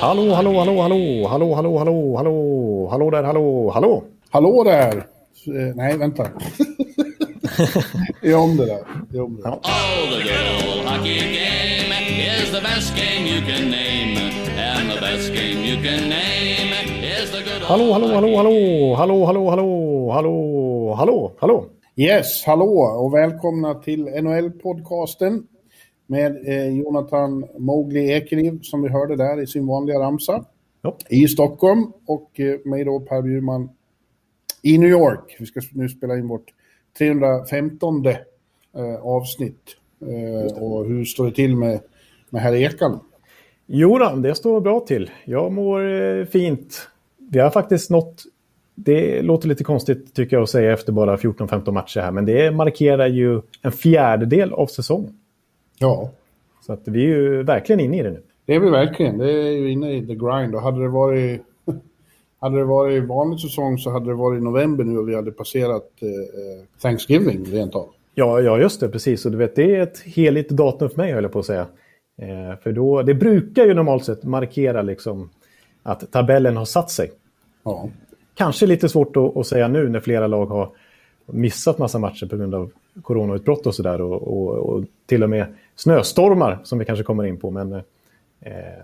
[0.00, 4.02] Hallå, hallå, hallå, hallå, hallå, hallå, hallå, hallå, hallå där, hallå, hallå.
[4.30, 4.96] Hallå där!
[4.96, 6.26] Eh, nej, vänta.
[8.22, 8.80] Gör om det där.
[9.12, 9.50] Gör om det där.
[9.50, 9.58] Oh,
[10.10, 11.92] the good old hockey game
[12.40, 14.16] is the best game you can name.
[14.58, 16.72] And the best game you can name
[17.02, 21.64] is the good old Hallå, hallå, hallå, hallå, hallå, hallå, hallå, hallå, hallå, hallå.
[21.96, 22.72] Yes, hallå
[23.02, 25.42] och välkomna till NHL-podcasten
[26.10, 30.44] med eh, Jonathan Mowgli Ekeliv som vi hörde där i sin vanliga ramsa
[30.82, 30.96] Ja.
[31.08, 33.70] i Stockholm och eh, mig då Per Bjurman
[34.62, 35.36] i New York.
[35.38, 36.52] Vi ska nu spela in vårt
[36.98, 38.16] 315 eh,
[39.02, 39.76] avsnitt.
[40.00, 41.80] Eh, och hur står det till med,
[42.30, 43.00] med herr Ekan?
[43.66, 45.10] Jo då, det står bra till.
[45.24, 46.88] Jag mår eh, fint.
[47.30, 48.22] Vi har faktiskt nått...
[48.74, 52.50] Det låter lite konstigt tycker jag att säga efter bara 14-15 matcher här, men det
[52.50, 55.14] markerar ju en fjärdedel av säsongen.
[55.80, 56.10] Ja,
[56.60, 58.22] Så att vi är ju verkligen inne i det nu.
[58.46, 59.18] Det är vi verkligen.
[59.18, 60.54] Det är ju inne i the grind.
[60.54, 61.42] Och hade det varit,
[62.40, 65.92] hade det varit vanlig säsong så hade det varit november nu och vi hade passerat
[66.00, 67.88] eh, Thanksgiving rent av.
[68.14, 69.26] Ja, ja, just det, precis.
[69.26, 71.66] Och du vet, det är ett heligt datum för mig, höll jag på att säga.
[72.22, 75.30] Eh, för då, det brukar ju normalt sett markera liksom
[75.82, 77.12] att tabellen har satt sig.
[77.64, 77.88] Ja,
[78.34, 80.70] Kanske lite svårt att, att säga nu när flera lag har
[81.32, 82.70] missat massa matcher på grund av
[83.02, 84.00] coronautbrott och sådär.
[84.00, 87.50] Och, och, och till och med snöstormar som vi kanske kommer in på.
[87.50, 87.82] Men, eh,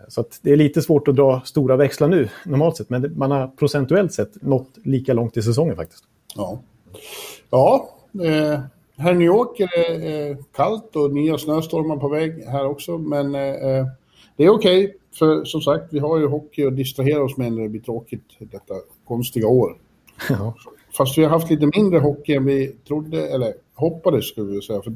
[0.08, 2.90] så det är lite svårt att dra stora växlar nu normalt sett.
[2.90, 6.04] Men man har procentuellt sett nått lika långt i säsongen faktiskt.
[6.36, 6.60] ja.
[7.50, 7.88] ja
[8.24, 8.60] eh,
[8.96, 12.98] här i New York är det eh, kallt och nya snöstormar på väg här också.
[12.98, 13.86] Men eh,
[14.36, 14.96] det är okej.
[15.18, 18.24] för som sagt, vi har ju hockey att distrahera oss med när det blir tråkigt
[18.38, 19.76] detta konstiga år.
[20.28, 20.54] Ja.
[20.96, 24.82] Fast vi har haft lite mindre hockey än vi trodde, eller hoppades skulle vi säga.
[24.82, 24.92] För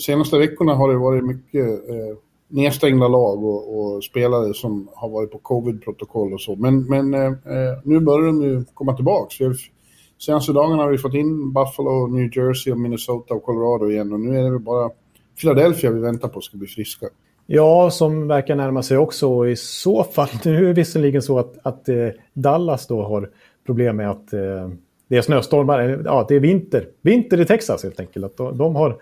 [0.00, 2.16] senaste veckorna har det varit mycket eh,
[2.48, 6.56] nedstängda lag och, och spelare som har varit på covid-protokoll och så.
[6.56, 9.44] Men, men eh, eh nu börjar de ju komma tillbaka.
[9.44, 9.56] Har,
[10.18, 14.12] senaste dagarna har vi fått in Buffalo, New Jersey, och Minnesota och Colorado igen.
[14.12, 14.90] Och nu är det väl bara
[15.40, 17.06] Philadelphia vi väntar på ska bli friska.
[17.46, 19.32] Ja, som verkar närma sig också.
[19.32, 23.30] Och I så fall, nu är det visserligen så att, att eh, Dallas då har
[23.66, 24.68] problem med att eh,
[25.12, 26.02] det är snöstormar.
[26.04, 26.88] Ja, det är vinter.
[27.02, 28.24] Vinter i Texas helt enkelt.
[28.24, 28.96] Att de, de har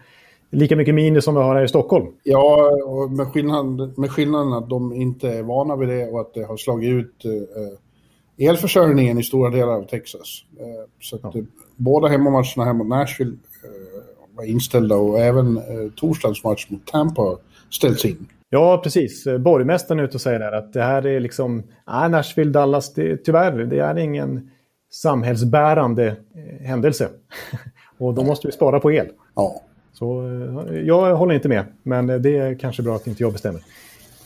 [0.51, 2.07] lika mycket minus som vi har här i Stockholm.
[2.23, 6.35] Ja, och med, skillnad, med skillnaden att de inte är vana vid det och att
[6.35, 10.45] det har slagit ut eh, elförsörjningen i stora delar av Texas.
[10.61, 11.43] Eh, så att, eh,
[11.77, 15.63] båda hemmamatcherna här mot Nashville eh, var inställda och även eh,
[15.97, 17.39] torsdagens match mot Tampa har
[17.71, 18.27] ställts in.
[18.49, 19.25] Ja, precis.
[19.39, 21.63] Borgmästaren är ute och säger där att det här är liksom...
[21.87, 24.51] Nej, Nashville, Dallas, det, tyvärr, det är ingen
[24.91, 27.09] samhällsbärande eh, händelse.
[27.99, 29.09] och då måste vi spara på el.
[29.35, 29.63] Ja,
[29.93, 30.27] Så
[30.69, 33.63] eh, jag håller inte med, men eh, det är kanske bra att inte jag bestämmer.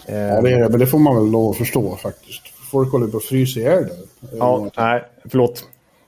[0.06, 2.42] Ja det är det, men det får man väl lov att förstå faktiskt.
[2.70, 4.38] Folk håller på att frysa ihjäl där.
[4.38, 5.64] Ja, nej, förlåt.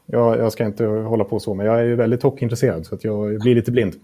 [0.06, 3.04] Jag, jag ska inte hålla på så, men jag är ju väldigt hockeyintresserad så att
[3.04, 3.94] jag blir lite blind.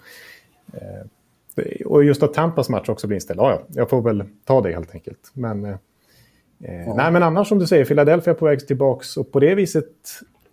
[1.85, 4.73] Och just att Tampas match också blir inställd, ja, ja, jag får väl ta det
[4.73, 5.31] helt enkelt.
[5.33, 9.33] Men, eh, eh, nej, men annars som du säger, Philadelphia är på väg tillbaka och
[9.33, 9.87] på det viset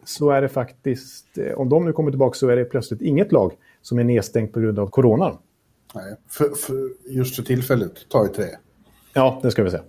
[0.09, 3.31] så är det faktiskt, eh, om de nu kommer tillbaka så är det plötsligt inget
[3.31, 5.38] lag som är nedstängt på grund av coronan.
[5.96, 8.46] Nej, för, för just för tillfället tar ju tre.
[9.14, 9.84] Ja, det ska vi säga.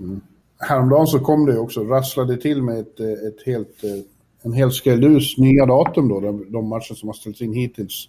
[0.00, 0.20] Mm.
[0.58, 3.90] Häromdagen så kom det också, rasslade till med ett, eh, ett helt, eh,
[4.42, 8.08] en hel skrälldus nya datum då, de, de matcher som har ställts in hittills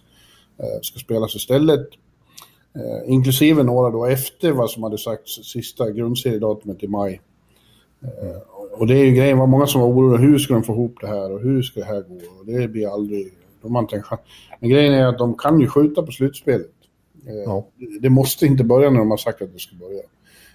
[0.82, 1.88] ska spelas istället.
[3.06, 7.20] Inklusive några då efter vad som hade sagts sista grundseriedatumet i maj.
[8.02, 10.72] Eh, och det är ju grejen, var många som var oroliga, hur ska de få
[10.72, 12.14] ihop det här och hur ska det här gå?
[12.40, 13.32] Och det blir aldrig,
[13.62, 14.20] de har inte en chans.
[14.60, 16.70] Men grejen är att de kan ju skjuta på slutspelet.
[17.26, 17.66] Eh, Ja.
[18.00, 20.02] Det måste inte börja när de har sagt att det ska börja.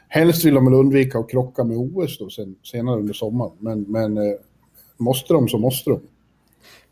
[0.08, 3.52] Helst vill de väl undvika att krocka med OS då sen, senare under sommaren.
[3.60, 4.34] Men, men eh,
[4.98, 6.00] måste de så måste de.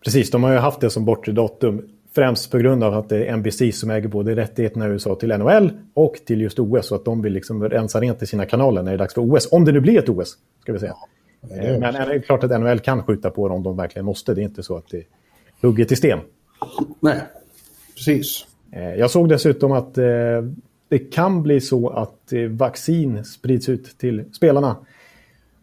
[0.03, 1.89] Precis, de har ju haft det som bortre datum.
[2.15, 5.29] Främst på grund av att det är NBC som äger både rättigheterna i USA till
[5.37, 6.87] NHL och till just OS.
[6.87, 9.21] Så att de vill liksom rensa rent i sina kanaler när det är dags för
[9.35, 9.47] OS.
[9.51, 10.95] Om det nu blir ett OS, ska vi säga.
[11.41, 14.05] det är- Men det är klart att NHL kan skjuta på det om de verkligen
[14.05, 14.33] måste.
[14.33, 15.03] Det är inte så att det är
[15.61, 16.19] hugget i sten.
[16.99, 17.19] Nej,
[17.95, 18.45] precis.
[18.71, 20.05] Eh, Jag såg dessutom att eh,
[20.89, 24.75] det kan bli så att eh, vaccin sprids ut till spelarna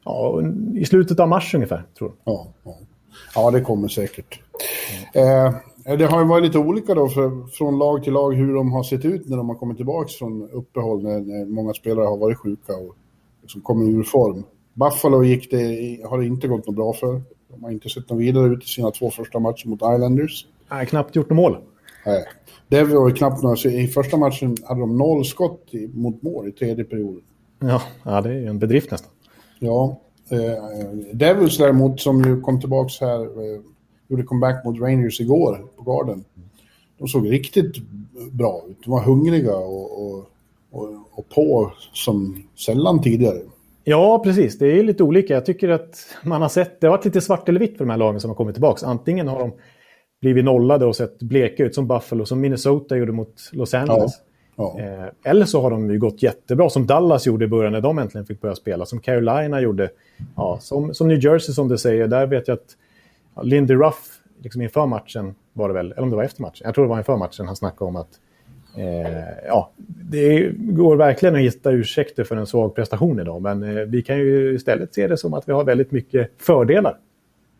[0.05, 0.43] ja,
[0.75, 2.35] i slutet av mars ungefär, tror jag.
[2.35, 2.77] Ja, ja.
[3.35, 4.41] ja det kommer säkert.
[5.15, 5.47] Mm.
[5.47, 5.55] Eh,
[5.85, 8.83] det har ju varit lite olika då för, från lag till lag hur de har
[8.83, 12.39] sett ut när de har kommit tillbaka från uppehåll när, när många spelare har varit
[12.39, 12.97] sjuka och
[13.43, 14.45] liksom kommit ur form.
[14.75, 15.57] Buffalo gick det,
[16.05, 17.23] har det inte gått något bra för.
[17.49, 20.47] De har inte sett något vidare ut i sina två första matcher mot Islanders.
[20.71, 21.57] Nej, knappt gjort något mål.
[22.07, 22.25] Nej.
[22.69, 26.53] Det var ju knappt några, I första matchen hade de noll skott mot mål i
[26.53, 27.23] tredje perioden.
[27.59, 29.11] Ja, ja, det är ju en bedrift nästan.
[29.59, 30.01] Ja.
[30.31, 33.61] Eh, Devils däremot, som ju kom tillbaka här, eh,
[34.13, 36.25] gjorde comeback mot Rangers igår på Garden.
[36.99, 37.77] De såg riktigt
[38.33, 38.77] bra ut.
[38.85, 40.25] De var hungriga och, och,
[40.71, 43.39] och, och på som sällan tidigare.
[43.85, 44.59] Ja, precis.
[44.59, 45.35] Det är lite olika.
[45.35, 47.91] Jag tycker att man har sett, det har varit lite svart eller vitt för de
[47.91, 48.87] här lagen som har kommit tillbaka.
[48.87, 49.53] Antingen har de
[50.21, 54.13] blivit nollade och sett bleka ut som Buffalo, som Minnesota gjorde mot Los Angeles.
[54.57, 54.85] Ja, ja.
[54.85, 57.99] Eh, eller så har de ju gått jättebra, som Dallas gjorde i början när de
[57.99, 58.87] äntligen fick börja spela.
[58.87, 59.91] Som Carolina gjorde.
[60.37, 62.77] Ja, som, som New Jersey som du säger, där vet jag att
[63.43, 66.75] Lindy Ruff, liksom inför matchen var det väl, eller om det var efter matchen, jag
[66.75, 68.21] tror det var inför matchen han snackade om att
[68.77, 73.85] Eh, ja, det går verkligen att hitta ursäkter för en svag prestation idag, men eh,
[73.85, 76.99] vi kan ju istället se det som att vi har väldigt mycket fördelar.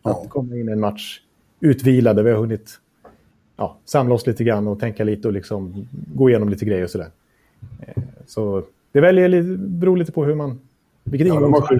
[0.01, 1.19] Att komma in i en match
[1.59, 2.79] utvilade, vi har hunnit
[3.57, 6.89] ja, samla oss lite grann och tänka lite och liksom gå igenom lite grejer och
[6.89, 7.09] sådär.
[7.79, 10.59] Eh, så det väljer, beror lite på hur man...
[11.03, 11.79] Vilket ja, de,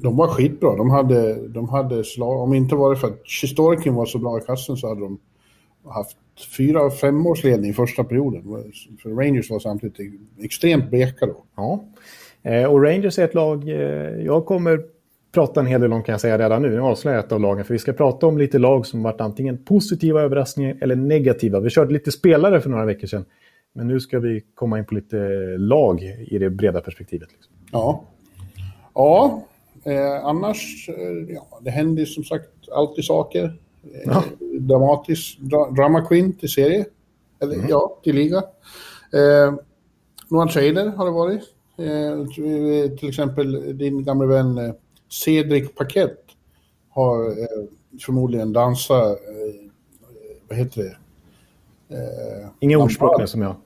[0.00, 0.76] de var skitbra.
[0.76, 2.40] De hade, de hade slag...
[2.40, 5.18] Om inte var det för att Sjistorkin var så bra i kassen så hade de
[5.88, 6.16] haft
[6.56, 8.42] fyra femårsledning första perioden.
[9.02, 11.44] För Rangers var samtidigt extremt bleka då.
[11.56, 11.84] Ja,
[12.42, 13.76] eh, och Rangers är ett lag eh,
[14.24, 14.80] jag kommer
[15.32, 16.70] prata en hel del om kan jag säga redan nu.
[16.70, 19.20] Nu avslöjar jag ett av lagen för vi ska prata om lite lag som varit
[19.20, 21.60] antingen positiva överraskningar eller negativa.
[21.60, 23.24] Vi körde lite spelare för några veckor sedan.
[23.72, 25.16] Men nu ska vi komma in på lite
[25.58, 27.28] lag i det breda perspektivet.
[27.32, 27.52] Liksom.
[27.72, 28.04] Ja.
[28.94, 29.44] Ja,
[29.84, 33.58] eh, annars, eh, ja, det händer som sagt alltid saker.
[34.04, 34.24] Ja.
[34.60, 36.84] Dramatisk, dra, drama queen till serie.
[37.40, 37.66] Eller mm.
[37.68, 38.38] ja, till liga.
[39.12, 39.54] Eh,
[40.28, 41.42] några trader har det varit.
[41.78, 42.26] Eh,
[42.96, 44.72] till exempel din gamla vän eh,
[45.08, 46.18] Cedric Paquet
[46.90, 47.64] har eh,
[48.00, 49.70] förmodligen dansat, eh,
[50.48, 50.96] vad heter det?
[51.96, 53.56] Eh, Inga ordspråk som jag.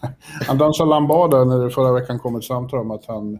[0.46, 3.38] han dansade lambada när det förra veckan kom ett samtal om att han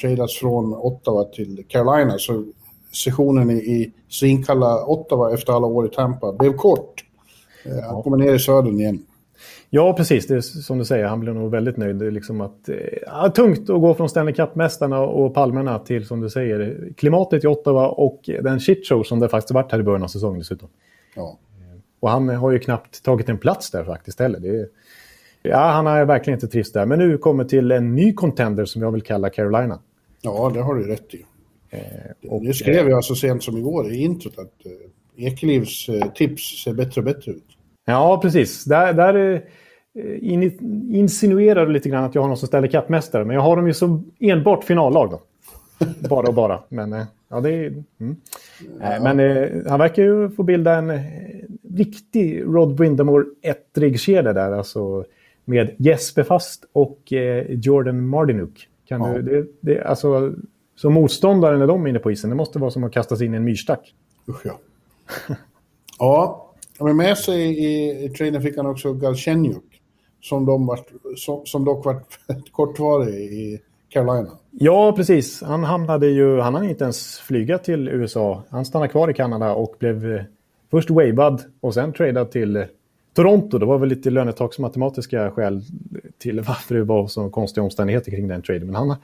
[0.00, 2.18] tradas från Ottawa till Carolina.
[2.18, 2.44] Så
[2.92, 7.04] sessionen i, i svinkalla Ottawa efter alla år i Tampa blev kort.
[7.64, 9.04] Eh, han kommer ner i södern igen.
[9.70, 10.26] Ja, precis.
[10.26, 11.96] Det är som du säger, han blir nog väldigt nöjd.
[11.96, 16.20] Det är liksom att, eh, tungt att gå från Stanley Cup-mästarna och palmerna till, som
[16.20, 20.02] du säger, klimatet i Ottawa och den shitshow som det faktiskt varit här i början
[20.02, 20.68] av säsongen dessutom.
[21.16, 21.38] Ja.
[21.60, 24.40] Eh, och han har ju knappt tagit en plats där faktiskt heller.
[24.40, 24.68] Det är,
[25.42, 26.86] ja, han har verkligen inte trivts där.
[26.86, 29.78] Men nu kommer till en ny contender som jag vill kalla Carolina.
[30.22, 31.24] Ja, det har du rätt i.
[31.70, 36.12] Eh, och, det skrev jag så sent som igår i introt att eh, Ekelivs eh,
[36.12, 37.44] tips ser bättre och bättre ut.
[37.84, 38.64] Ja, precis.
[38.64, 39.40] Där, där eh,
[40.94, 43.24] insinuerar du lite grann att jag har någon som ställer kappmästare.
[43.24, 45.22] Men jag har dem ju som enbart finallag då.
[46.08, 46.62] bara och bara.
[46.68, 47.84] Men eh, ja, det är...
[48.00, 48.16] Mm.
[48.80, 49.00] Ja.
[49.02, 51.00] Men eh, han verkar ju få bilda en eh,
[51.74, 54.52] riktig Rod Windamore-ettrig kedja där.
[54.52, 55.04] Alltså
[55.44, 58.68] med Jesper Fast och eh, Jordan Mardinuk.
[58.88, 59.18] Kan ja.
[59.18, 60.32] du, det, det, alltså,
[60.76, 63.34] som motståndare när de är inne på isen, det måste vara som att kastas in
[63.34, 63.94] i en myrstack.
[64.28, 64.58] Usch ja.
[65.98, 69.64] ja, men med sig i, i trainen fick han också Galchenjuk.
[70.20, 70.80] Som, de var,
[71.16, 72.00] som, som dock var
[72.52, 74.30] kortvarig i Carolina.
[74.50, 75.42] Ja, precis.
[75.42, 76.40] Han hamnade ju...
[76.40, 78.42] Han hann inte ens flyga till USA.
[78.50, 80.22] Han stannade kvar i Kanada och blev eh,
[80.70, 82.64] först wavad och sen tradad till
[83.18, 83.58] Toronto.
[83.58, 85.62] Det var väl lite lönetaksmatematiska skäl
[86.18, 88.66] till varför det var så konstiga omständigheter kring den traden.
[88.66, 88.96] Men han,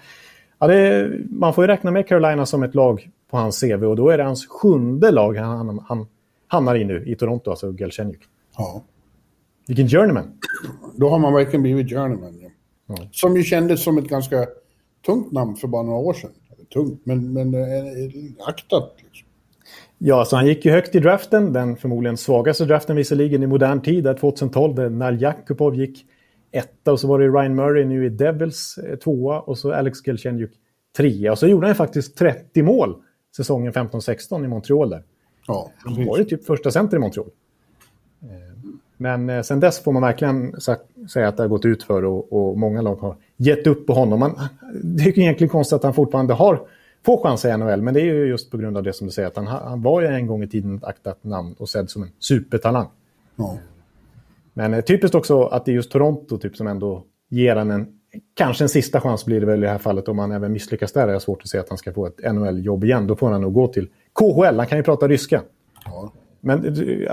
[0.58, 3.96] ja, det, man får ju räkna med Carolina som ett lag på hans CV och
[3.96, 6.06] då är det hans sjunde lag han, han, han
[6.46, 8.20] hamnar i nu i Toronto, alltså Galchenyuk.
[8.56, 8.82] Ja.
[9.66, 10.38] Vilken journeyman.
[10.96, 12.38] Då har man verkligen blivit journeyman.
[12.42, 12.48] Ja.
[12.86, 12.96] ja.
[13.12, 14.46] Som ju kändes som ett ganska
[15.06, 16.30] tungt namn för bara några år sedan.
[16.72, 17.60] Tungt, men, men eh,
[18.46, 18.94] aktat.
[18.96, 19.23] Liksom.
[20.06, 21.52] Ja, så han gick ju högt i draften.
[21.52, 26.06] Den förmodligen svagaste draften visserligen i modern tid, där 2012, där Nal Jakubov gick
[26.50, 30.00] etta och så var det Ryan Murray nu i Devils eh, tvåa och så Alex
[30.00, 30.50] Galchenyuk
[30.96, 31.32] trea.
[31.32, 32.96] Och så gjorde han faktiskt 30 mål
[33.36, 35.02] säsongen 15-16 i Montreal där.
[35.46, 37.28] Ja, han var ju typ första center i Montreal.
[38.22, 38.28] Eh,
[38.96, 40.60] men eh, sen dess får man verkligen
[41.12, 43.92] säga att det har gått ut för och, och många lag har gett upp på
[43.92, 44.20] honom.
[44.20, 44.40] Man,
[44.82, 46.66] det är egentligen konstigt att han fortfarande har
[47.04, 49.12] få chanser i NHL, men det är ju just på grund av det som du
[49.12, 51.90] säger, att han, han var ju en gång i tiden ett aktat namn och sedd
[51.90, 52.86] som en supertalang.
[53.36, 53.58] Ja.
[54.54, 57.86] Men eh, typiskt också att det är just Toronto typ, som ändå ger han en,
[58.34, 60.92] kanske en sista chans blir det väl i det här fallet om han även misslyckas
[60.92, 61.08] där.
[61.08, 63.06] är Jag svårt att se att han ska få ett NHL-jobb igen.
[63.06, 65.42] Då får han nog gå till KHL, han kan ju prata ryska.
[65.84, 66.12] Ja.
[66.40, 67.12] Men eh,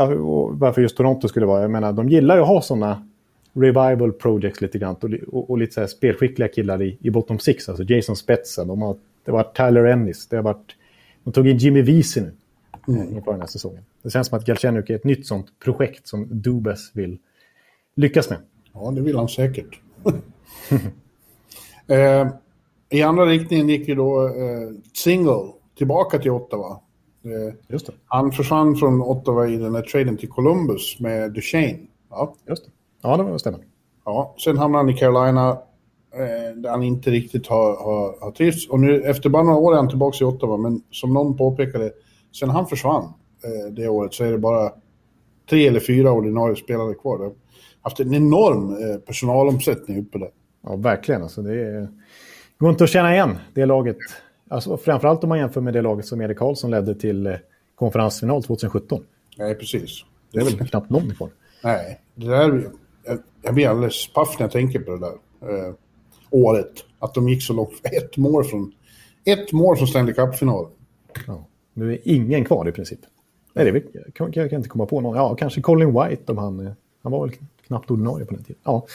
[0.51, 3.07] varför just Toronto skulle vara, jag menar de gillar ju att ha sådana
[3.53, 7.39] revival projects lite grann och, och, och lite så här spelskickliga killar i, i bottom
[7.39, 8.95] six, alltså Jason Spetsa, de har,
[9.25, 10.75] det varit Tyler Ennis, det har varit,
[11.23, 12.33] de tog in Jimmy Vesey nu
[12.87, 13.15] mm.
[13.15, 13.83] inför den här säsongen.
[14.03, 17.17] Det känns som att Galchenuk är ett nytt sånt projekt som Dubes vill
[17.95, 18.39] lyckas med.
[18.73, 19.79] Ja, det vill han säkert.
[21.87, 22.27] eh,
[22.89, 26.79] I andra riktningen gick ju då eh, Single tillbaka till Ottawa.
[27.23, 27.93] Eh, Just det.
[28.05, 31.79] Han försvann från Ottawa i den här traden till Columbus med Duchene.
[32.09, 32.71] Ja, Just det.
[33.01, 33.59] Ja, det stämmer.
[34.05, 35.57] Ja, sen hamnade han i Carolina eh,
[36.55, 38.69] där han inte riktigt har, har, har trivts.
[38.69, 41.91] Och nu efter bara några år är han tillbaka i Ottawa, men som någon påpekade,
[42.39, 43.03] sen han försvann
[43.43, 44.71] eh, det året så är det bara
[45.49, 47.17] tre eller fyra ordinarie spelare kvar.
[47.17, 47.33] Det har
[47.81, 50.29] haft en enorm eh, personalomsättning uppe där.
[50.63, 51.23] Ja, verkligen.
[51.23, 51.87] Alltså, det är...
[52.57, 53.97] går inte att känna igen det laget.
[54.49, 57.33] Alltså, framförallt om man jämför med det laget som Erik Karlsson ledde till eh,
[57.75, 59.03] konferensfinal 2017.
[59.37, 60.05] Nej, precis.
[60.31, 61.29] Det är väl knappt någon kvar.
[61.63, 62.71] Nej, det där,
[63.05, 65.13] jag, jag blir alldeles paff när jag tänker på det där
[65.49, 65.73] eh,
[66.31, 66.71] året.
[66.99, 67.71] Att de gick så långt.
[67.83, 68.71] Ett mål från,
[69.25, 70.71] ett mål från Stanley Cup-finalen.
[71.27, 72.99] Ja, nu är ingen kvar i princip.
[73.53, 75.15] Nej, det jag, kan, jag kan inte komma på någon.
[75.15, 76.75] Ja, kanske Colin White om han...
[77.03, 77.35] Han var väl
[77.67, 78.61] knappt ordinarie på den tiden.
[78.63, 78.85] Ja.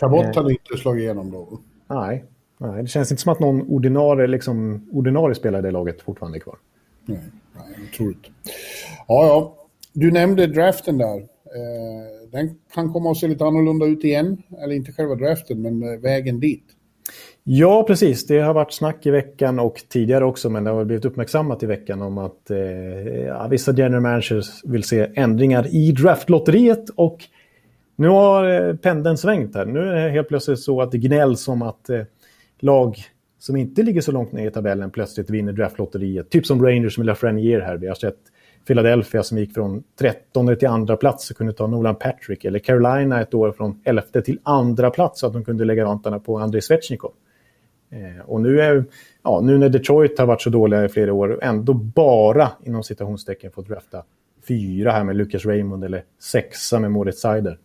[0.00, 1.60] Chabot eh, hade inte slagit igenom då.
[1.86, 2.24] Nej,
[2.58, 6.38] nej, det känns inte som att någon ordinarie, liksom, ordinarie spelare i det laget fortfarande
[6.38, 6.56] är kvar.
[7.04, 7.18] Nej,
[7.56, 8.30] nej otroligt.
[9.08, 9.56] Ja, ja.
[9.92, 11.16] Du nämnde draften där.
[11.16, 14.42] Eh, den kan komma att se lite annorlunda ut igen.
[14.62, 16.64] Eller inte själva draften, men eh, vägen dit.
[17.44, 18.26] Ja, precis.
[18.26, 21.66] Det har varit snack i veckan och tidigare också, men det har blivit uppmärksammat i
[21.66, 22.58] veckan om att eh,
[23.26, 26.90] ja, vissa general managers vill se ändringar i draftlotteriet.
[26.94, 27.18] Och
[27.96, 29.66] nu har eh, pendeln svängt här.
[29.66, 32.02] Nu är det helt plötsligt så att det gnälls om att eh,
[32.60, 32.98] lag
[33.38, 36.30] som inte ligger så långt ner i tabellen plötsligt vinner draftlotteriet.
[36.30, 37.76] Typ som Rangers med Lafreniere här.
[37.76, 38.18] Vi har sett
[38.66, 42.44] Philadelphia som gick från 13 till andra plats och kunde ta Nolan Patrick.
[42.44, 46.18] Eller Carolina ett år från 11 till andra plats så att de kunde lägga vantarna
[46.18, 47.12] på Andrei Svetjnikov.
[47.90, 48.84] Eh, och nu, är,
[49.22, 52.82] ja, nu när Detroit har varit så dåliga i flera år och ändå bara inom
[52.82, 54.04] citationstecken fått drafta
[54.48, 57.58] fyra här med Lucas Raymond eller sexa med Moritz Seider.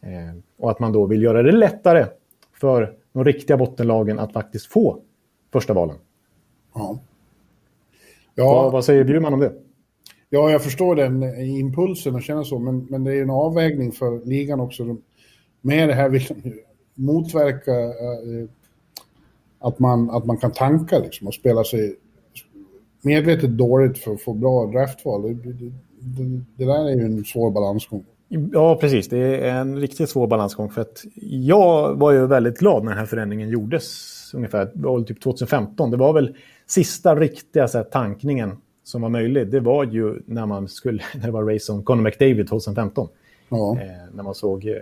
[0.00, 2.06] Eh, och att man då vill göra det lättare
[2.60, 4.98] för de riktiga bottenlagen att faktiskt få
[5.52, 5.96] första valen.
[6.74, 6.98] Ja.
[8.34, 8.54] Ja.
[8.54, 9.52] Vad, vad säger Bjurman om det?
[10.30, 14.26] Ja, jag förstår den impulsen och känna så, men, men det är en avvägning för
[14.26, 14.96] ligan också.
[15.60, 16.52] Med det här vill de
[16.94, 18.48] motverka eh,
[19.58, 21.96] att, man, att man kan tanka liksom, och spela sig
[23.02, 25.22] medvetet dåligt för att få bra draftval.
[25.22, 25.52] Det, det,
[26.00, 28.04] det, det där är ju en svår balansgång.
[28.28, 29.08] Ja, precis.
[29.08, 30.70] Det är en riktigt svår balansgång.
[30.70, 33.84] För att jag var ju väldigt glad när den här förändringen gjordes.
[34.34, 35.90] Ungefär det var typ 2015.
[35.90, 38.56] Det var väl sista riktiga så här, tankningen
[38.88, 39.48] som var möjlig.
[39.48, 43.08] Det var ju när man skulle, när det var race om Conor McDavid 2015.
[43.48, 43.78] Ja.
[43.80, 44.74] Eh, när man såg eh,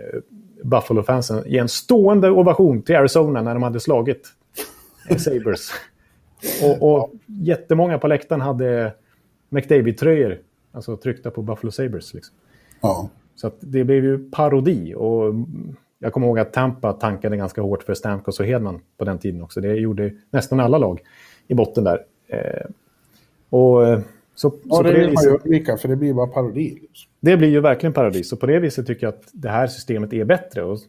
[0.63, 4.27] Buffalo-fansen ge en stående ovation till Arizona när de hade slagit
[5.09, 5.71] eh, Sabres.
[6.63, 8.93] och, och jättemånga på läktaren hade
[9.49, 10.39] McDavid-tröjor,
[10.71, 12.13] alltså tryckta på Buffalo Sabres.
[12.13, 12.35] Liksom.
[12.81, 13.09] Ja.
[13.35, 14.93] Så det blev ju parodi.
[14.97, 15.33] Och
[15.99, 19.43] jag kommer ihåg att Tampa tankade ganska hårt för Stamkos och Hedman på den tiden
[19.43, 19.61] också.
[19.61, 21.01] Det gjorde nästan alla lag
[21.47, 22.05] i botten där.
[23.51, 23.99] Eh, och, eh,
[24.35, 26.79] så, ja, så det vill man ju undvika, för det blir bara parodi.
[26.81, 27.11] Liksom.
[27.19, 28.23] Det blir ju verkligen parodi.
[28.23, 30.63] Så på det viset tycker jag att det här systemet är bättre.
[30.63, 30.79] Och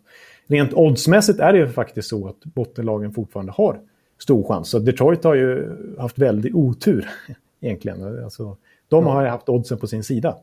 [0.46, 3.80] rent oddsmässigt är det ju faktiskt så att bottenlagen fortfarande har
[4.18, 4.70] stor chans.
[4.70, 7.08] Så Detroit har ju haft väldigt otur
[7.60, 8.24] egentligen.
[8.24, 8.56] Alltså,
[8.88, 10.36] de har ju haft oddsen på sin sida.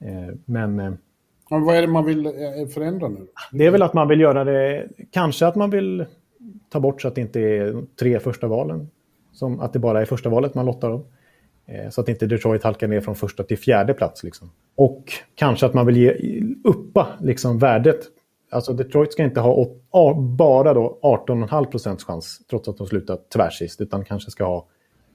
[0.00, 0.96] Eh, men
[1.50, 2.32] men vad är det man vill eh,
[2.74, 3.26] förändra nu?
[3.52, 6.06] Det är väl att man vill göra det, kanske att man vill
[6.68, 8.90] ta bort så att det inte är tre första valen.
[9.32, 11.04] Som att det bara är första valet man lottar om.
[11.66, 14.24] Eh, så att inte Detroit halkar ner från första till fjärde plats.
[14.24, 14.50] Liksom.
[14.76, 18.00] Och kanske att man vill ge uppa liksom, värdet.
[18.50, 23.80] Alltså Detroit ska inte ha bara då 18,5 procents chans trots att de slutat tvärsist.
[23.80, 24.66] Utan kanske ska ha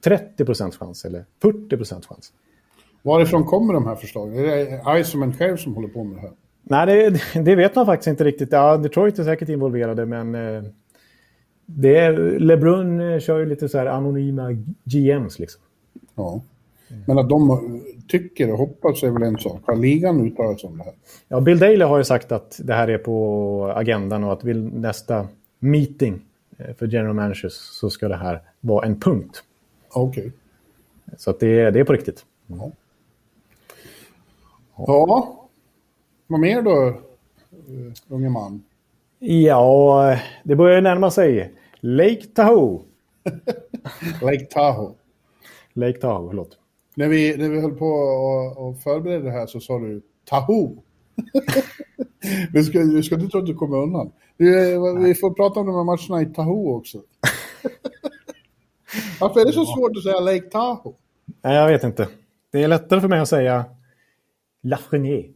[0.04, 2.32] 30 procents chans eller 40 procents chans.
[3.02, 4.38] Varifrån kommer de här förslagen?
[4.38, 6.30] Är det Iceman själv som håller på med det här?
[6.62, 8.52] Nej, det, det, vet man faktiskt inte riktigt.
[8.52, 10.62] Ja, Detroit är säkert involverade, men eh,
[11.66, 14.52] det är, LeBrun eh, kör ju lite så här anonyma
[14.84, 15.38] GMs.
[15.38, 15.62] Liksom.
[16.14, 16.40] Ja.
[17.06, 17.60] Men att de
[18.08, 19.60] tycker och hoppas är väl en sak.
[19.66, 20.94] Har ligan uttalat sig om det här?
[21.28, 24.74] Ja, Bill Daley har ju sagt att det här är på agendan och att vid
[24.74, 25.28] nästa
[25.58, 26.20] meeting
[26.58, 29.42] eh, för general managers så ska det här vara en punkt.
[29.90, 30.26] Okej.
[30.26, 30.32] Okay.
[31.18, 32.24] Så att det, det är på riktigt.
[32.46, 32.70] Ja.
[34.76, 35.48] Ja,
[36.26, 38.62] vad mer då, uh, unge man?
[39.18, 41.52] Ja, det börjar närma sig.
[41.80, 42.80] Lake Tahoe.
[44.22, 44.92] Lake Tahoe.
[45.72, 46.58] Lake Tahoe, förlåt.
[46.94, 50.76] När vi, när vi höll på och, och förberedde det här så sa du Tahoe.
[52.52, 54.12] vi, ska, ska inte tro att du kommer undan.
[54.36, 54.46] Vi,
[55.06, 56.98] vi får prata om de här matcherna i Tahoe också.
[59.20, 60.94] Varför är det så svårt att säga Lake Tahoe?
[61.42, 62.08] Nej, jag vet inte.
[62.52, 63.64] Det är lättare för mig att säga
[64.62, 65.30] La Chenier.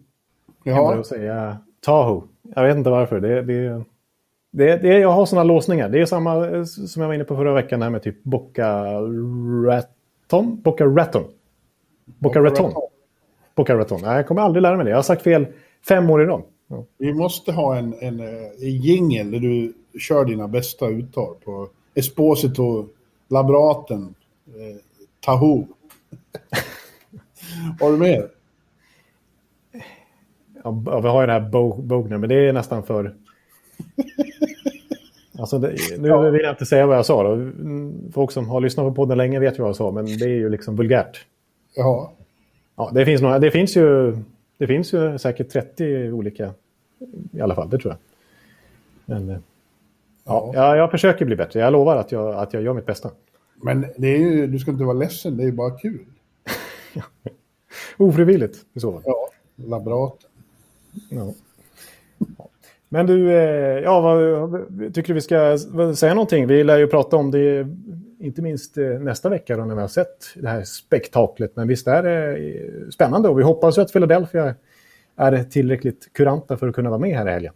[0.65, 0.93] Ja.
[0.93, 2.23] Än att säga Tahoe.
[2.55, 3.21] Jag vet inte varför.
[3.21, 3.85] Det, det,
[4.51, 5.89] det, det, jag har sådana låsningar.
[5.89, 9.01] Det är samma eh, som jag var inne på förra veckan här med typ Boca
[10.27, 10.61] Raton.
[10.63, 11.25] Boca Raton.
[12.05, 12.73] Boca Raton.
[13.55, 14.01] Boca Raton.
[14.03, 14.91] Nej, jag kommer aldrig lära mig det.
[14.91, 15.47] Jag har sagt fel
[15.89, 16.43] fem år i rad.
[16.69, 16.85] Ja.
[16.99, 18.27] Vi måste ha en, en, eh,
[18.61, 22.89] en jingel där du kör dina bästa uttal på Esposito,
[23.29, 24.15] Labraten,
[24.47, 24.77] eh,
[25.21, 25.67] Tahoe.
[27.81, 28.29] har du mer?
[30.65, 33.15] Ja, vi har ju det här Bo Bogner, men det är nästan för...
[35.39, 36.21] Alltså det, nu ja.
[36.21, 37.23] vill jag inte säga vad jag sa.
[37.23, 37.51] Då.
[38.13, 40.29] Folk som har lyssnat på podden länge vet ju vad jag sa, men det är
[40.29, 41.27] ju liksom vulgärt.
[41.77, 42.13] Ja.
[42.77, 44.17] Ja, det finns, några, det finns, ju,
[44.59, 46.55] det finns ju säkert 30 olika
[47.33, 47.99] i alla fall, det tror jag.
[49.05, 49.41] Men ja,
[50.25, 50.53] ja.
[50.55, 51.61] Jag, jag försöker bli bättre.
[51.61, 53.11] Jag lovar att jag, att jag gör mitt bästa.
[53.63, 56.05] Men det är ju, du ska inte vara ledsen, det är ju bara kul.
[57.97, 59.03] Ofrivilligt i så fall.
[59.05, 60.31] Ja, labraten.
[61.11, 61.33] Ja.
[62.89, 65.59] Men du, eh, ja, vad, tycker du vi ska
[65.97, 66.47] säga någonting?
[66.47, 67.67] Vi lär ju prata om det,
[68.19, 71.57] inte minst eh, nästa vecka då, när vi har sett det här spektaklet.
[71.57, 74.55] Men visst är det eh, spännande och vi hoppas ju att Philadelphia
[75.17, 77.53] är tillräckligt kuranta för att kunna vara med här i helgen.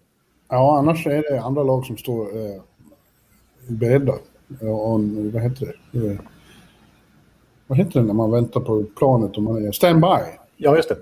[0.48, 2.62] Ja, annars är det andra lag som står eh,
[3.68, 4.12] beredda.
[4.60, 5.00] Och,
[5.32, 6.18] vad heter det?
[7.66, 10.06] Vad heter det när man väntar på planet och man är standby?
[10.56, 10.96] Ja, just det.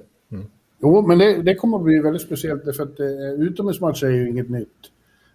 [0.80, 4.28] Jo, men det, det kommer att bli väldigt speciellt därför att eh, utomhusmatcher är ju
[4.28, 4.90] inget nytt.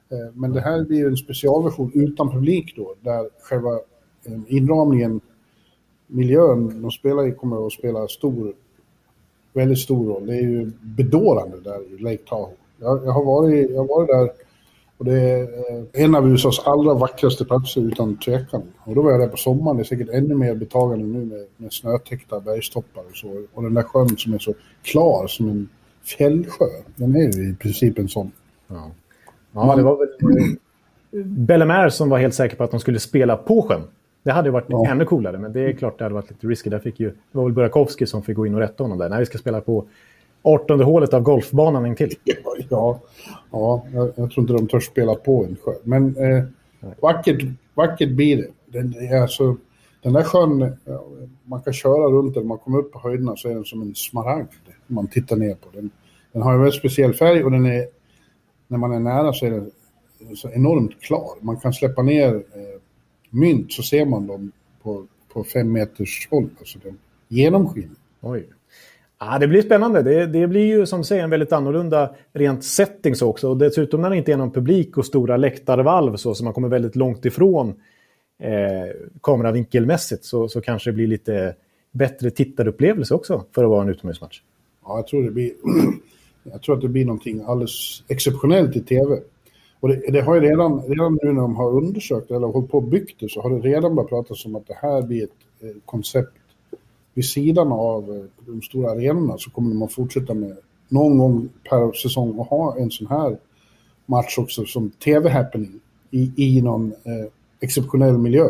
[0.09, 3.71] Eh, men det här blir en specialversion utan publik då, där själva
[4.25, 5.21] eh, inramningen,
[6.07, 8.53] miljön de spelar i kommer att spela stor,
[9.53, 10.27] väldigt stor roll.
[10.27, 12.53] Det är ju bedårande där i Lake Tahoe.
[12.79, 14.42] Jag, jag, har, varit, jag har varit där
[15.03, 18.63] och det är eh, en av USAs allra vackraste platser utan tvekan.
[18.79, 21.45] Och då var jag där på sommaren, det är säkert ännu mer betagande nu med,
[21.57, 23.43] med snötäckta bergstoppar och så.
[23.53, 25.69] Och den där sjön som är så klar som en
[26.03, 28.31] fjällsjö, den är ju i princip en sån.
[28.67, 28.91] Ja,
[29.51, 33.37] ja det var väl eh, Bellemare som var helt säker på att de skulle spela
[33.37, 33.81] på sjön.
[34.23, 34.87] Det hade varit ja.
[34.89, 36.69] ännu coolare, men det är klart det hade varit lite risky.
[36.69, 39.09] Där fick ju, det var väl Burakovsky som fick gå in och rätta honom där.
[39.09, 39.85] Nej, vi ska spela på
[40.43, 42.15] 18 hålet av golfbanan in till.
[42.69, 42.99] Ja,
[43.51, 45.73] ja jag, jag tror inte de törs spela på en sjö.
[45.83, 46.43] Men eh,
[47.01, 48.47] vackert, vackert blir det.
[48.65, 49.57] Den, alltså,
[50.01, 50.77] den där sjön,
[51.43, 53.95] man kan köra runt den, man kommer upp på höjderna så är den som en
[53.95, 54.47] smaragd.
[54.87, 55.89] Man tittar ner på den.
[56.31, 57.87] Den har en väldigt speciell färg och den är,
[58.67, 59.71] när man är nära så är den
[60.35, 61.29] så enormt klar.
[61.41, 62.81] Man kan släppa ner eh,
[63.29, 64.51] mynt så ser man dem
[64.83, 66.49] på, på fem meters håll.
[66.59, 67.97] Alltså den genomskinlig.
[68.21, 68.47] Oj.
[69.25, 70.01] Ja, det blir spännande.
[70.01, 73.49] Det, det, blir ju som du säger en väldigt annorlunda rent settings också.
[73.49, 76.67] Och dessutom när det inte är någon publik och stora läktarvalv så, så man kommer
[76.67, 77.73] väldigt långt ifrån
[78.39, 81.55] eh, kameravinkelmässigt så, så kanske det blir lite
[81.91, 84.41] bättre tittarupplevelse också för att vara en utomhusmatch.
[84.85, 85.51] Ja, jag tror det blir...
[86.43, 89.19] jag tror att det blir någonting alldeles exceptionellt i tv.
[89.79, 92.77] Och det, det, har ju redan, redan nu när de har undersökt eller hållit på
[92.77, 95.29] och byggt det så har det redan börjat pratas om att det här blir ett
[95.61, 96.37] eh, koncept
[97.13, 100.57] vid sidan av eh, de stora arenorna så kommer man fortsätta med
[100.89, 103.37] någon gång per säsong och ha en sån här
[104.05, 105.79] match också som tv-happening
[106.11, 108.45] i, i någon eh, exceptionell miljö.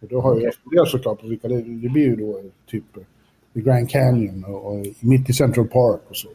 [0.00, 0.44] Och då har okay.
[0.44, 2.84] jag funderat såklart på vilka det, det blir ju då typ
[3.52, 6.28] i Grand Canyon och, och mitt i Central Park och så.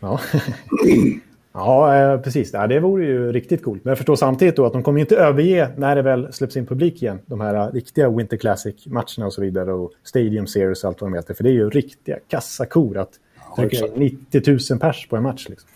[0.00, 0.20] Ja.
[1.54, 2.52] Ja, eh, precis.
[2.52, 3.84] det vore ju riktigt coolt.
[3.84, 6.66] Men jag förstår samtidigt då att de kommer inte överge när det väl släpps in
[6.66, 7.18] publik igen.
[7.26, 9.72] De här riktiga Winter Classic-matcherna och så vidare.
[9.72, 11.34] Och Stadium Series och allt vad de heter.
[11.34, 13.10] För det är ju riktiga kassakor att
[13.56, 15.46] ja, 90 000 pers på en match.
[15.48, 15.68] Liksom.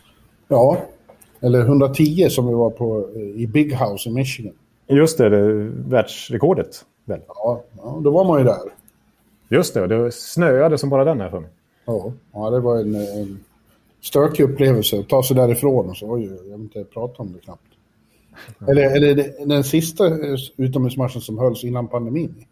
[0.48, 0.78] Ja,
[1.40, 4.54] eller 110 som vi var på eh, i Big House i Michigan.
[4.86, 5.52] Just det, det
[5.88, 6.84] världsrekordet.
[7.04, 7.20] Väl?
[7.28, 8.58] Ja, ja, då var man ju där.
[9.48, 11.50] Just det, det snöade som bara den här för mig.
[11.84, 13.38] Ja, ja det var en, en
[14.00, 15.04] stökig upplevelse.
[15.08, 17.62] Ta sig därifrån och så, oj, jag vill inte prata om det knappt.
[18.68, 20.04] Eller, eller den sista
[20.56, 22.44] utomhusmatchen som hölls innan pandemin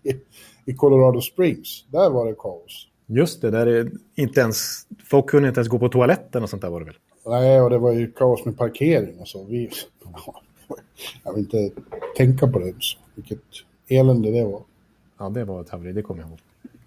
[0.65, 1.85] i Colorado Springs.
[1.89, 2.89] Där var det kaos.
[3.07, 6.63] Just det, där är inte ens, folk kunde inte ens gå på toaletten och sånt
[6.63, 6.97] där var det väl?
[7.27, 9.45] Nej, och det var ju kaos med parkering och så.
[9.45, 9.71] Vi,
[11.25, 11.71] jag vill inte
[12.17, 12.97] tänka på det ens.
[13.15, 13.43] Vilket
[13.89, 14.63] elände det var.
[15.19, 16.39] Ja, det var ett haveri, det kommer jag ihåg.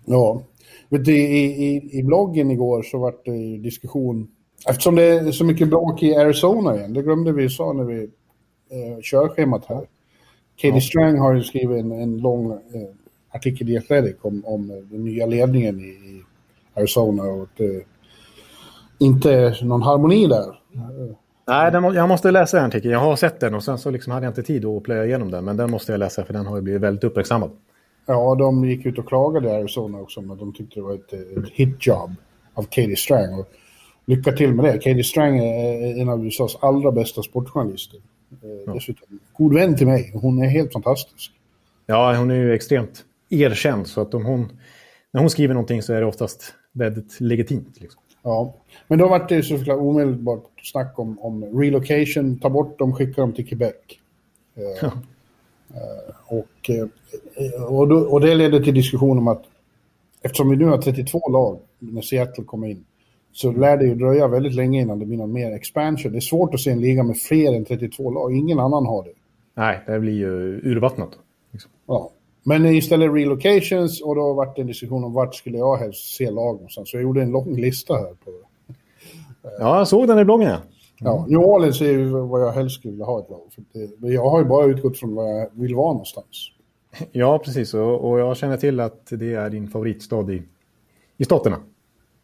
[0.06, 0.42] Ja.
[0.90, 4.28] Vet du, i, i, I bloggen igår så var det diskussion
[4.68, 8.04] Eftersom det är så mycket bråk i Arizona igen, det glömde vi sa när vi
[8.70, 9.88] eh, körschemat här.
[10.56, 10.82] Katie ja.
[10.82, 12.58] Strang har ju skrivit en, en lång eh,
[13.32, 16.24] artikel i Athletic om, om den nya ledningen i, i
[16.74, 17.84] Arizona och att det
[19.00, 20.60] inte är någon harmoni där.
[21.48, 22.94] Nej, den, jag måste läsa den artikeln.
[22.94, 25.32] Jag har sett den och sen så liksom hade jag inte tid att plöja igenom
[25.32, 25.46] den.
[25.46, 27.52] Men den måste jag läsa för den har ju blivit väldigt uppmärksammad.
[28.06, 31.14] Ja, de gick ut och klagade i Arizona också, men de tyckte det var ett,
[31.14, 32.16] ett hitjob
[32.54, 33.40] av Katie Strang.
[33.40, 33.50] Och
[34.10, 34.74] lycka till med det.
[34.74, 37.98] Katie Strang är en av USAs allra bästa sportjournalister.
[38.44, 38.74] Eh, ja.
[38.74, 40.12] Dessutom god vän till mig.
[40.14, 41.32] Hon är helt fantastisk.
[41.86, 43.88] Ja, hon är ju extremt erkänd.
[43.88, 44.60] Så att om hon,
[45.12, 47.82] när hon skriver någonting så är det oftast väldigt legitimt.
[47.82, 48.02] Liksom.
[48.24, 48.56] Ja,
[48.88, 53.34] men då var det såklart omedelbart snack om, om relocation, ta bort dem, skicka dem
[53.34, 53.76] till Quebec.
[54.56, 54.92] Eh, ja.
[55.72, 56.70] Uh, och,
[57.80, 59.44] och, då, och det ledde till diskussion om att
[60.22, 62.86] eftersom vi nu har 32 lag när Seattle kommer in
[63.32, 66.12] så lär det ju dröja väldigt länge innan det blir någon mer expansion.
[66.12, 68.36] Det är svårt att se en liga med fler än 32 lag.
[68.36, 69.14] Ingen annan har det.
[69.54, 71.10] Nej, det blir ju urvattnat.
[71.52, 71.72] Liksom.
[71.88, 72.12] Ja.
[72.44, 76.32] Men istället relocations och då vart det en diskussion om vart skulle jag helst se
[76.32, 76.92] lag någonstans.
[76.92, 78.14] Så jag gjorde en lång lista här.
[78.26, 78.32] På,
[79.60, 80.48] ja, jag såg den i bloggen.
[80.48, 80.62] Mm.
[81.00, 83.42] Ja, New Orleans är ju vad jag helst skulle vilja ha ett lag.
[84.00, 86.52] För jag har ju bara utgått från var jag vill vara någonstans.
[87.12, 87.74] Ja, precis.
[87.74, 90.44] Och, och jag känner till att det är din favoritstad i,
[91.18, 91.58] i staterna.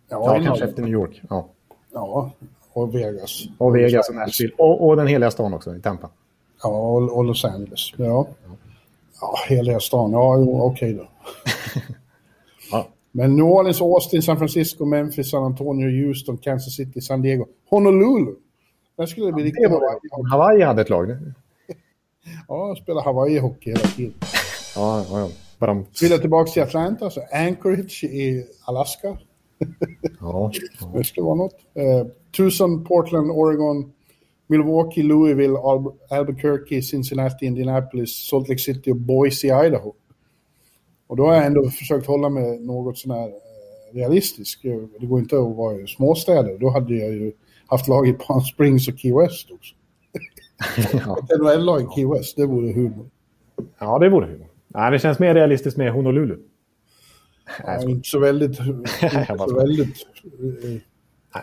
[0.09, 1.21] Ja, ja kanske efter New York.
[1.29, 1.49] Ja.
[1.93, 2.31] ja,
[2.73, 3.43] och Vegas.
[3.57, 4.53] Och Vegas och Nashville.
[4.57, 6.09] Och, och den heliga stan också, i Tampa.
[6.63, 7.93] Ja, och, och Los Angeles.
[7.97, 8.27] Ja.
[9.21, 10.11] Ja, heliga stan.
[10.11, 11.07] Ja, okej okay då.
[12.71, 12.87] ja.
[13.11, 18.35] Men New Orleans, Austin, San Francisco, Memphis, San Antonio, Houston, Kansas City, San Diego, Honolulu.
[18.97, 20.29] Där skulle det bli ja, riktigt Hawaii.
[20.31, 21.09] Hawaii hade ett lag.
[22.47, 24.13] ja, spela Hawaii-hockey hela tiden.
[24.75, 25.29] ja, ja, ja.
[26.01, 29.17] Vill jag tillbaka till Atlanta, så Anchorage i Alaska.
[30.19, 30.91] Ja, ja.
[30.93, 31.55] Det skulle vara något.
[31.73, 33.91] Eh, Tucson, Portland, Oregon,
[34.47, 39.93] Milwaukee, Louisville, Al Albuquerque, Cincinnati, Indianapolis, Salt Lake City och Boise, Idaho.
[41.07, 44.63] Och då har jag ändå försökt hålla mig något sånär eh, realistisk.
[44.99, 46.57] Det går inte att vara i småstäder.
[46.57, 47.31] Då hade jag ju
[47.67, 49.75] haft lag i Palm Springs och Key West också.
[51.05, 51.17] ja.
[51.17, 53.09] Ett NHL-lag i Key West, det vore humor.
[53.79, 54.47] Ja, det vore humor.
[54.67, 56.37] Nej, det känns mer realistiskt med Honolulu.
[57.63, 58.59] Ja, inte så väldigt...
[58.59, 59.95] Inte så väldigt
[60.63, 60.81] eh,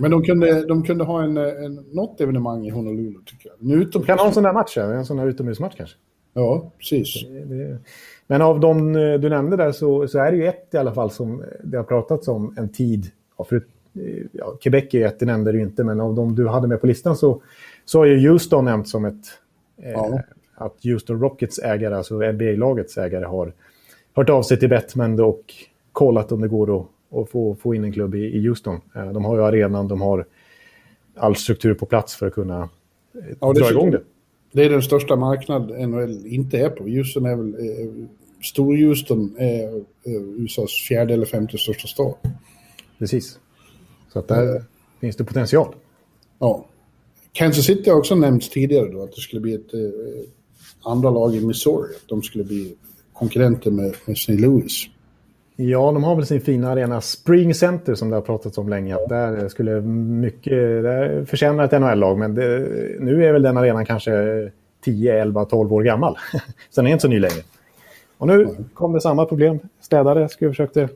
[0.00, 3.56] men de kunde, de kunde ha en, en, något evenemang i Honolulu, tycker jag.
[3.68, 4.02] Nu utom...
[4.02, 5.96] Kan ha en sån där match, en sån där utomhusmatch kanske.
[6.34, 7.22] Ja, precis.
[7.28, 7.78] Det, det...
[8.26, 10.94] Men av de eh, du nämnde där så, så är det ju ett i alla
[10.94, 13.10] fall som det har pratats om en tid.
[13.38, 13.62] Ja, för,
[14.32, 16.86] ja, Quebec är ett, det nämnde du inte, men av de du hade med på
[16.86, 17.42] listan så,
[17.84, 19.24] så har ju Houston nämnt som ett...
[19.82, 20.20] Eh, ja.
[20.54, 23.52] Att Houston Rockets ägare, alltså NBA-lagets ägare, har
[24.14, 25.54] hört av sig till Bettman och
[25.92, 28.80] kollat om det går att och få, få in en klubb i, i Houston.
[28.94, 30.26] Eh, de har ju arenan, de har
[31.16, 32.62] all struktur på plats för att kunna
[33.14, 34.02] eh, ja, dra igång det.
[34.52, 36.84] Det är den största marknad NHL inte är på.
[36.84, 37.54] Houston är väl...
[37.54, 38.06] Eh,
[38.42, 42.14] Stor-Houston är eh, USAs fjärde eller femte största stad.
[42.98, 43.38] Precis.
[44.12, 44.62] Så att där mm.
[45.00, 45.74] finns det potential.
[46.38, 46.66] Ja.
[47.32, 49.80] Kansas City har också nämnts tidigare då, att det skulle bli ett eh,
[50.82, 51.94] andra lag i Missouri.
[51.96, 52.74] Att de skulle bli
[53.12, 54.32] konkurrenter med, med St.
[54.32, 54.88] Louis.
[55.70, 58.94] Ja, de har väl sin fina arena Spring Center som det har pratats om länge.
[58.94, 62.18] Att där skulle mycket, där förtjänar ett NHL-lag.
[62.18, 62.68] Men det,
[63.00, 64.50] nu är väl den arenan kanske
[64.84, 66.16] 10, 11, 12 år gammal.
[66.70, 67.42] så den är inte så ny längre.
[68.18, 69.58] Och nu kom det samma problem.
[69.80, 70.88] Städare skulle försökte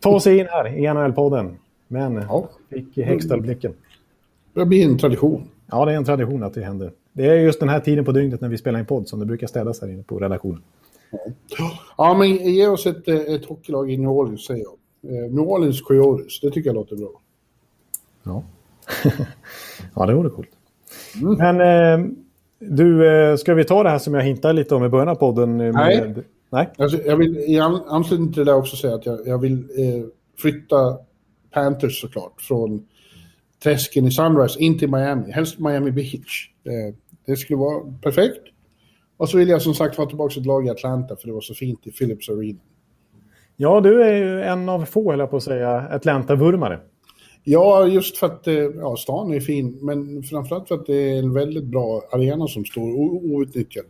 [0.00, 1.56] ta sig in här i NHL-podden.
[1.88, 2.48] Men ja.
[2.70, 3.72] fick Hextall-blicken.
[4.54, 5.48] Det blir en tradition.
[5.70, 6.90] Ja, det är en tradition att det händer.
[7.12, 9.26] Det är just den här tiden på dygnet när vi spelar in podd som det
[9.26, 10.62] brukar städas här inne på redaktionen.
[11.96, 14.74] Ja, men ge oss ett, ett hockeylag i New Orleans, säger jag.
[15.12, 17.20] Eh, New Orleans Coyotes, det tycker jag låter bra.
[18.22, 18.42] Ja,
[19.94, 20.50] ja det vore coolt.
[21.22, 21.34] Mm.
[21.34, 22.06] Men eh,
[22.58, 25.14] du, eh, ska vi ta det här som jag hintade lite om i början av
[25.14, 25.56] podden?
[25.56, 25.74] Med...
[25.74, 26.14] Nej.
[26.50, 26.72] Nej?
[26.78, 30.04] Alltså, jag vill i anslutning till det också säga att jag, jag vill eh,
[30.38, 30.98] flytta
[31.50, 32.86] Panthers såklart från
[33.62, 36.50] träsken i Sunrise in till Miami, helst Miami Beach.
[36.64, 36.94] Eh,
[37.26, 38.42] det skulle vara perfekt.
[39.16, 41.40] Och så vill jag som sagt få tillbaka ett lag i Atlanta för det var
[41.40, 42.58] så fint i Philips Arena.
[43.56, 46.80] Ja, du är ju en av få, eller på att säga, Atlanta-vurmare.
[47.44, 51.18] Ja, just för att eh, ja, stan är fin, men framförallt för att det är
[51.18, 52.94] en väldigt bra arena som står
[53.34, 53.84] outnyttjad.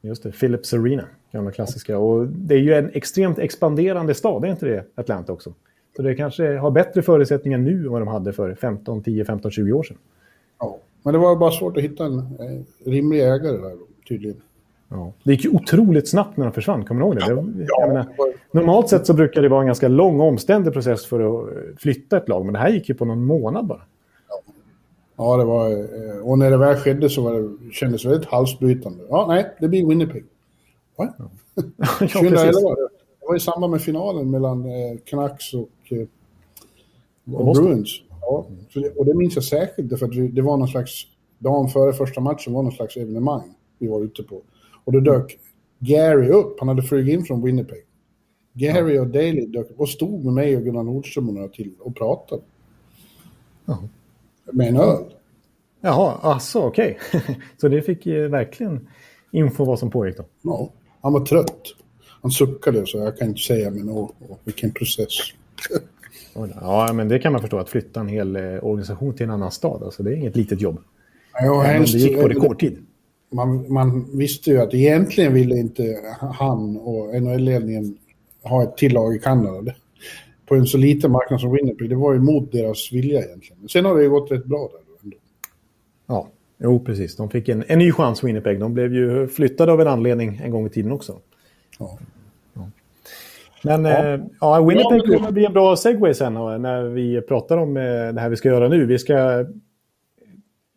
[0.00, 1.98] Just det, Philips Arena, gamla klassiska.
[1.98, 5.54] Och det är ju en extremt expanderande stad, är inte det Atlanta också?
[5.96, 9.50] Så det kanske har bättre förutsättningar nu än vad de hade för 15, 10, 15,
[9.50, 9.96] 20 år sedan.
[10.58, 13.76] Ja, men det var bara svårt att hitta en eh, rimlig ägare där
[14.08, 14.40] tydligen.
[14.88, 15.12] Ja.
[15.22, 17.42] Det gick ju otroligt snabbt när de försvann, kommer du ihåg det?
[17.58, 18.06] det ja, menar,
[18.50, 21.48] normalt sett så brukar det vara en ganska lång och omständig process för att
[21.80, 23.82] flytta ett lag, men det här gick ju på någon månad bara.
[24.28, 24.42] Ja.
[25.16, 25.70] Ja, det var...
[25.70, 29.04] eh, Och när det väl skedde så var det, kändes det väldigt halsbrytande.
[29.08, 30.24] Ja, nej, det blir Winnipeg.
[30.96, 31.14] Va?
[31.18, 31.24] ja,
[31.98, 32.62] 2011 precis.
[32.64, 32.88] var det.
[33.20, 35.98] Det var i samband med finalen mellan eh, Canucks och, eh,
[37.36, 37.64] och Boston.
[37.64, 38.00] Bruins.
[38.20, 38.46] Ja,
[38.96, 41.02] och det minns jag särskilt det, det var någon slags...
[41.38, 44.42] Dagen före första matchen var någon slags evenemang vi var ute på.
[44.84, 45.38] Och då dök
[45.78, 46.58] Gary upp.
[46.58, 47.82] Han hade flugit in från Winnipeg.
[48.52, 51.72] Gary och Daley dök upp och stod med mig och Gunnar Nordström och några till
[51.80, 52.42] och pratade.
[53.64, 53.78] Ja.
[54.52, 55.04] Med en öl.
[55.80, 56.98] Jaha, alltså okej.
[57.60, 58.88] så det fick verkligen
[59.30, 60.24] info vad som pågick då.
[60.42, 61.62] Ja, han var trött.
[62.22, 65.10] Han suckade så jag kan inte säga men åh, åh, vilken process.
[66.60, 69.50] Ja, men det kan man förstå att flytta en hel eh, organisation till en annan
[69.50, 69.82] stad.
[69.82, 70.78] Alltså, det är inget litet jobb.
[71.32, 72.78] Ja, Men hemskt- det gick på rekordtid.
[73.30, 75.96] Man, man visste ju att egentligen ville inte
[76.34, 77.96] han och NHL-ledningen
[78.42, 79.72] ha ett till lag i Kanada.
[80.46, 81.90] På en så liten marknad som Winnipeg.
[81.90, 83.58] Det var ju mot deras vilja egentligen.
[83.60, 85.04] Men sen har det ju gått rätt bra där.
[85.04, 85.16] Ändå.
[86.06, 87.16] Ja, jo precis.
[87.16, 88.60] De fick en, en ny chans, Winnipeg.
[88.60, 91.18] De blev ju flyttade av en anledning en gång i tiden också.
[91.78, 91.98] Ja.
[93.62, 94.06] Men Ja.
[94.10, 97.82] ja, ja Winnipeg kommer bli en bra segway sen eh, när vi pratar om eh,
[97.82, 98.86] det här vi ska göra nu.
[98.86, 99.44] Vi ska...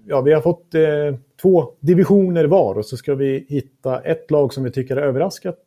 [0.06, 0.82] Ja, vi har fått eh,
[1.42, 5.58] två divisioner var och så ska vi hitta ett lag som vi tycker har överraskat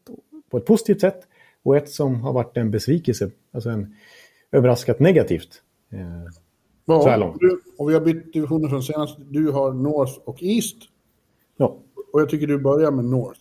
[0.50, 1.20] på ett positivt sätt
[1.62, 3.94] och ett som har varit en besvikelse, alltså en
[4.52, 5.62] överraskat negativt.
[5.92, 5.98] Eh,
[6.86, 7.36] Så här Ja, långt.
[7.40, 9.18] du, och vi har bytt divisioner från senast.
[9.30, 10.76] Du har North och East.
[11.56, 11.76] ja.
[12.12, 13.40] Och jag tycker du börjar med North.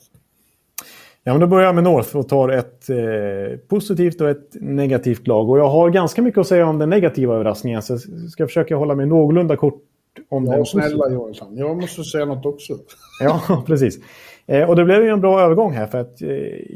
[1.23, 5.27] Ja, men då börjar jag med North och tar ett eh, positivt och ett negativt
[5.27, 5.49] lag.
[5.49, 8.75] Och jag har ganska mycket att säga om den negativa överraskningen, så jag ska försöka
[8.75, 9.83] hålla mig någorlunda kort
[10.29, 10.83] om den Ja, positiva.
[10.87, 11.57] snälla Johansson.
[11.57, 12.73] Jag måste säga något också.
[13.19, 13.99] Ja, precis.
[14.45, 16.29] Eh, och det blev ju en bra övergång här för att eh,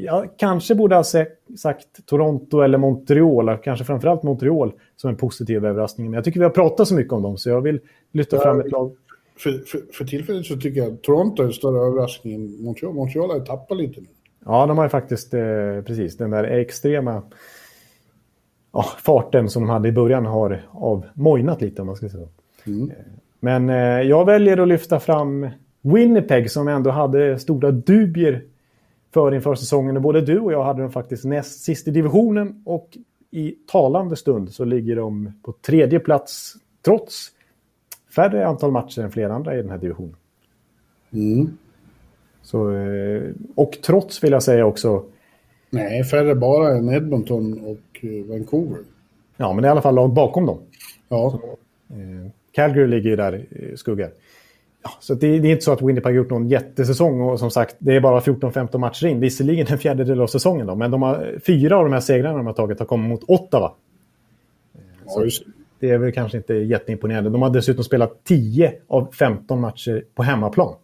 [0.04, 6.06] jag kanske borde ha sagt Toronto eller Montreal, kanske framförallt Montreal som en positiv överraskning.
[6.10, 7.80] Men jag tycker vi har pratat så mycket om dem så jag vill
[8.12, 8.96] lyfta Ja, fram ett lag.
[9.38, 12.94] För, för, för tillfället så tycker jag att Toronto är en större överraskning än Montreal.
[12.94, 14.06] Montreal har ju tappat lite nu.
[14.44, 15.40] Ja, de har ju faktiskt eh,
[15.86, 17.22] precis den där extrema
[18.72, 22.70] ja, farten som de hade i början har avmojnat lite om man ska säga så.
[22.70, 22.90] Mm.
[23.46, 25.48] Men eh, jag väljer att lyfta fram
[25.80, 28.42] Winnipeg som ändå hade stora dubier
[29.14, 30.02] för inför säsongen.
[30.02, 32.96] Både du och jag hade dem faktiskt näst sist i divisionen och
[33.30, 36.54] i talande stund så ligger de på tredje plats
[36.84, 37.28] trots
[38.14, 40.16] färre antal matcher än flera andra i den här divisionen.
[41.12, 41.58] Mm.
[42.42, 43.22] Så, eh,
[43.54, 45.04] och trots vill jag säga också,
[45.70, 48.78] Nej, färre bara än Edmonton och eh, Vancouver.
[49.36, 50.58] ja men i alla fall lag bakom dem.
[51.08, 51.40] Ja,
[51.90, 54.10] Eh, Calgary ligger ju där i skuggan.
[54.82, 57.50] Ja, så det, det är inte så att Winnipeg har gjort någon jättesäsong och som
[57.50, 59.20] sagt, det är bara 14-15 matcher in.
[59.20, 62.46] Visserligen en fjärdedel av säsongen då, men de har, fyra av de här segrarna de
[62.46, 63.72] har tagit har kommit mot Ottawa.
[65.24, 65.52] just det.
[65.78, 67.30] Det är väl kanske inte jätteimponerande.
[67.30, 70.74] De har dessutom spelat 10 av 15 matcher på hemmaplan.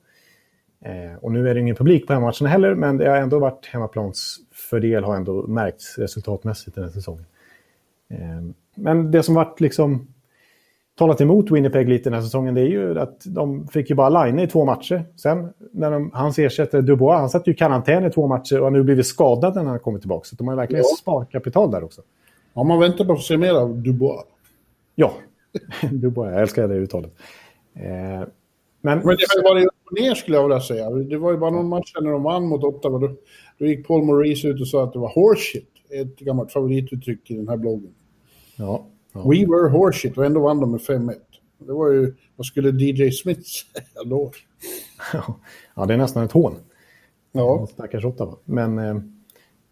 [0.85, 3.67] Eh, och nu är det ingen publik på hemmamatcherna heller, men det har ändå varit
[3.67, 7.25] hemmaplans fördel har ändå märkts resultatmässigt den här säsongen.
[8.11, 8.19] Eh,
[8.75, 10.09] men det som varit liksom
[10.99, 14.25] talat emot Winnipeg lite den här säsongen det är ju att de fick ju bara
[14.25, 15.05] line i två matcher.
[15.17, 18.65] Sen när de, hans ersättare Dubois, han satt ju i karantän i två matcher och
[18.65, 20.25] har nu blivit skadad när han kommit tillbaka.
[20.25, 20.97] Så de har verkligen Ja.
[21.01, 22.03] sparkapital där också.
[22.55, 24.21] Ja, man väntar på att se mer av Dubois.
[24.95, 25.13] Ja,
[25.91, 27.13] Dubois, jag älskar det uttalet.
[27.75, 28.29] Eh, men,
[28.81, 30.91] Men det har ju varit upp och ner skulle jag vilja säga.
[30.91, 32.99] Det var ju bara någon match när de vann mot Ottawa.
[32.99, 33.11] Då,
[33.59, 35.69] då gick Paul Maurice ut och sa att det var horseshit.
[35.91, 37.95] Ett gammalt favorituttryck i den här bloggen.
[38.57, 38.87] ja.
[39.13, 41.15] We were horseshit och ändå vann de med 5-1.
[41.59, 44.33] Det var ju, vad skulle DJ Smith säga då?
[45.75, 46.55] ja, det är nästan ett hån.
[47.33, 48.37] Ja, Stackars Ottawa.
[48.45, 48.97] Men eh,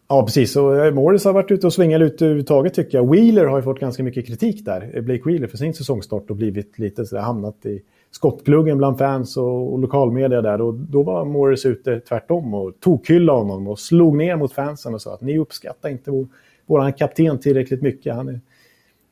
[0.09, 0.53] ja, precis.
[0.53, 3.11] Så eh, Morris har varit ute och svingat lite överhuvudtaget tycker jag.
[3.11, 4.90] Wheeler har ju fått ganska mycket kritik där.
[4.94, 8.98] Eh, Blake Wheeler för sin säsongstart och blivit lite så där, hamnat i skottgluggen bland
[8.98, 10.61] fans och, och lokalmedia där.
[10.61, 15.03] Och då var Morris ute tvärtom och tokhyllade honom och slog ner mot fansen och
[15.03, 16.26] sa att ni uppskattar inte vår,
[16.66, 18.14] våran kapten tillräckligt mycket.
[18.14, 18.40] Han är,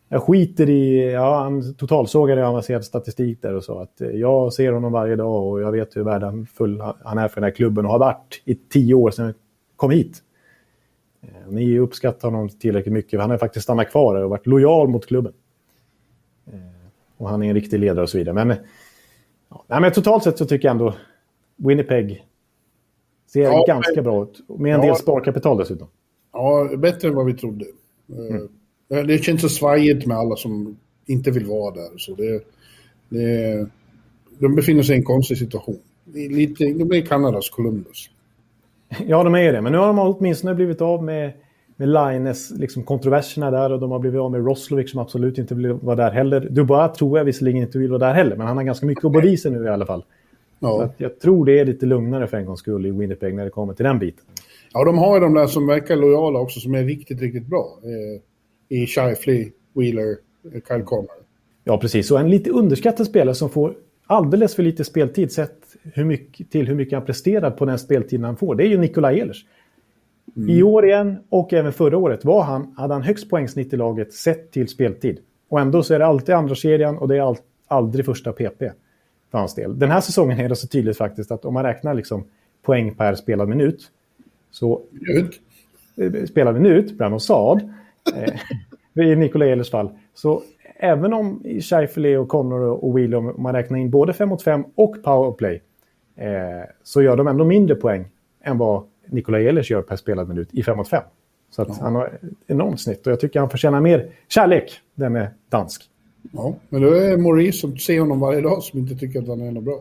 [0.09, 4.73] jag skiter i, ja han totalsågade avancerad statistik där och sa att eh, jag ser
[4.73, 7.93] honom varje dag och jag vet hur värdefull han är för den här klubben och
[7.93, 9.35] har varit i tio år sedan jag
[9.77, 10.23] kom hit.
[11.23, 13.21] Eh, Ni uppskattar honom tillräckligt mycket.
[13.21, 15.33] Han har faktiskt stannat kvar och varit lojal mot klubben.
[16.47, 16.59] Eh,
[17.17, 18.45] Och han är en riktig ledare och så vidare.
[18.45, 18.57] Men,
[19.69, 20.95] ja, men totalt sett så tycker jag ändå
[21.57, 22.25] Winnipeg
[23.27, 24.41] ser Ja, ganska men- bra ut.
[24.59, 24.87] Med en Ja.
[24.87, 25.89] del sparkapital dessutom.
[26.33, 27.65] ja bättre än vad vi trodde.
[28.09, 28.41] Eh,
[28.89, 31.99] Det känns så svajigt med alla som inte vill vara där.
[31.99, 32.43] Så det,
[33.09, 33.67] det,
[34.39, 35.79] de befinner sig i en konstig situation.
[36.05, 38.11] Det är Lite, de är Kanadas Columbus.
[39.07, 39.61] Ja, de är det.
[39.61, 41.33] Men nu har de åtminstone blivit av med
[41.79, 45.55] med Lines liksom kontroverserna där och de har blivit av med Roslovic som absolut inte
[45.55, 46.41] vill vara där heller.
[46.41, 49.13] Dubois tror jag visserligen inte vill vara där heller, men han har ganska mycket att
[49.13, 50.05] bevisa nu i alla fall.
[50.61, 50.93] Ja.
[50.97, 53.75] jag tror det är lite lugnare för en gångs skull i Winnipeg när det kommer
[53.75, 54.25] till den biten.
[54.73, 57.79] Ja, de har ju de där som verkar lojala också som är riktigt, riktigt bra.
[58.69, 60.17] I Shifley, Wheeler,
[60.69, 61.11] Kyle Connor.
[61.65, 62.11] Ja, precis.
[62.11, 63.75] Och en lite underskattad spelare som får
[64.07, 68.25] alldeles för lite speltid sett hur mycket, till hur mycket han presterar på den speltiden
[68.25, 68.55] han får.
[68.55, 69.47] Det är ju Nikolaj Ehlers.
[70.37, 70.51] Mm.
[70.51, 74.13] I år igen och även förra året var han, hade han högst poängsnitt i laget
[74.13, 75.19] sett till speltid.
[75.49, 78.59] Och ändå så är det alltid andra kedjan och det är all, aldrig första PP
[79.31, 79.79] för hans del.
[79.79, 82.25] Den här säsongen är det så tydligt faktiskt att om man räknar liksom
[82.63, 83.91] poäng per spelad minut
[84.51, 84.83] så...
[84.91, 85.41] Minut?
[85.97, 87.75] Eh, spelad minut, Brandon Saad,
[89.03, 90.43] i Nikolaj Ehlers fall, så
[90.79, 94.65] även om Scheifele och Connor och Wheeler, om man räknar in både 5 mot 5
[94.75, 95.63] och powerplay,
[96.17, 98.09] eh, så gör de ändå mindre poäng
[98.43, 101.03] än vad Nikolaj Ehlers gör per spelad minut i 5 mot 5.
[101.51, 101.75] Så att ja.
[101.81, 105.83] han har ett enormt snitt och jag tycker han förtjänar mer kärlek, den är dansk.
[106.33, 109.41] Ja, men då är Maurice som ser honom varje dag som inte tycker att han
[109.41, 109.81] är något bra.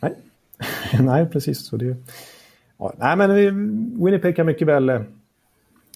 [0.00, 0.14] Nej,
[1.00, 1.66] Nej precis.
[1.66, 1.96] Så det,
[2.78, 5.00] ja, nej, men Winnipeg kan mycket väl eh,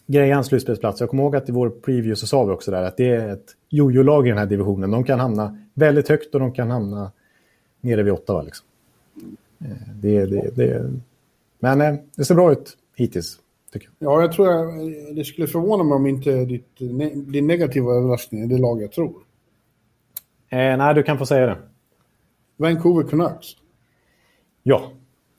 [0.06, 1.00] greja en slutspelsplats.
[1.00, 3.28] Jag kommer ihåg att i vår preview så sa vi också där att det är
[3.28, 4.90] ett jojo-lag i den här divisionen.
[4.90, 7.12] De kan hamna väldigt högt och de kan hamna
[7.80, 8.42] nere vid åtta.
[8.42, 8.66] Liksom.
[9.60, 10.90] Eh, det, det, det,
[11.58, 13.38] men eh, det ser bra ut hittills.
[13.72, 14.12] Tycker jag.
[14.12, 16.78] Ja, jag tror jag, det skulle förvåna mig om inte ditt,
[17.26, 19.14] din negativa överraskning är det lag jag tror.
[20.48, 21.58] Eh, nej, du kan få säga det.
[22.56, 23.46] Vancouver Canucks.
[24.62, 24.90] Ja.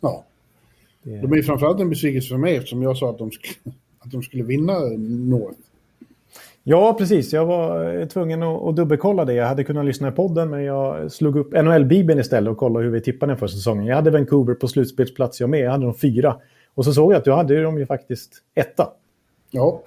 [0.01, 0.25] Ja.
[1.03, 1.17] Det...
[1.17, 3.75] De är framförallt en besvikelse för mig eftersom jag sa att de skulle,
[4.05, 4.79] att de skulle vinna
[5.29, 5.59] North.
[6.67, 7.33] Ja, precis.
[7.33, 9.33] Jag var tvungen att, dubbelkolla det.
[9.33, 12.91] Jag hade kunnat lyssna i podden, men jag slog upp NHL-bibeln istället och kollade hur
[12.91, 13.85] vi tippade den för säsongen.
[13.85, 15.59] Jag hade Vancouver på slutspelsplats jag med.
[15.59, 16.37] Jag hade de fyra.
[16.75, 18.87] Och så såg jag att du hade dem ju faktiskt etta.
[19.51, 19.81] Ja.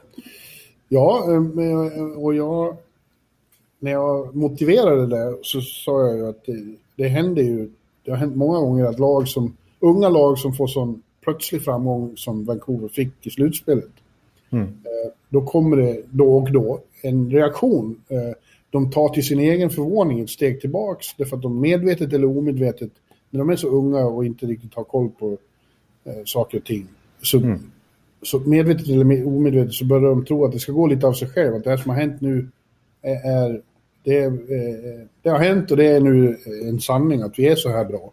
[0.88, 2.76] Ja, eh, och jag...
[3.81, 7.70] När jag motiverade det så sa jag ju att det, det händer ju...
[8.04, 9.57] Det har hänt många gånger att lag som...
[9.81, 13.90] Unga lag som får sån plötslig framgång som Vancouver fick i slutspelet.
[14.50, 14.64] Mm.
[14.64, 18.00] Eh, då kommer det då och då en reaktion.
[18.08, 18.37] Eh,
[18.70, 22.90] de tar till sin egen förvåning ett steg tillbaks därför att de medvetet eller omedvetet,
[23.30, 25.38] när de är så unga och inte riktigt har koll på
[26.04, 26.87] eh, saker och ting,
[27.22, 27.58] så, mm.
[28.22, 31.28] så medvetet eller omedvetet så börjar de tro att det ska gå lite av sig
[31.28, 31.54] själv.
[31.54, 32.48] Att det här som har hänt nu
[33.02, 33.62] är, är
[34.04, 34.32] det,
[35.22, 38.12] det har hänt och det är nu en sanning att vi är så här bra.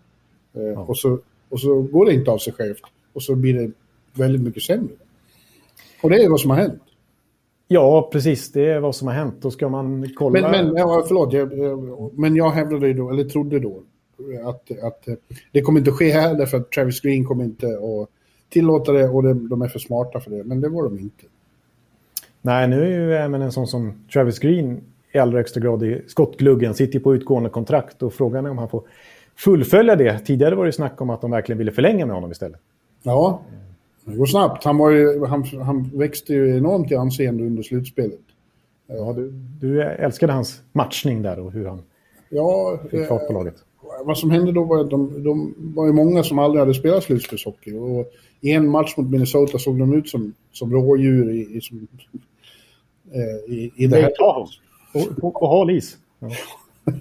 [0.53, 0.79] Ja.
[0.79, 1.19] Och, så,
[1.49, 2.81] och så går det inte av sig självt
[3.13, 3.71] och så blir det
[4.13, 4.93] väldigt mycket sämre.
[6.01, 6.81] Och det är vad som har hänt.
[7.67, 8.51] Ja, precis.
[8.51, 9.35] Det är vad som har hänt.
[9.41, 10.41] Då ska man kolla...
[10.41, 11.49] Men, men ja, förlåt, jag,
[12.19, 13.81] men jag hävdade då, eller trodde då,
[14.45, 15.07] att, att
[15.51, 18.09] det kommer inte ske här därför att Travis Green kommer inte att
[18.49, 20.43] tillåta det och det, de är för smarta för det.
[20.43, 21.23] Men det var de inte.
[22.41, 24.81] Nej, nu är ju även en sån som Travis Green
[25.11, 28.69] i allra högsta grad i skottgluggen, sitter på utgående kontrakt och frågan är om han
[28.69, 28.83] får
[29.35, 30.19] fullfölja det.
[30.19, 32.59] Tidigare var det snack om att de verkligen ville förlänga med honom istället.
[33.03, 33.41] Ja,
[34.05, 34.63] det går snabbt.
[34.63, 38.19] Han, var ju, han, han växte ju enormt i anseende under slutspelet.
[38.87, 41.81] Ja, du, du älskade hans matchning där och hur han
[42.29, 43.55] ja, fick fart på laget.
[44.03, 47.03] Vad som hände då var att de, de var ju många som aldrig hade spelat
[47.03, 47.73] slutspelshockey.
[47.73, 51.87] Och i en match mot Minnesota såg de ut som, som rådjur i, i, som,
[53.11, 54.59] eh, i, i the headlights.
[54.93, 55.97] På, på, på hal is.
[56.19, 56.29] Ja.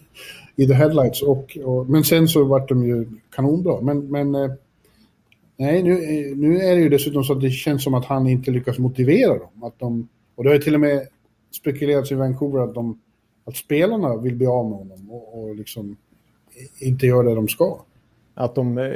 [0.56, 1.22] I the headlights.
[1.22, 3.80] Och, och, men sen så vart de ju kanonbra.
[3.80, 4.50] Men, men eh,
[5.56, 5.94] Nej, nu,
[6.36, 9.38] nu är det ju dessutom så att det känns som att han inte lyckas motivera
[9.38, 9.62] dem.
[9.62, 11.08] Att de, och det har ju till och med
[11.52, 13.00] spekulerats i Vancouver att, de,
[13.44, 15.96] att spelarna vill bli av med honom och, och liksom
[16.80, 17.78] inte gör det de ska.
[18.34, 18.92] Att de, eh,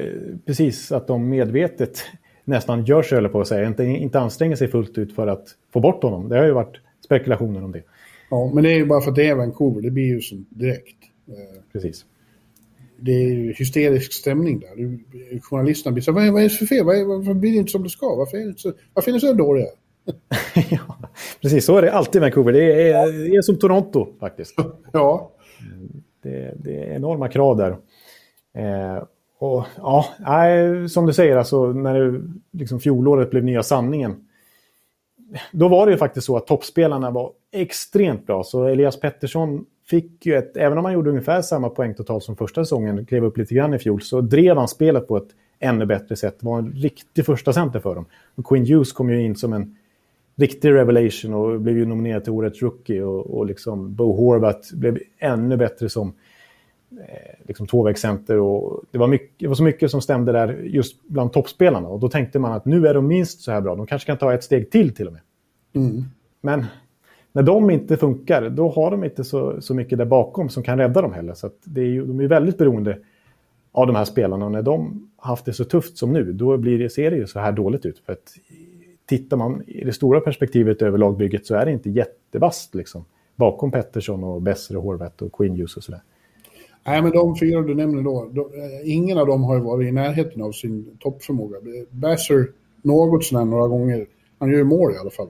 [0.47, 1.99] precis, att de medvetet
[2.45, 5.47] nästan gör sig, eller på att säga, inte, inte anstränger sig fullt ut för att
[5.73, 6.29] få bort honom.
[6.29, 7.83] Det har ju varit spekulationer om det.
[8.31, 10.45] Ja, men det är ju bara för att det är Vancouver, det blir ju så
[10.49, 10.97] direkt.
[11.73, 12.05] Precis
[13.01, 14.99] det är hysterisk stämning där.
[15.41, 16.85] Journalisterna blir så vad är, vad är det för fel?
[16.85, 18.15] Varför blir det inte som det ska?
[18.15, 19.67] Varför är så, varför är det så dåliga?
[20.71, 20.99] ja,
[21.43, 22.53] precis, så är det alltid i Vancouver.
[22.53, 24.55] Det är, det är som Toronto faktiskt.
[24.93, 25.31] ja.
[26.23, 27.71] Det, det, är enorma krav där.
[28.55, 29.03] Eh,
[29.39, 30.05] och ja,
[30.89, 32.21] som du säger, alltså, när det,
[32.53, 34.25] liksom fjolåret blev nya sanningen.
[35.53, 38.45] Då var det ju faktiskt så att toppspelarna var extremt bra.
[38.45, 42.65] Så Elias Pettersson fick ju ett, även om han gjorde ungefär samma poängtotal som första
[42.65, 45.29] säsongen, klev upp lite grann i fjol, så drev han spelet på ett
[45.59, 46.37] ännu bättre sätt.
[46.41, 48.07] Var en riktig första center för dem.
[48.35, 49.77] Och Quinn Hughes kom ju in som en
[50.37, 53.03] riktig revelation och blev ju nominerad till årets rookie.
[53.03, 56.13] Och, och liksom Bo Horvath blev ännu bättre som
[56.91, 58.39] eh, liksom tvåvägscenter.
[58.39, 61.89] Och det, var mycket, det var så mycket som stämde där just bland toppspelarna.
[61.89, 63.77] Och då tänkte man att nu är de minst så här bra.
[63.77, 65.23] De kanske kan ta ett steg till till och med.
[65.75, 66.05] Mm.
[66.41, 66.65] Men
[67.39, 70.79] när de inte funkar, då har de inte så, så mycket där bakom som kan
[70.79, 71.35] rädda dem heller.
[71.35, 72.99] Så det är ju, de är väldigt beroende
[73.73, 74.45] av de här spelarna.
[74.45, 77.27] Och när de haft det så tufft som nu, då blir det, ser det ju
[77.27, 77.99] så här dåligt ut.
[77.99, 78.35] För att
[79.07, 83.05] tittar man i det stora perspektivet över lagbygget så är det inte jättevast liksom.
[83.37, 86.03] Bakom Pettersson och Besser och Horvath och Queen Hughes och sådär.
[86.87, 88.51] Nej, men de fyra du nämner då, de,
[88.85, 91.57] ingen av dem har ju varit i närheten av sin toppförmåga.
[91.91, 92.47] Besser
[92.83, 94.07] något sådär några gånger.
[94.39, 95.29] Han gör ju mål i alla fall.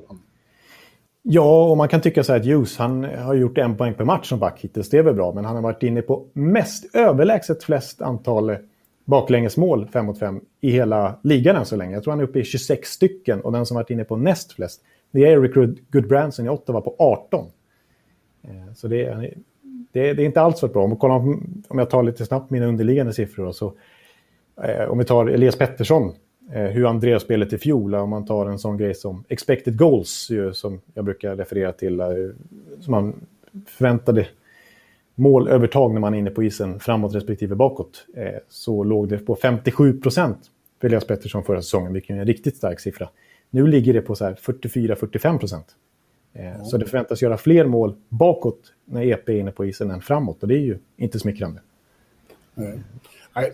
[1.30, 4.04] Ja, och man kan tycka så här att Hughes, han har gjort en poäng per
[4.04, 4.90] match som back hittills.
[4.90, 8.56] Det är väl bra, men han har varit inne på mest överlägset flest antal
[9.04, 11.94] baklängesmål 5 mot 5 i hela ligan än så länge.
[11.94, 14.52] Jag tror han är uppe i 26 stycken och den som varit inne på näst
[14.52, 17.46] flest det är Eric Goodbranson i Ottawa på 18.
[18.42, 19.34] Eh, så det är,
[19.92, 20.84] det, är, det är inte alls så bra.
[20.84, 21.16] Om, kollar,
[21.68, 23.74] om jag tar lite snabbt mina underliggande siffror så
[24.62, 26.14] eh, om vi tar Elias Pettersson,
[26.50, 30.30] hur han drev spelet i fjol, om man tar en sån grej som expected goals,
[30.30, 32.02] ju, som jag brukar referera till,
[32.80, 33.26] som man
[33.66, 34.26] förväntade
[35.14, 38.06] målövertag när man är inne på isen framåt respektive bakåt,
[38.48, 40.38] så låg det på 57 procent
[40.80, 43.08] för Elias Pettersson förra säsongen, vilket är en riktigt stark siffra.
[43.50, 45.66] Nu ligger det på 44-45 procent.
[46.34, 46.64] Mm.
[46.64, 50.42] Så det förväntas göra fler mål bakåt när EP är inne på isen än framåt.
[50.42, 51.60] Och det är ju inte smickrande.
[52.54, 52.78] Nej.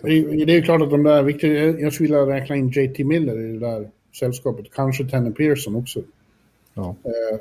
[0.03, 1.79] Det är ju klart att de där viktiga...
[1.79, 4.67] Jag skulle vilja räkna in JT Miller i det där sällskapet.
[4.73, 6.03] Kanske Tanner Pearson också.
[6.75, 6.97] Ja.
[7.05, 7.41] Eh,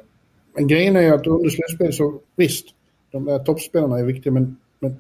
[0.56, 2.66] men grejen är ju att under slutspel så visst,
[3.12, 4.92] de där toppspelarna är viktiga men, men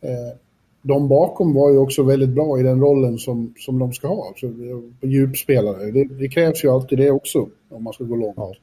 [0.00, 0.36] eh,
[0.82, 4.28] de bakom var ju också väldigt bra i den rollen som, som de ska ha.
[4.28, 4.52] Alltså,
[5.00, 5.90] djupspelare.
[5.90, 8.36] Det, det krävs ju alltid det också om man ska gå långt.
[8.36, 8.54] Ja,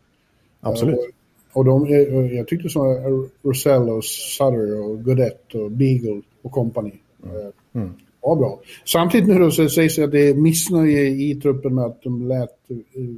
[0.60, 0.98] absolut.
[1.54, 1.89] Och, och de,
[2.36, 7.52] jag tyckte som Rosell och Sutter och Godet och Beagle och company mm.
[7.76, 7.93] Eh, mm.
[8.22, 8.59] var bra.
[8.86, 12.28] Samtidigt nu då så sägs det att det är missnöje i truppen med att de
[12.28, 12.49] lät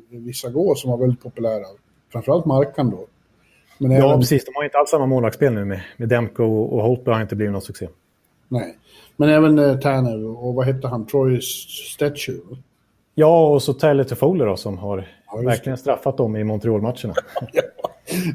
[0.10, 1.66] vissa gå som var väldigt populära.
[2.12, 3.06] Framförallt Markan då.
[3.78, 4.20] Men ja, även...
[4.20, 4.45] precis.
[4.45, 7.51] De har inte alls samma målvaktsspel nu med, med Demko och Holtby har inte blivit
[7.51, 7.88] någon succé.
[8.47, 8.78] Nej.
[9.18, 11.06] Men även eh, Tanner och vad hette han?
[11.06, 12.41] Troy Statue?
[13.16, 17.14] Ja, och så Tyler Toffoli då som har ja, verkligen straffat dem i Montreal-matcherna.
[17.54, 17.62] ja,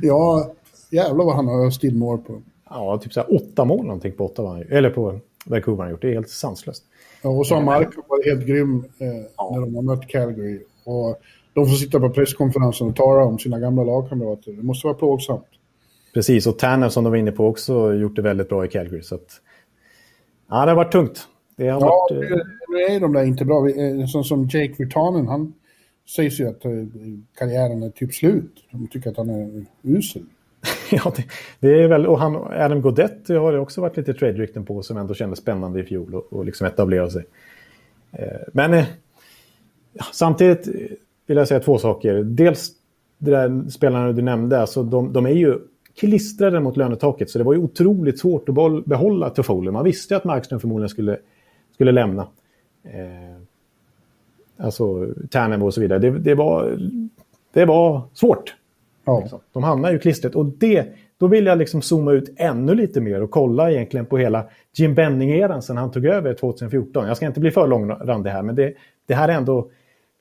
[0.02, 0.52] ja,
[0.90, 2.42] jävlar vad han har öst in mål på.
[2.70, 6.02] Ja, typ så här åtta mål någonting på Ottawa, eller på Vancouver han gjort.
[6.02, 6.84] Det är helt sanslöst.
[7.22, 9.50] Ja, och så har Marco varit helt grym eh, ja.
[9.54, 10.60] när de har mött Calgary.
[10.84, 11.20] Och
[11.54, 14.52] de får sitta på presskonferensen och tala om sina gamla lagkamrater.
[14.52, 15.46] Det måste vara plågsamt.
[16.14, 19.02] Precis, och Tanner som de var inne på också gjort det väldigt bra i Calgary.
[19.02, 19.40] Så att
[20.50, 21.28] Ja, det har varit tungt.
[21.56, 22.30] Det har ja, varit,
[22.68, 23.68] nu är de där inte bra.
[23.68, 25.54] Eh, sån som Jake Virtanen, han
[26.16, 26.70] sägs ju att eh,
[27.38, 28.64] karriären är typ slut.
[28.70, 30.22] De tycker att han är usel.
[31.04, 31.24] ja, det,
[31.60, 34.96] det, är väl, och han, Adam Godet har det också varit lite trade-rykten på som
[34.96, 37.24] ändå kändes spännande i fjol och, och liksom etablerade sig.
[38.12, 38.84] Eh, men eh,
[40.12, 40.68] samtidigt
[41.26, 42.22] vill jag säga två saker.
[42.22, 42.70] Dels
[43.18, 45.58] de där spelarna du nämnde, alltså de, de är ju
[45.96, 47.30] klistrade mot lönetaket.
[47.30, 49.70] Så det var ju otroligt svårt att behålla Toffoli.
[49.70, 51.18] Man visste att Markström förmodligen skulle,
[51.74, 52.28] skulle lämna.
[52.84, 53.42] Eh,
[54.56, 55.98] alltså Tärnebo och så vidare.
[55.98, 56.78] Det, det, var,
[57.52, 58.54] det var svårt.
[59.08, 59.20] Ja.
[59.20, 59.40] Liksom.
[59.52, 60.34] De hamnade ju klistret.
[60.34, 60.86] Och det,
[61.18, 64.94] då vill jag liksom zooma ut ännu lite mer och kolla egentligen på hela Jim
[64.94, 67.06] Benning-eran sedan han tog över 2014.
[67.06, 68.74] Jag ska inte bli för långrandig här, men det,
[69.06, 69.70] det här är ändå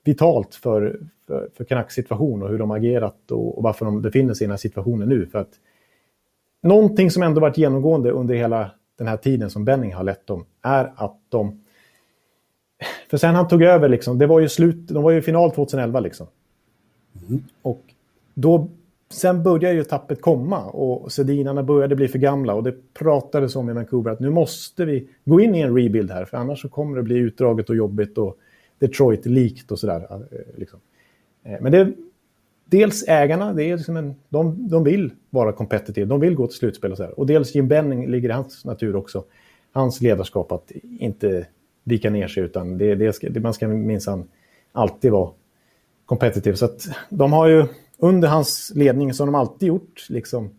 [0.04, 4.34] vitalt för, för, för Canucks situation och hur de agerat och, och, varför de befinner
[4.34, 5.26] sig i den här situationen nu.
[5.26, 5.52] För att
[6.64, 10.46] någonting som ändå varit genomgående under hela den här tiden som Benning har lett dem
[10.62, 11.64] är att de...
[13.10, 15.52] För sen han tog över, liksom, det var ju slut, de var ju i final
[15.52, 16.28] 2011 liksom.
[17.30, 17.44] Mm.
[17.62, 17.82] Och
[18.40, 18.70] då,
[19.10, 23.70] sen började ju tappet komma och Sedinarna började bli för gamla och det pratades om
[23.70, 26.70] i Vancouver att nu måste vi gå in i en rebuild här för annars så
[26.70, 28.38] kommer det bli utdraget och jobbigt och
[28.80, 30.08] Detroit-likt och sådär.
[30.12, 30.80] Eh, liksom.
[31.44, 31.94] Eh, men det,
[32.66, 36.58] dels ägarna, det är liksom en, de, de vill vara competitive, de vill gå till
[36.58, 37.20] slutspel och så här.
[37.20, 39.24] Och dels Jim Benning ligger i hans natur också.
[39.72, 41.48] Hans ledarskap att inte
[41.84, 44.28] vika ner sig utan det, det ska, det, man ska minsann
[44.72, 45.32] alltid vara
[46.06, 46.56] competitive.
[46.56, 47.66] Så att de har ju
[47.98, 50.50] under hans ledning så har de alltid gjort liksom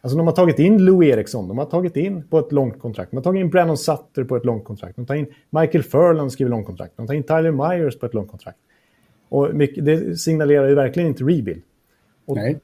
[0.00, 3.10] Alltså de har tagit in Lou Eriksson, de har tagit in på ett långt kontrakt.
[3.10, 4.96] De har tagit in Brennan Sutter på ett långt kontrakt.
[4.96, 6.96] De tar in Michael Furlan skriver långt kontrakt.
[6.96, 8.58] De tar in Tyler Myers på ett långt kontrakt.
[9.28, 11.62] Och det signalerar ju verkligen inte rebuild.
[12.26, 12.60] Och Nej.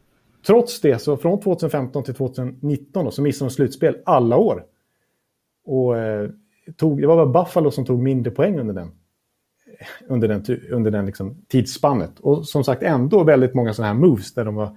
[0.47, 4.65] Trots det, så från 2015 till 2019 då, så missade de slutspel alla år.
[5.65, 6.31] Och eh,
[6.77, 8.91] tog, det var bara Buffalo som tog mindre poäng under den,
[10.09, 12.21] under den, under den liksom, tidsspannet.
[12.21, 14.77] Och som sagt ändå väldigt många sådana här moves där de har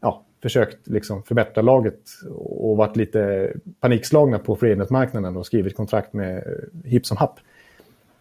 [0.00, 2.00] ja, försökt liksom, förbättra laget
[2.34, 7.38] och varit lite panikslagna på free marknaden och skrivit kontrakt med eh, hipp som happ.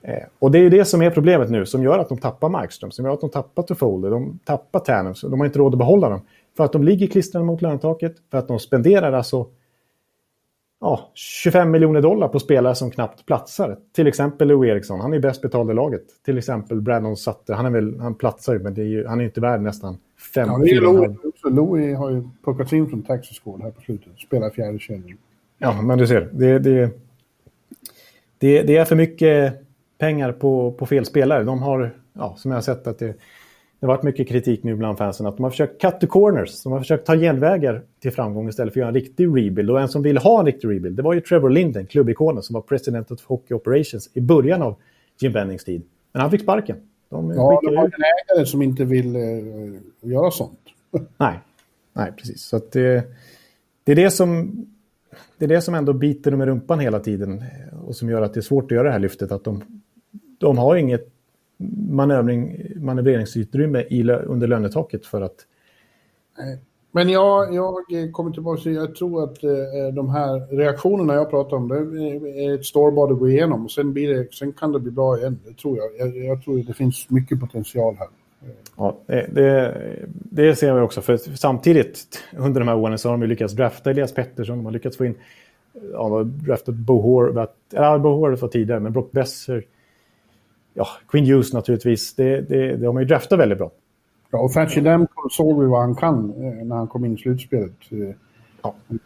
[0.02, 2.50] Eh, och det är ju det som är problemet nu, som gör att de tappar
[2.50, 5.80] Markström, som gör att de tappar Tofolder, de tappar Tärnen, de har inte råd att
[5.80, 6.22] behålla dem.
[6.58, 9.48] För att de ligger klistrade mot lönetaket, för att de spenderar alltså
[10.82, 13.78] ja, 25 miljoner dollar på spelare som knappt platsar.
[13.92, 16.04] Till exempel Lou Eriksson, han är bäst betald i laget.
[16.26, 19.26] Till exempel Brandon Sutter, han, är väl, han platsar ju, men är ju, han är
[19.26, 19.98] inte värd nästan
[20.34, 23.82] 5 ja, det är Louis, Louis har ju plockats in från Texas School här på
[23.82, 25.18] slutet, spelar fjärde kedjan.
[25.58, 26.90] Ja, men du ser, det, det,
[28.38, 29.54] det, det är för mycket
[29.98, 31.44] pengar på, på fel spelare.
[31.44, 33.16] De har, ja, som jag har sett, att det,
[33.82, 36.64] det har varit mycket kritik nu bland fansen att de har försökt cut the corners.
[36.64, 39.70] De har försökt ta genvägar till framgång istället för att göra en riktig rebuild.
[39.70, 42.54] Och en som ville ha en riktig rebuild, det var ju Trevor Linden, klubbikonen, som
[42.54, 44.76] var president of Hockey Operations i början av
[45.22, 45.84] Jim Bennings tid.
[46.12, 46.78] Men han fick sparken.
[47.10, 47.92] De ja, det var en
[48.36, 50.60] ägare som inte vill uh, göra sånt.
[51.18, 51.40] Nej,
[51.94, 52.42] Nej precis.
[52.42, 53.04] Så att det,
[53.84, 54.52] det, är det som
[55.38, 57.44] det är det som ändå biter dem i rumpan hela tiden
[57.86, 59.32] och som gör att det är svårt att göra det här lyftet.
[59.32, 59.82] Att de,
[60.38, 61.08] de har inget
[61.90, 65.36] manövring, manövreringsutrymme i, under lönetaket för att...
[66.92, 67.76] Men jag, jag
[68.12, 69.52] kommer tillbaka till, jag tror att eh,
[69.94, 71.76] de här reaktionerna jag pratar om, det
[72.46, 73.70] är ett stålbad att gå igenom.
[73.70, 76.08] Sen, blir det, sen kan det bli bra igen, det tror jag.
[76.08, 78.08] Jag, jag tror att det finns mycket potential här.
[78.78, 81.02] Ja, det, det, ser vi också.
[81.02, 84.58] För samtidigt under de här åren så har de lyckats drafta Elias Pettersson.
[84.58, 85.16] De har lyckats få in
[85.94, 87.54] ja, draftat Bo Horvath.
[87.72, 89.64] Ja, Bo Horvath var tidigare, men Brock Besser.
[90.74, 92.16] Ja, Quinn Hughes naturligtvis.
[92.16, 93.72] Det, det, det har man ju draftat väldigt bra.
[94.32, 97.18] Ja, och Thatcher Demko såg vi vad han kan eh, när han kom in i
[97.18, 97.72] slutspelet.
[97.90, 98.16] Eh,
[98.62, 98.76] ja.
[98.90, 98.98] Eh,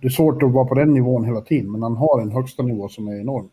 [0.00, 2.62] det är svårt att vara på den nivån hela tiden, men han har en högsta
[2.62, 3.48] nivå som är enorm.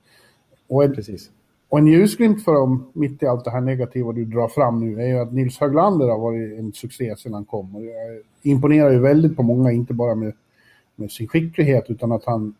[0.67, 1.31] Och en, Precis.
[1.69, 5.01] Och en ljusglimt för dem, mitt i allt det här negativa du drar fram nu,
[5.01, 7.75] är ju att Nils Höglander har varit en succé sedan han kom.
[7.75, 10.33] Och jag imponerar ju väldigt på många, inte bara med,
[10.95, 12.55] med sin skicklighet, utan att han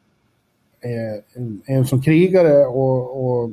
[0.82, 3.52] är en, är en som krigare och, och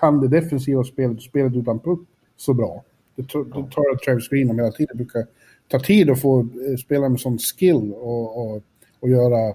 [0.00, 2.00] kan det defensiva spelet, spelet utan puck
[2.36, 2.84] så bra.
[3.16, 4.96] Det, det tar Travis Green hela tiden.
[4.96, 5.26] Det brukar
[5.68, 8.62] ta tid att få eh, spela med sån skill och, och,
[9.00, 9.54] och göra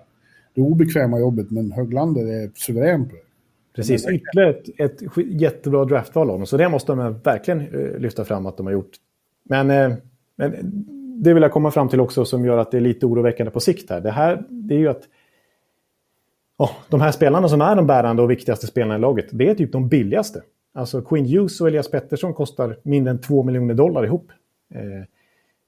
[0.54, 3.22] det obekväma jobbet, men Höglander är suverän på det.
[3.76, 6.46] Precis, ytterligare ett, ett jättebra draftval av dem.
[6.46, 8.92] Så det måste de verkligen uh, lyfta fram att de har gjort.
[9.44, 9.98] Men, uh,
[10.36, 10.54] men
[11.24, 13.60] det vill jag komma fram till också som gör att det är lite oroväckande på
[13.60, 14.02] sikt här.
[14.02, 15.04] Det här det är ju att
[16.64, 19.56] oh, de här spelarna som är de bärande och viktigaste spelarna i laget, det är
[19.56, 20.42] typ de billigaste.
[20.74, 24.32] Alltså Quinn Hughes och Elias Pettersson kostar mindre än 2 miljoner dollar ihop.
[24.74, 25.06] Eh,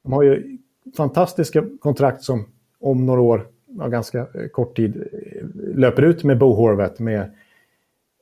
[0.03, 0.57] de har ju
[0.97, 2.45] fantastiska kontrakt som
[2.79, 3.47] om några år,
[3.79, 7.31] ja, ganska eh, kort tid, eh, löper ut med Bo Horvath, med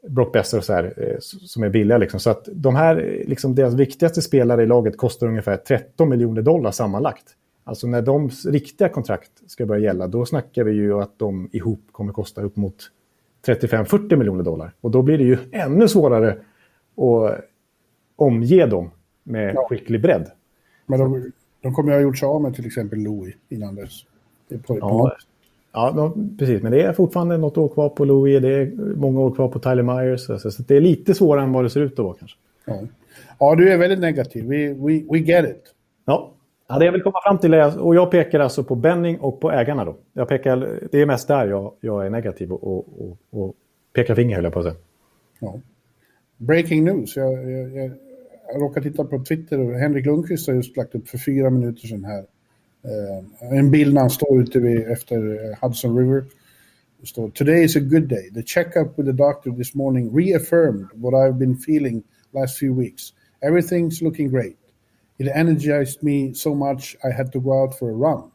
[0.07, 1.97] Brock Besser och så här, eh, som är billiga.
[1.97, 2.19] Liksom.
[2.19, 6.41] Så att de här, eh, liksom deras viktigaste spelare i laget kostar ungefär 13 miljoner
[6.41, 7.35] dollar sammanlagt.
[7.71, 11.79] Alltså när de riktiga kontrakt ska börja gälla, då snackar vi ju att de ihop
[11.91, 12.75] kommer kosta upp mot
[13.45, 14.73] 35-40 miljoner dollar.
[14.81, 17.45] Och då blir det ju ännu svårare att
[18.15, 18.91] omge dem
[19.23, 19.67] med ja.
[19.69, 20.31] skicklig bredd.
[20.85, 24.05] Men de, de kommer ju ha gjort sig av med till exempel Louis innan dess.
[24.49, 25.17] På, på ja,
[25.73, 26.61] Ja, precis.
[26.61, 28.41] Men det är fortfarande något år kvar på Louis.
[28.41, 30.29] Det är många år kvar på Tyler Myers.
[30.29, 32.37] Alltså, så det är lite svårare än vad det ser ut att vara kanske.
[32.65, 32.81] Ja,
[33.39, 34.45] ja du är väldigt negativ.
[34.45, 35.63] We, we, we get it.
[36.05, 36.31] Ja
[36.73, 39.41] ja, det jag vill komma fram till är, och jag pekar alltså på Benning och
[39.41, 39.97] på ägarna då.
[40.13, 43.55] Jag pekar, det är mest där jag, jag är negativ och, och, och,
[43.93, 44.75] pekar finger höll jag på att säga.
[45.39, 45.59] Ja.
[46.37, 47.15] Breaking news.
[47.15, 47.91] Jag, jag, jag,
[48.53, 51.87] jag råkade titta på Twitter och Henrik Lundqvist har just lagt upp för fyra minuter
[51.87, 52.25] sedan här
[52.83, 55.19] Eh, en bild när han står ute vid, efter
[55.61, 56.23] Hudson River.
[56.99, 58.31] Det står “Today is a good day.
[58.33, 62.03] The checkup with the doctor this morning reaffirmed what I've been feeling
[62.33, 63.13] last few weeks.
[63.41, 64.57] Everything's looking great.
[65.21, 68.31] It energized me so much I had to go out for a run.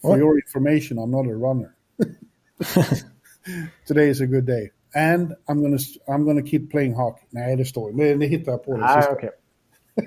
[0.00, 0.18] For what?
[0.18, 1.74] your information, I'm not a runner.
[3.86, 4.70] Today is a good day.
[4.94, 5.78] And I'm gonna,
[6.08, 7.26] I'm gonna keep playing hockey.
[7.30, 8.14] Nej, det står det.
[8.14, 8.76] Det hittar jag på.
[8.76, 9.30] Det ah, okay.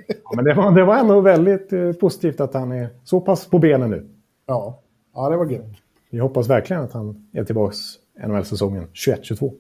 [0.08, 3.50] Ja, men det var, det var ändå väldigt eh, positivt att han är så pass
[3.50, 4.10] på benen nu.
[4.46, 4.82] Ja,
[5.14, 5.72] ja det var gött.
[6.10, 7.76] Vi hoppas verkligen att han är tillbaka
[8.28, 9.54] NHL-säsongen 21-22.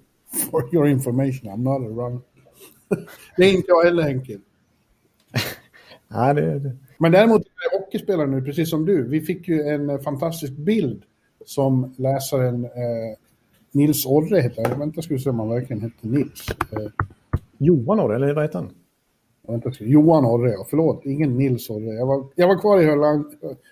[0.52, 2.22] For your information, I'm not a runner.
[3.38, 4.38] det är inte jag heller, Henke.
[6.14, 6.72] Nej, det, det.
[6.98, 9.08] Men däremot är hockeyspelare nu, precis som du.
[9.08, 11.04] Vi fick ju en eh, fantastisk bild
[11.46, 13.18] som läsaren eh,
[13.72, 14.80] Nils Orre heter han.
[14.80, 16.48] Vänta, ska vi se om han verkligen heter Nils.
[16.72, 17.06] Eh,
[17.58, 18.70] Johan Orre, eller vad heter han?
[19.48, 21.94] Vänta, Johan Orre, förlåt, ingen Nils Orre.
[21.94, 22.86] Jag var, jag var kvar i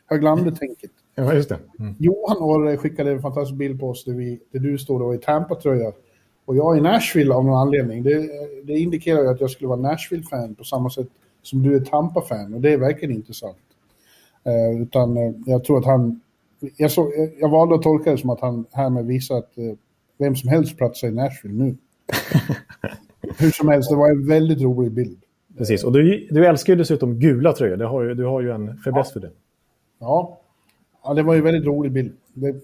[0.06, 0.92] Höglandet-tänket.
[1.16, 1.60] Ja, just det.
[1.80, 1.96] Mm.
[2.00, 5.18] Johan Orre skickade en fantastisk bild på oss där, vi, där du står då i
[5.18, 5.92] Tampa-tröja.
[6.46, 8.04] Och jag i Nashville av någon anledning.
[8.04, 8.30] Det,
[8.64, 11.08] det indikerar ju att jag skulle vara Nashville-fan på samma sätt
[11.42, 12.54] som du är Tampa-fan.
[12.54, 13.58] Och det är verkligen intressant.
[14.48, 16.22] Uh, utan uh, jag tror att han...
[16.78, 19.74] Jag, så, jag, jag valde att tolka det som att han härmed visar att uh,
[20.18, 21.78] vem som helst platsar i Nashville nu.
[23.38, 25.20] Hur som helst, det var en väldigt rolig bild.
[25.58, 27.78] Precis, och du, du älskar ju dessutom gula tröjor.
[27.78, 29.32] Det har ju, du har ju en fäbless för det.
[30.00, 30.40] Ja.
[31.04, 32.14] ja, det var ju en väldigt rolig bild.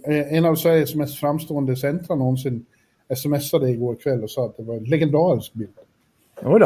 [0.06, 2.66] En av Sveriges mest framstående centra någonsin
[3.16, 5.74] smsade igår kväll och sa att det var en legendarisk bild.
[6.42, 6.60] Oj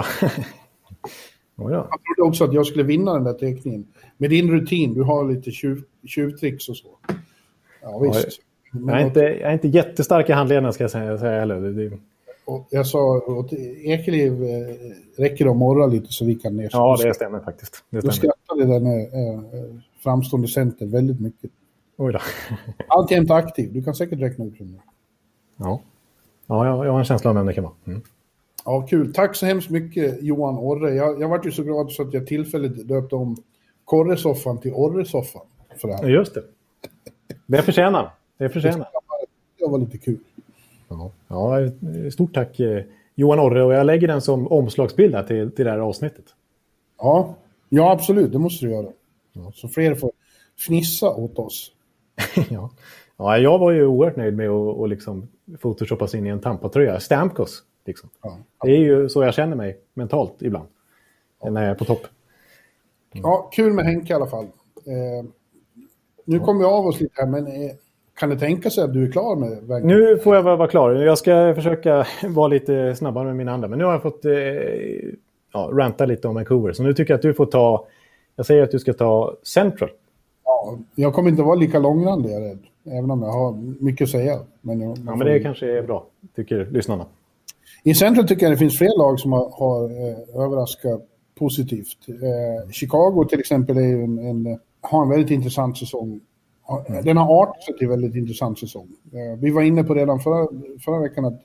[1.61, 1.87] Oj då.
[1.89, 3.87] Jag trodde också att jag skulle vinna den där teckningen.
[4.17, 6.87] Med din rutin, du har lite tjuv, tjuvtricks och så.
[7.81, 8.41] Ja, visst.
[8.71, 11.59] Jag är, inte, jag är inte jättestark i handlederna ska jag säga, säga heller.
[11.59, 11.97] Det...
[12.45, 13.53] Och jag sa åt
[13.83, 14.75] Ekeliv eh,
[15.17, 16.69] räcker det att morra lite så vi kan ner.
[16.71, 17.83] Ja, det stämmer faktiskt.
[17.89, 19.39] Det Då skrattade den eh, eh,
[20.03, 21.51] framstående center väldigt mycket.
[21.97, 22.19] Oj då.
[22.87, 24.65] Alltjämt aktiv, du kan säkert räkna ut det.
[25.57, 25.81] Ja,
[26.47, 27.73] ja jag, jag har en känsla av vem det kan vara.
[27.85, 28.01] Mm.
[28.69, 29.13] Ja, kul.
[29.13, 30.93] Tack så hemskt mycket Johan Orre.
[30.93, 33.37] Jag, jag vart ju så glad så att jag tillfälligt döpte om
[33.85, 35.41] Korresoffan till Orresoffan.
[35.77, 36.09] För det här.
[36.09, 36.43] Just det.
[37.45, 38.13] Det förtjänar.
[38.37, 38.87] Det förtjänar.
[39.59, 40.17] Det var lite kul.
[40.89, 41.57] Ja, ja
[42.11, 42.83] stort tack eh,
[43.15, 46.25] Johan Orre och jag lägger den som omslagsbild här till, till det här avsnittet.
[46.97, 47.35] Ja,
[47.69, 48.31] ja absolut.
[48.31, 48.87] Det måste du göra.
[49.33, 49.51] Ja.
[49.55, 50.11] Så fler får
[50.57, 51.71] fnissa åt oss.
[52.49, 52.69] ja.
[53.17, 55.27] ja, jag var ju oerhört nöjd med att och liksom
[55.61, 56.99] photoshoppas in i en Tampa-tröja.
[56.99, 57.63] Stamkos.
[57.85, 58.09] Liksom.
[58.21, 58.37] Ja.
[58.63, 60.67] Det är ju så jag känner mig mentalt ibland.
[61.41, 61.49] Ja.
[61.49, 62.07] När jag är på topp.
[63.13, 63.23] Mm.
[63.23, 64.45] Ja, kul med Henke i alla fall.
[64.85, 65.29] Eh,
[66.25, 67.71] nu kommer vi av oss lite här, men eh,
[68.19, 69.87] kan det tänka sig att du är klar med vägen?
[69.87, 70.91] Nu får jag vara klar.
[70.91, 73.67] Jag ska försöka vara lite snabbare med mina andra.
[73.67, 74.31] Men nu har jag fått eh,
[75.53, 76.73] ja, ranta lite om Vancouver.
[76.73, 77.87] Så nu tycker jag att du får ta...
[78.35, 79.89] Jag säger att du ska ta Central.
[80.45, 82.59] Ja, jag kommer inte vara lika långrandig, jag är rädd.
[82.85, 83.51] Även om jag har
[83.83, 84.39] mycket att säga.
[84.61, 86.05] Men jag, ja, men det kanske är bra,
[86.35, 87.05] tycker lyssnarna.
[87.83, 91.01] I Central tycker jag det finns fler lag som har, har eh, överraskat
[91.39, 91.97] positivt.
[92.07, 96.21] Eh, Chicago till exempel är en, en, har en väldigt intressant säsong.
[97.03, 98.87] Den har artat sig till en väldigt intressant säsong.
[99.11, 100.47] Eh, vi var inne på redan förra,
[100.85, 101.41] förra veckan att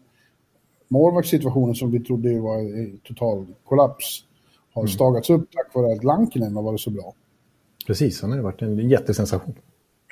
[0.88, 4.24] målvaktssituationen som vi trodde var en total kollaps
[4.74, 4.88] har mm.
[4.88, 7.14] stagats upp tack vare att Lankinen har varit så bra.
[7.86, 9.54] Precis, han har varit en jättesensation.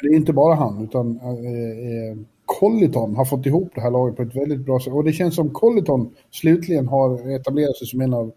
[0.02, 2.16] Men det är inte bara han, utan eh, eh,
[2.62, 4.92] Colliton har fått ihop det här laget på ett väldigt bra sätt.
[4.92, 8.32] Och det känns som Colliton slutligen har etablerat sig som en av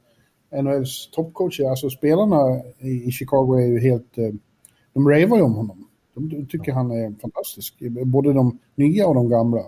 [0.61, 1.69] NHLs toppcoacher.
[1.69, 4.17] Alltså spelarna i Chicago är ju helt...
[4.17, 4.33] Eh,
[4.93, 5.87] de ravar ju om honom.
[6.15, 7.75] De tycker han är fantastisk.
[8.05, 9.61] Både de nya och de gamla.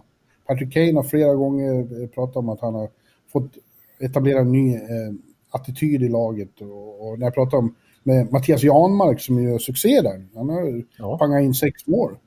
[0.47, 2.89] Patrick Kane har flera gånger eh, pratat om att han har
[3.31, 3.51] fått
[3.99, 5.13] etablera en ny eh,
[5.51, 6.61] attityd i laget.
[6.61, 10.27] Och, och, när jag pratar om med Mattias Janmark som gör succé där.
[10.35, 11.17] Han har ja.
[11.17, 12.17] pangat in sex mål.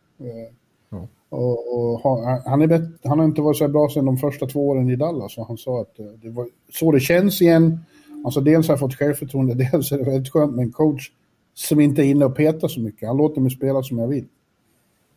[1.30, 4.46] Eh, och, och, han, är bet, han har inte varit så bra sedan de första
[4.46, 5.38] två åren i Dallas.
[5.38, 7.78] Och han sa att eh, det var så det känns igen.
[8.24, 11.10] Alltså dels har jag fått självförtroende, dels är det väldigt skönt med en coach
[11.54, 13.08] som inte är inne och petar så mycket.
[13.08, 14.26] Han låter mig spela som jag vill.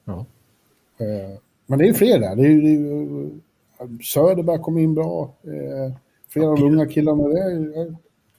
[0.05, 0.25] Ja.
[0.97, 2.35] Eh, men det är fler där.
[2.35, 5.33] Det är, det är, Söderberg kom in bra.
[5.43, 5.95] Eh,
[6.29, 7.27] flera av de unga killarna.
[7.27, 7.95] Det är,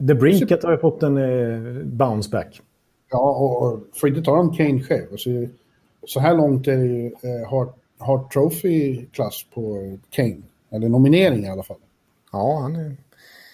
[0.09, 2.63] The Brinket har ju fått en eh, bounce back.
[3.11, 5.07] Ja, och, och får inte ta en Kane själv.
[5.13, 5.31] Alltså,
[6.07, 10.43] så här långt är det ju eh, Hart, Hart Trophy-klass på Kane.
[10.71, 11.77] Eller nominering i alla fall.
[12.33, 12.97] Ja, han, är,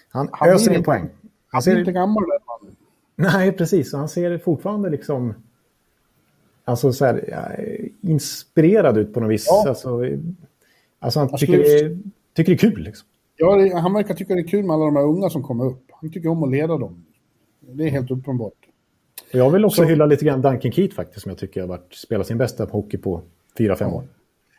[0.09, 1.09] han, han öser in poäng.
[1.49, 2.77] Han, ser inte gammal den mannen.
[3.17, 3.93] Nej, precis.
[3.93, 5.35] Han ser fortfarande liksom
[6.65, 7.49] alltså, så här,
[8.01, 9.47] inspirerad ut på något vis.
[9.49, 9.69] Ja.
[9.69, 10.01] Alltså,
[10.99, 11.99] alltså, han tycker, det är,
[12.35, 12.83] tycker det är kul.
[12.83, 13.09] Liksom.
[13.37, 15.67] Ja, det, han verkar tycka det är kul med alla de här unga som kommer
[15.67, 15.91] upp.
[15.91, 17.05] Han tycker om att leda dem.
[17.61, 18.67] Det är helt uppenbart.
[19.33, 21.95] Jag vill också så, hylla lite grann Duncan Keat faktiskt, som jag tycker har varit,
[21.95, 23.23] spelat sin bästa hockey på
[23.59, 23.97] fyra fem ja.
[23.97, 24.05] år.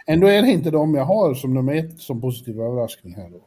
[0.08, 3.42] Ändå är det inte de jag har som nummer ett som positiv överraskning här då.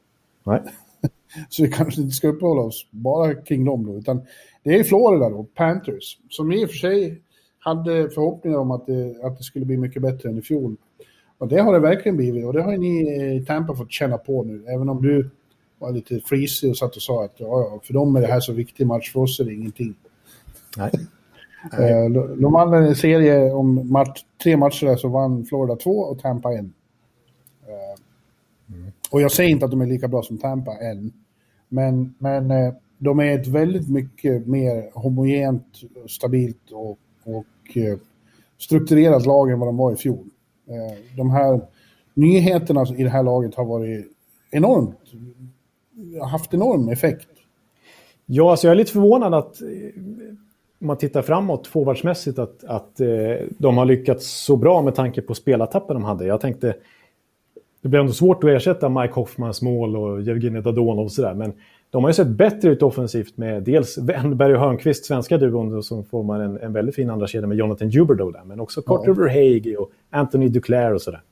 [0.44, 0.62] Nej.
[1.48, 4.22] så vi kanske inte ska uppehålla oss bara kring dem då, utan
[4.62, 7.22] det är Florida då, Panthers, som i och för sig
[7.58, 10.76] hade förhoppningar om att det, att det skulle bli mycket bättre än i fjol.
[11.38, 14.42] Och det har det verkligen blivit och det har ni i Tampa fått känna på
[14.42, 15.30] nu, även om du
[15.78, 18.52] var lite frisig och satt och sa att ja, för dem är det här så
[18.52, 19.94] viktig match, för oss är det ingenting.
[20.76, 20.90] Nej.
[21.72, 26.18] Eh, de vann en serie om match, tre matcher där så vann Florida två och
[26.18, 26.74] Tampa en.
[27.66, 28.92] Eh, mm.
[29.10, 31.12] Och jag säger inte att de är lika bra som Tampa än,
[31.68, 37.78] men, men eh, de är ett väldigt mycket mer homogent, stabilt och, och
[38.58, 40.26] strukturerat lag än vad de var i fjol.
[41.16, 41.60] De här
[42.14, 44.06] nyheterna i det här laget har varit
[44.50, 44.98] enormt,
[46.30, 47.28] haft enorm effekt.
[48.26, 49.60] Ja, alltså jag är lite förvånad att
[50.85, 53.09] man tittar framåt forwardsmässigt att, att eh,
[53.59, 56.26] de har lyckats så bra med tanke på spelartappen de hade.
[56.26, 56.74] Jag tänkte,
[57.82, 61.53] det blir ändå svårt att ersätta Mike Hoffmans mål och Jevgenij Dadonov och sådär, men
[61.91, 66.05] de har ju sett bättre ut offensivt med dels Wennberg och Hörnqvist, svenska duon, som
[66.05, 69.14] formar en, en väldigt fin andra kedja med Jonathan Huberdeau där, men också Carter ja.
[69.14, 71.22] Verhage och Anthony Duclair och sådär.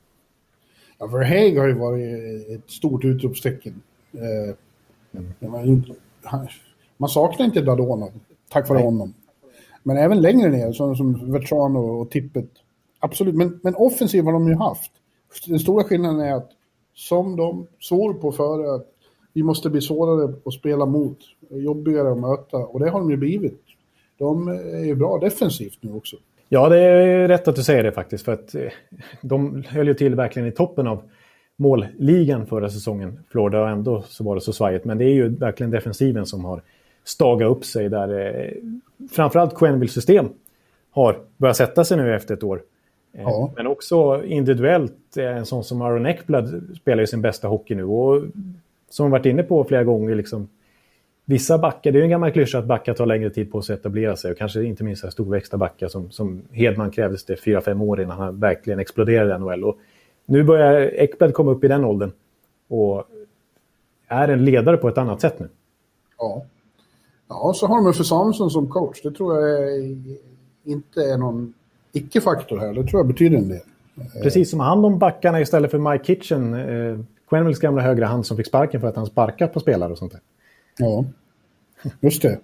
[0.99, 3.81] Ja, Verhage har ju varit ett stort utropstecken.
[4.13, 4.55] Eh,
[5.51, 5.83] Mm.
[6.97, 8.11] Man saknar inte Dadonov,
[8.49, 8.85] tack vare Nej.
[8.85, 9.13] honom.
[9.83, 12.49] Men även längre ner, sådana som Vertrano och Tippet.
[12.99, 14.91] Absolut, men, men offensiv har de ju haft.
[15.47, 16.49] Den stora skillnaden är att
[16.93, 18.87] som de såg på före, att
[19.33, 21.17] vi måste bli svårare att spela mot,
[21.49, 22.57] jobbigare att möta.
[22.57, 23.61] Och det har de ju blivit.
[24.17, 26.15] De är ju bra defensivt nu också.
[26.49, 28.25] Ja, det är rätt att du säger det faktiskt.
[28.25, 28.61] För att eh,
[29.21, 31.03] de höll ju till verkligen i toppen av
[31.55, 33.19] målligan förra säsongen.
[33.29, 34.85] Florida och ändå så var det så svajigt.
[34.85, 36.61] Men det är ju verkligen defensiven som har
[37.03, 38.19] stagat upp sig där.
[38.19, 38.51] Eh,
[39.11, 40.29] framförallt Quenvilles system
[40.91, 42.61] har börjat sätta sig nu efter ett år.
[43.13, 43.53] Eh, ja.
[43.55, 47.83] Men också individuellt, en sån som Aaron Ekblad spelar ju sin bästa hockey nu.
[47.83, 48.23] Och
[48.89, 50.47] som varit inne på flera gånger, liksom,
[51.25, 53.73] vissa backar, det är ju en gammal klyscha att backar tar längre tid på sig
[53.73, 54.31] att etablera sig.
[54.31, 58.17] Och kanske inte minst storväxta backar som, som Hedman krävdes det fyra fem år innan
[58.17, 59.63] han verkligen exploderade i NHL.
[59.63, 59.77] Och
[60.25, 62.11] nu börjar Ekblad komma upp i den åldern.
[62.67, 63.07] Och
[64.07, 65.49] är en ledare på ett annat sätt nu.
[66.17, 66.45] Ja.
[67.33, 69.01] Ja, så har de för Samuelsson som coach.
[69.01, 69.81] Det tror jag
[70.63, 71.53] inte är någon
[71.91, 72.73] icke-faktor här.
[72.73, 73.61] Det tror jag betyder en del.
[74.23, 76.53] Precis som hand om backarna istället för Mike Kitchen.
[76.53, 79.97] Eh, Quennevils gamla högra hand som fick sparken för att han sparkat på spelare och
[79.97, 80.21] sånt där.
[80.77, 81.05] Ja,
[81.99, 82.39] just det.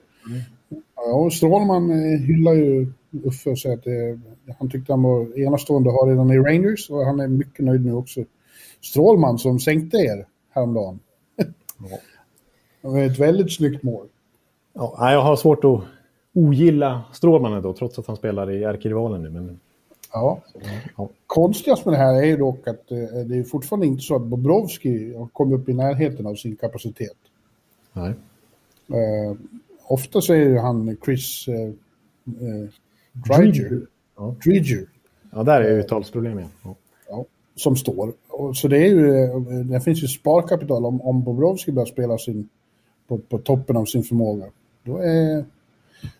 [0.96, 2.88] Ja, Strålman eh, hyllar ju
[3.24, 4.20] Uffe och säger att det,
[4.60, 7.86] han tyckte han var enastående att ha redan i Rangers och han är mycket nöjd
[7.86, 8.24] nu också.
[8.82, 11.00] Strålman som sänkte er häromdagen.
[11.36, 11.98] Ja.
[12.82, 14.08] Det var ett väldigt snyggt mål.
[14.80, 15.82] Ja, jag har svårt att
[16.34, 19.30] ogilla Strålman då, trots att han spelar i ärkerivalen nu.
[19.30, 19.60] Men...
[20.14, 20.42] Ja.
[20.98, 21.10] ja.
[21.28, 24.22] Konstigast med det här är ju dock att eh, det är fortfarande inte så att
[24.22, 27.18] Bobrovski har kommit upp i närheten av sin kapacitet.
[27.94, 28.14] Nej.
[28.90, 29.38] Uh,
[29.88, 32.70] ofta så är ju han Chris uh, uh,
[33.12, 33.82] Dryger.
[34.18, 34.36] Ja.
[35.32, 36.52] Ja, där är uttalsproblem igen.
[36.64, 36.76] Ja.
[37.10, 37.26] ja.
[37.56, 38.14] som står.
[38.28, 39.28] Och, så det är ju,
[39.64, 42.50] det finns ju sparkapital om, om Bobrovski börjar spela sin,
[43.08, 44.46] på, på toppen av sin förmåga.
[44.90, 45.46] Då är,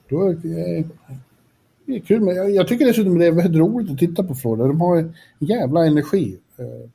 [0.10, 0.34] då är,
[1.86, 2.22] det är kul.
[2.22, 4.68] Men jag, jag tycker dessutom det är väldigt roligt att titta på Florida.
[4.68, 6.38] De har en jävla energi.
[6.58, 6.90] Mm.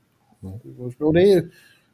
[0.99, 1.49] Och det är,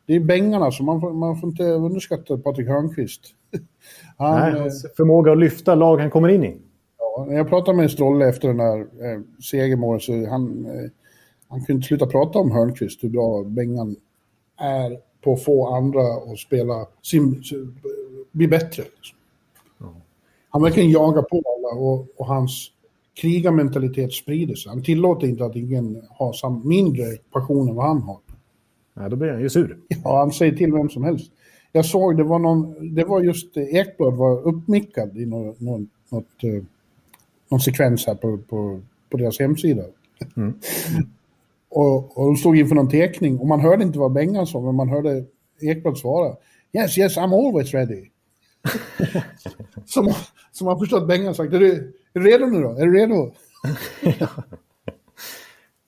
[0.07, 3.21] det är bängarna, så man får, man får inte underskatta Patrik Hörnqvist.
[4.17, 6.57] Han, Nej, hans förmåga att lyfta lag han kommer in i.
[6.99, 9.21] Ja, när jag pratade med Strolle efter den där eh,
[9.51, 10.91] segermålet så han, eh,
[11.49, 13.97] han kunde inte sluta prata om Hörnqvist, hur bra Bengan
[14.59, 17.43] är på att få andra att spela, sin,
[18.33, 18.83] bli bättre.
[18.83, 19.19] Liksom.
[20.51, 22.71] Han verkligen jagar på alla och, och hans
[23.15, 24.71] krigarmentalitet sprider sig.
[24.71, 28.19] Han tillåter inte att ingen har sam, mindre passion än vad han har.
[28.95, 29.79] Ja, då blir han ju sur.
[30.05, 31.33] Ja, han säger till vem som helst.
[31.73, 36.45] Jag såg, det var, någon, det var just Ekblad var uppmickad i något, något, något,
[36.45, 36.63] eh,
[37.49, 38.81] någon sekvens här på, på,
[39.11, 39.83] på deras hemsida.
[40.37, 40.55] Mm.
[41.69, 44.75] och, och de stod inför någon teckning och man hörde inte vad Bengan sa, men
[44.75, 45.25] man hörde
[45.61, 46.37] Ekblad svara.
[46.73, 48.10] Yes, yes, I'm always ready.
[49.87, 50.13] som,
[50.53, 51.53] som man förstått Bengan sagt.
[51.53, 51.73] Är du,
[52.13, 52.71] är du redo nu då?
[52.71, 53.33] Är du redo?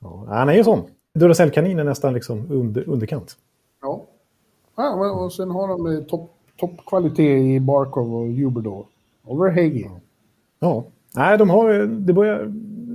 [0.01, 0.85] ja, han är ju sån.
[1.15, 3.37] Duracell-kanin är nästan liksom under, underkant.
[3.83, 4.05] Ja.
[4.77, 6.05] ja och sen har de
[6.57, 8.85] toppkvalitet top i Barkov och Huber
[9.25, 9.91] Over Hagee.
[10.59, 10.85] Ja.
[11.15, 12.53] Nej, de har, det börjar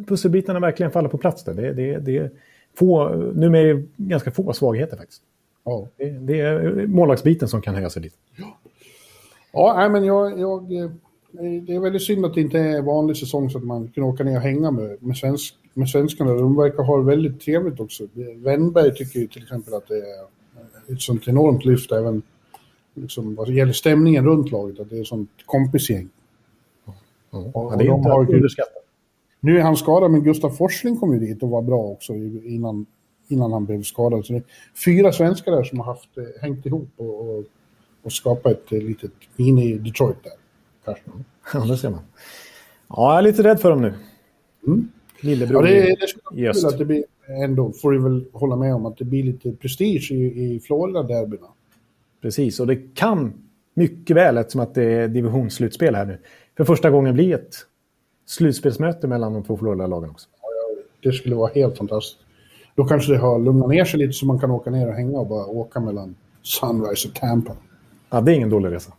[0.08, 1.54] pusselbitarna verkligen falla på plats där.
[1.54, 2.32] Det, det, det är
[2.76, 5.22] få, nu med ganska få svagheter faktiskt.
[5.64, 5.88] Ja.
[5.98, 8.16] Det, det är målvaktsbiten som kan höja sig lite.
[8.36, 8.58] Ja,
[9.58, 10.70] ja nej, men jag, jag,
[11.62, 14.24] det är väldigt synd att det inte är vanlig säsong så att man kan åka
[14.24, 16.34] ner och hänga med, med svensk, med svenskarna.
[16.34, 18.08] De verkar ha det väldigt trevligt också.
[18.36, 22.22] Wennberg tycker ju till exempel att det är ett sånt enormt lyft även
[22.94, 26.10] liksom, vad gäller stämningen runt laget, att det är ett sånt kompisgäng.
[27.34, 27.52] Mm.
[27.52, 28.84] Och, det är inte har, underskattat.
[29.40, 32.86] Nu är han skadad, men Gustav Forsling kom ju dit och var bra också innan,
[33.28, 34.26] innan han blev skadad.
[34.26, 34.44] Så det är
[34.86, 37.44] fyra svenskar där som har haft, eh, hängt ihop och, och,
[38.08, 40.34] och skapat ett eh, litet mini-Detroit där.
[40.86, 41.04] Kanske.
[41.54, 42.00] Ja, det ser man.
[42.90, 43.94] Ja, jag är lite rädd för dem nu.
[44.68, 44.92] Mm.
[45.20, 47.04] Lillebror ja, det, det skulle kul att det blir,
[47.44, 50.16] ändå får du väl hålla med om, att det blir lite prestige i,
[50.56, 51.48] i Florida-derbyna.
[52.22, 53.34] Precis, och det kan
[53.74, 56.18] mycket väl, eftersom att det är divisionsslutspel här nu,
[56.58, 57.56] för första gången bli ett
[58.26, 60.30] slutspelsmöte mellan de två Florida-lagen också.
[60.42, 62.20] Ja, det skulle vara helt fantastiskt.
[62.76, 65.20] Då kanske det har lugnat ner sig lite så man kan åka ner och hänga
[65.20, 67.54] och bara åka mellan Sunrise och Tampa.
[68.10, 68.94] Ja, det är ingen dålig resa.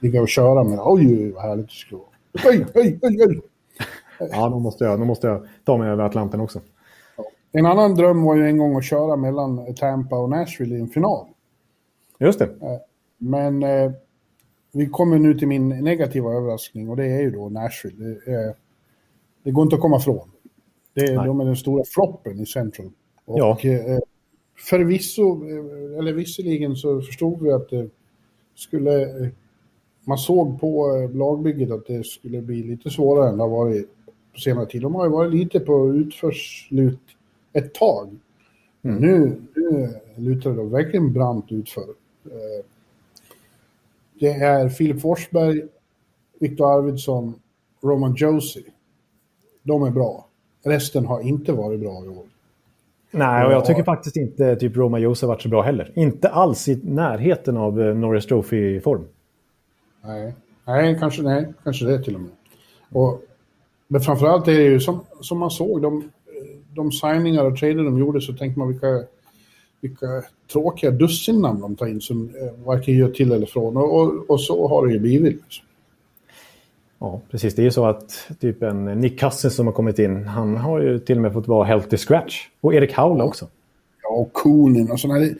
[0.00, 2.08] Ligga och köra med, oj vad härligt det skulle vara.
[2.52, 3.40] Oj, oj, oj, oj.
[4.30, 6.60] Ja, då måste, jag, då måste jag ta mig över Atlanten också.
[7.52, 10.88] En annan dröm var ju en gång att köra mellan Tampa och Nashville i en
[10.88, 11.26] final.
[12.18, 12.44] Just det.
[12.44, 12.78] Eh,
[13.18, 13.92] men eh,
[14.72, 18.04] vi kommer nu till min negativa överraskning och det är ju då Nashville.
[18.04, 18.54] Det, eh,
[19.42, 20.30] det går inte att komma ifrån.
[20.94, 22.90] Det, de är den stora floppen i Central.
[23.24, 23.58] Och ja.
[23.62, 23.98] eh,
[24.58, 27.90] förvisso, eh, eller visserligen så förstod vi att det,
[28.54, 29.30] skulle...
[30.04, 33.88] Man såg på eh, lagbygget att det skulle bli lite svårare än det har varit
[34.32, 34.82] på senare tid.
[34.82, 37.00] De har ju varit lite på utförslut
[37.52, 38.08] ett tag.
[38.82, 38.96] Mm.
[38.96, 41.88] Nu, nu lutar det verkligen brant utför.
[42.24, 42.64] Eh,
[44.20, 45.62] det är Filip Forsberg,
[46.38, 47.34] Viktor Arvidsson,
[47.80, 48.64] Roman Josie.
[49.62, 50.26] De är bra.
[50.62, 52.26] Resten har inte varit bra i år.
[53.14, 55.92] Nej, och jag tycker faktiskt inte typ Roma Jose varit så bra heller.
[55.94, 59.04] Inte alls i närheten av eh, Norris Trophy-form.
[60.04, 60.34] Nej.
[60.66, 62.30] nej, kanske, nej, kanske det till och med.
[62.92, 63.22] Och,
[63.88, 66.10] men framförallt är det ju som, som man såg, de,
[66.74, 69.04] de signingar och trader de gjorde så tänkte man vilka,
[69.80, 70.06] vilka
[70.52, 73.76] tråkiga dussinnamn de tar in som eh, varken gör till eller från.
[73.76, 75.42] Och, och, och så har det ju blivit.
[75.42, 75.66] Liksom.
[77.02, 77.54] Ja, precis.
[77.54, 80.80] Det är ju så att typ en Nick Cousins som har kommit in, han har
[80.80, 82.48] ju till och med fått vara healthy scratch.
[82.60, 83.48] Och Erik Haula också.
[84.02, 85.20] Ja, och Koonin och sådana.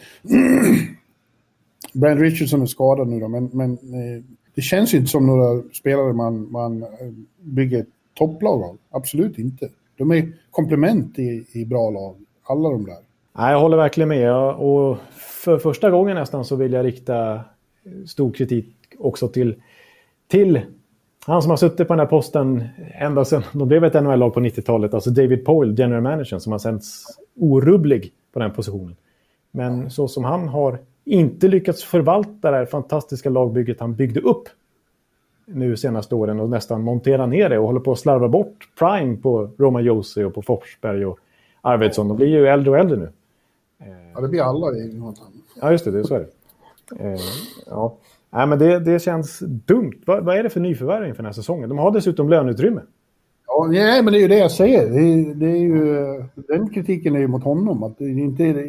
[1.93, 4.23] Brand Richardson är skadad nu då, men, men eh,
[4.55, 6.89] det känns inte som några spelare man, man eh,
[7.41, 8.79] bygger topplag av.
[8.91, 9.69] Absolut inte.
[9.97, 12.99] De är komplement i, i bra lag, alla de där.
[13.37, 14.35] Nej, jag håller verkligen med.
[14.55, 14.99] Och
[15.45, 17.41] för första gången nästan så vill jag rikta
[18.07, 19.55] stor kritik också till,
[20.29, 20.61] till
[21.27, 22.65] han som har suttit på den här posten
[22.95, 26.59] ända sedan de blev ett NHL-lag på 90-talet, alltså David Poyle, general manager, som har
[26.59, 27.05] känts
[27.37, 28.97] orubblig på den positionen.
[29.51, 34.49] Men så som han har inte lyckats förvalta det här fantastiska lagbygget han byggde upp
[35.47, 39.17] nu senaste åren och nästan montera ner det och håller på att slarva bort Prime
[39.17, 41.19] på Roman Josi och på Forsberg och
[41.61, 42.09] Arvidsson.
[42.09, 43.09] De blir ju äldre och äldre nu.
[44.15, 45.27] Ja, det blir alla i Jonathan.
[45.61, 45.91] Ja, just det.
[45.91, 46.29] det så är det.
[47.05, 47.21] Eh,
[47.67, 47.97] ja.
[48.33, 50.03] Nej, men det, det känns dumt.
[50.07, 51.69] Vad, vad är det för nyförvärv inför den här säsongen?
[51.69, 52.81] De har dessutom löneutrymme.
[53.47, 54.91] Ja, nej, men det är ju det jag säger.
[54.91, 57.83] Det är, det är ju, den kritiken är ju mot honom.
[57.83, 58.69] Att det är inte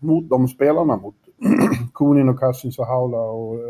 [0.00, 1.14] mot de spelarna, mot
[1.94, 3.60] Kunin och Cousins och Haula och uh,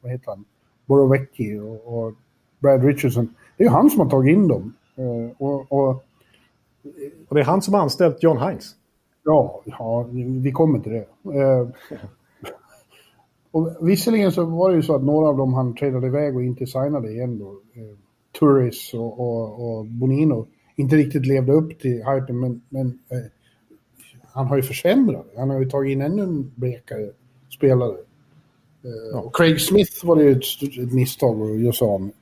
[0.00, 0.44] vad heter han?
[0.86, 2.12] Borovecki och, och,
[2.58, 3.34] Brad Richardson.
[3.56, 4.74] Det är ju han som har tagit in dem.
[4.98, 6.04] Uh, och, och,
[7.28, 8.74] och, det är han som har anställt John Hines.
[9.24, 10.06] Ja, ja
[10.42, 11.06] vi kommer till det.
[13.54, 16.42] Och visserligen så var det ju så att några av dem han tradade iväg och
[16.42, 17.50] inte signade igen då.
[17.50, 17.96] Eh,
[18.38, 20.46] Turris och, och, och, Bonino
[20.76, 23.18] inte riktigt levde upp till hypen men, men eh,
[24.32, 25.26] han har ju försämrat.
[25.36, 27.10] Han har ju tagit in ännu en blekare
[27.56, 27.96] spelare.
[28.84, 29.18] Eh.
[29.18, 32.12] Och Craig Smith var det ju ett, ett misstag att göra sig av med.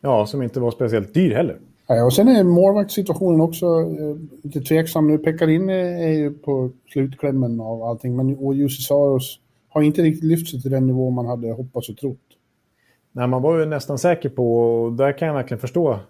[0.00, 1.58] Ja, som inte var speciellt dyr heller.
[1.86, 5.18] Ja, och sen är målvaktssituationen också eh, lite tveksam nu.
[5.18, 9.40] Pekarin är ju på slutklämmen av allting, men och Jussi Saros
[9.74, 12.18] har inte riktigt lyft sig till den nivå man hade hoppats och trott.
[13.12, 16.00] Nej, man var ju nästan säker på, och där kan jag verkligen förstå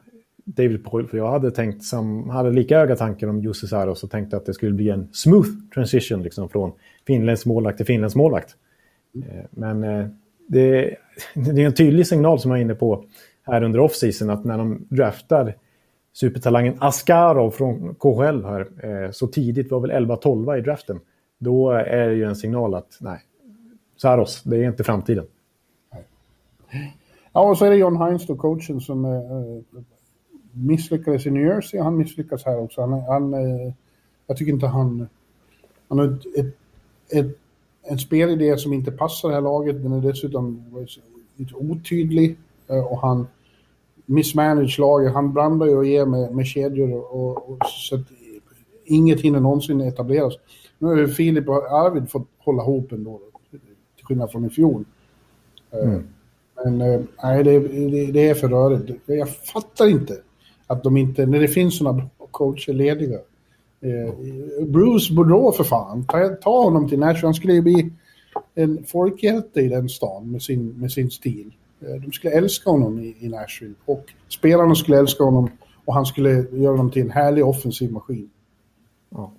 [0.45, 4.11] David Poyle, för jag hade tänkt som, hade lika höga tankar om Jussi Saros och
[4.11, 6.73] tänkte att det skulle bli en smooth transition liksom från
[7.07, 8.57] finländsk målvakt till finländsk målvakt.
[9.15, 9.47] Mm.
[9.51, 10.07] Men eh,
[10.49, 10.97] det,
[11.35, 13.05] det, är en tydlig signal som jag är inne på
[13.43, 15.57] här under offseason, att när de draftar
[16.13, 21.01] supertalangen Askarov från KHL här eh, så tidigt, var väl 11-12 i draften,
[21.39, 23.21] då är det ju en signal att nej,
[23.97, 25.27] Saros, det är inte framtiden.
[27.33, 29.83] Ja, och så är det John Hines då, coachen, som eh, eh,
[30.53, 31.81] misslyckades i New Jersey.
[31.81, 32.81] Han misslyckas här också.
[32.81, 33.73] Han, han eh,
[34.27, 35.09] jag tycker inte han...
[35.89, 36.57] Han har ett, ett,
[37.09, 37.39] ett,
[37.83, 39.83] en spelidé som inte passar det här laget.
[39.83, 40.65] Den är dessutom
[41.37, 42.37] lite otydlig
[42.69, 43.27] eh, och han
[44.07, 45.13] mismanage laget.
[45.13, 48.07] Han blandar ju och ger med, med kedjor och, och, så att
[48.85, 50.35] inget hinner någonsin etableras.
[50.79, 53.21] Nu har Filip och Arvid fått hålla ihop ändå
[54.05, 54.85] till skillnad från i fjol.
[55.71, 56.07] Eh, mm.
[56.65, 59.01] Men eh, nej, det, det, det, är för rörigt.
[59.07, 60.17] Jag fattar inte
[60.67, 63.19] att de inte, när det finns sådana coacher lediga.
[63.81, 64.15] Eh,
[64.67, 67.27] Bruce Boudreau för fan, ta, ta honom till Nashville.
[67.27, 67.93] Han skulle ju bli
[68.55, 71.55] en folkhjälte i den stan med sin, med sin stil.
[72.05, 75.51] De skulle älska honom i, i Nashville och spelarna skulle älska honom
[75.85, 78.31] och han skulle göra honom till en härlig offensiv maskin.
[79.11, 79.33] Ja.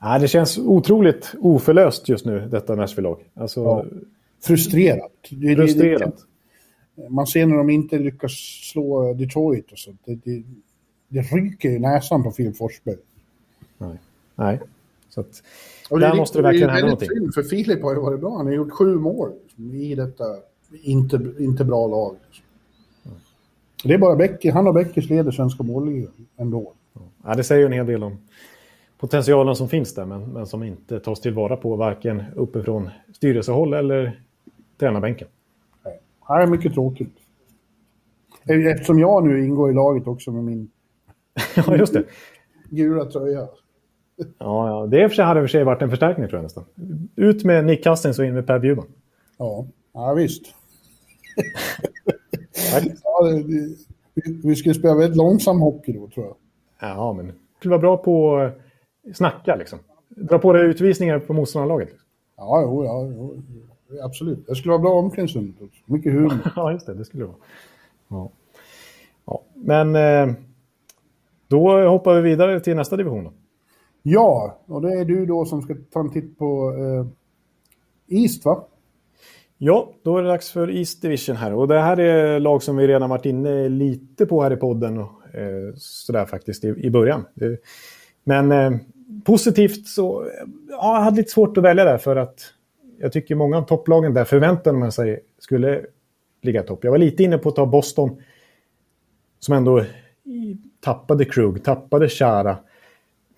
[0.00, 3.24] Ja, det känns otroligt oförlöst just nu, detta Nashville-lag.
[3.34, 3.84] Alltså, ja.
[4.42, 5.12] Frustrerat.
[5.30, 6.14] Det, frustrerat.
[6.94, 8.32] Det, man ser när de inte lyckas
[8.72, 9.90] slå Detroit och så.
[10.04, 10.42] Det, det,
[11.08, 12.96] det ryker i näsan på Filip Forsberg.
[13.78, 13.98] Nej.
[14.34, 14.60] Nej.
[15.08, 15.42] Så att,
[15.90, 17.08] och där måste det verkligen hända någonting.
[17.08, 18.36] Synd, för Filip har ju varit bra.
[18.36, 19.32] Han har gjort sju mål
[19.72, 20.24] i detta
[20.82, 22.16] inte, inte bra lag.
[23.04, 23.18] Mm.
[23.84, 24.52] Det är bara Becker.
[24.52, 26.72] Han och Beckers leder svenska målligan ändå.
[27.24, 28.18] Ja, det säger ju en hel del om
[28.98, 34.20] potentialen som finns där men, men som inte tas tillvara på varken uppifrån styrelsehåll eller
[34.80, 35.28] tränarbänken.
[35.84, 37.14] Nej, det är mycket tråkigt.
[38.74, 40.70] Eftersom jag nu ingår i laget också med min
[41.56, 42.04] ja, just det.
[42.70, 43.48] gula tröja.
[44.38, 46.64] Ja, ja, det för hade för sig varit en förstärkning tror jag nästan.
[47.16, 48.86] Ut med Nick Kastens och in med Per Bjurman.
[49.38, 49.66] Ja,
[49.98, 50.42] Ja, visst.
[53.04, 53.76] ja, vi,
[54.44, 56.36] vi skulle spela väldigt långsam hockey då, tror jag.
[56.80, 58.50] Ja, men det skulle vara bra på
[59.14, 59.78] snacka liksom.
[60.08, 61.88] Dra på dig utvisningar på motståndarlaget.
[62.36, 63.42] Ja, jo, ja, jo,
[64.02, 64.46] absolut.
[64.46, 65.54] Det skulle vara bra omklädningsrum.
[65.84, 66.38] Mycket humor.
[66.56, 66.94] ja, just det.
[66.94, 67.38] Det skulle det vara.
[68.08, 68.30] Ja.
[69.26, 69.42] ja.
[69.54, 70.34] Men eh,
[71.48, 73.24] då hoppar vi vidare till nästa division.
[73.24, 73.32] Då.
[74.02, 77.06] Ja, och det är du då som ska ta en titt på eh,
[78.18, 78.64] East, va?
[79.58, 81.54] Ja, då är det dags för East Division här.
[81.54, 84.98] Och det här är lag som vi redan varit inne lite på här i podden.
[84.98, 87.24] Och, eh, sådär faktiskt i, i början.
[88.24, 88.70] Men eh,
[89.24, 90.30] positivt så...
[90.68, 92.40] Ja, jag hade lite svårt att välja där för att
[92.98, 95.86] jag tycker många av topplagen där förväntade man sig skulle
[96.42, 96.84] ligga topp.
[96.84, 98.22] Jag var lite inne på att ta Boston
[99.40, 99.84] som ändå
[100.80, 102.56] tappade Krug, tappade Chara.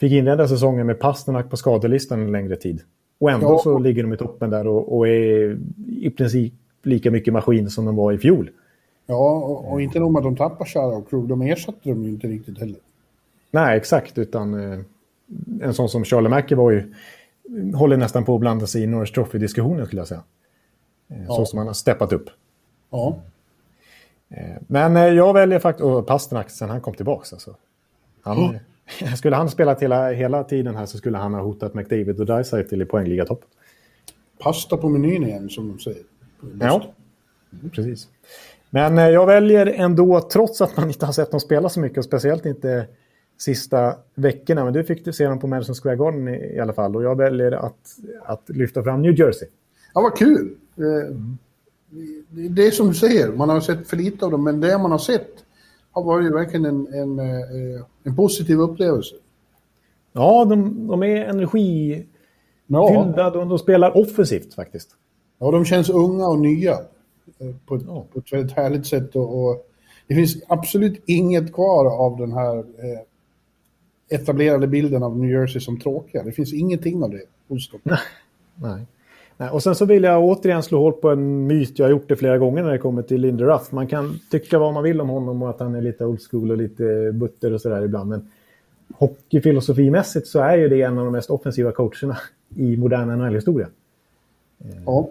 [0.00, 2.82] Fick inleda säsongen med Pasternak på skadelistan en längre tid.
[3.18, 3.58] Och ändå ja.
[3.58, 6.52] så ligger de i toppen där och, och, är i princip
[6.82, 8.50] lika mycket maskin som de var i fjol.
[9.06, 12.02] Ja, och, och inte nog med att de tappar Chara och Krug, de ersatte dem
[12.02, 12.78] ju inte riktigt heller.
[13.50, 14.80] Nej, exakt, utan eh,
[15.60, 16.28] en sån som Charlie
[16.72, 16.94] ju,
[17.74, 20.22] håller nästan på att blanda sig i Norris Trophy-diskussionen skulle jag säga.
[21.10, 21.36] Eh, ja.
[21.36, 22.30] Så som han har steppat upp.
[22.90, 23.18] Ja.
[24.28, 27.26] Eh, men eh, jag väljer faktiskt, och Pasternak sen han kom tillbaka.
[27.32, 27.56] Alltså.
[28.22, 28.54] Han, oh.
[29.16, 32.82] Skulle han spelat hela, hela tiden här så skulle han ha hotat McDavid och Dreisaitl
[32.82, 33.44] i poängligatopp.
[34.38, 36.02] Pasta på menyn igen, som de säger.
[36.60, 36.82] Ja,
[37.72, 38.08] precis.
[38.70, 42.04] Men jag väljer ändå, trots att man inte har sett dem spela så mycket, och
[42.04, 42.86] speciellt inte
[43.40, 46.96] sista veckorna, men du fick se dem på Madison Square Garden i, i alla fall,
[46.96, 49.48] och jag väljer att, att lyfta fram New Jersey.
[49.94, 50.56] Ja, vad kul!
[50.78, 51.38] Mm.
[52.30, 54.90] Det är som du säger, man har sett för lite av dem, men det man
[54.90, 55.44] har sett
[55.90, 59.14] har varit verkligen en, en, eh, en positiv upplevelse.
[60.12, 62.06] Ja, de, de är energifyllda.
[62.66, 63.30] Ja.
[63.34, 64.90] De, de, spelar offensivt faktiskt.
[65.38, 68.06] Ja, de känns unga och nya eh, på, ett, ja.
[68.12, 69.16] på ett väldigt härligt sätt.
[69.16, 69.66] Och, och,
[70.06, 73.00] det finns absolut inget kvar av den här eh,
[74.10, 76.22] etablerade bilden av New Jersey som tråkiga.
[76.22, 77.80] Det finns ingenting av det hos dem.
[78.54, 78.86] Nej.
[79.36, 81.78] Nej, och sen så vill jag återigen slå hål på en myt.
[81.78, 83.72] Jag har gjort det flera gånger när det kommer till Lindy Ruff.
[83.72, 86.50] Man kan tycka vad man vill om honom och att han är lite old school
[86.50, 88.10] och lite butter och sådär ibland.
[88.10, 88.30] Men
[88.94, 92.16] hockeyfilosofimässigt så är ju det en av de mest offensiva coacherna
[92.56, 93.68] i modern NHL-historia.
[94.86, 95.08] Ja.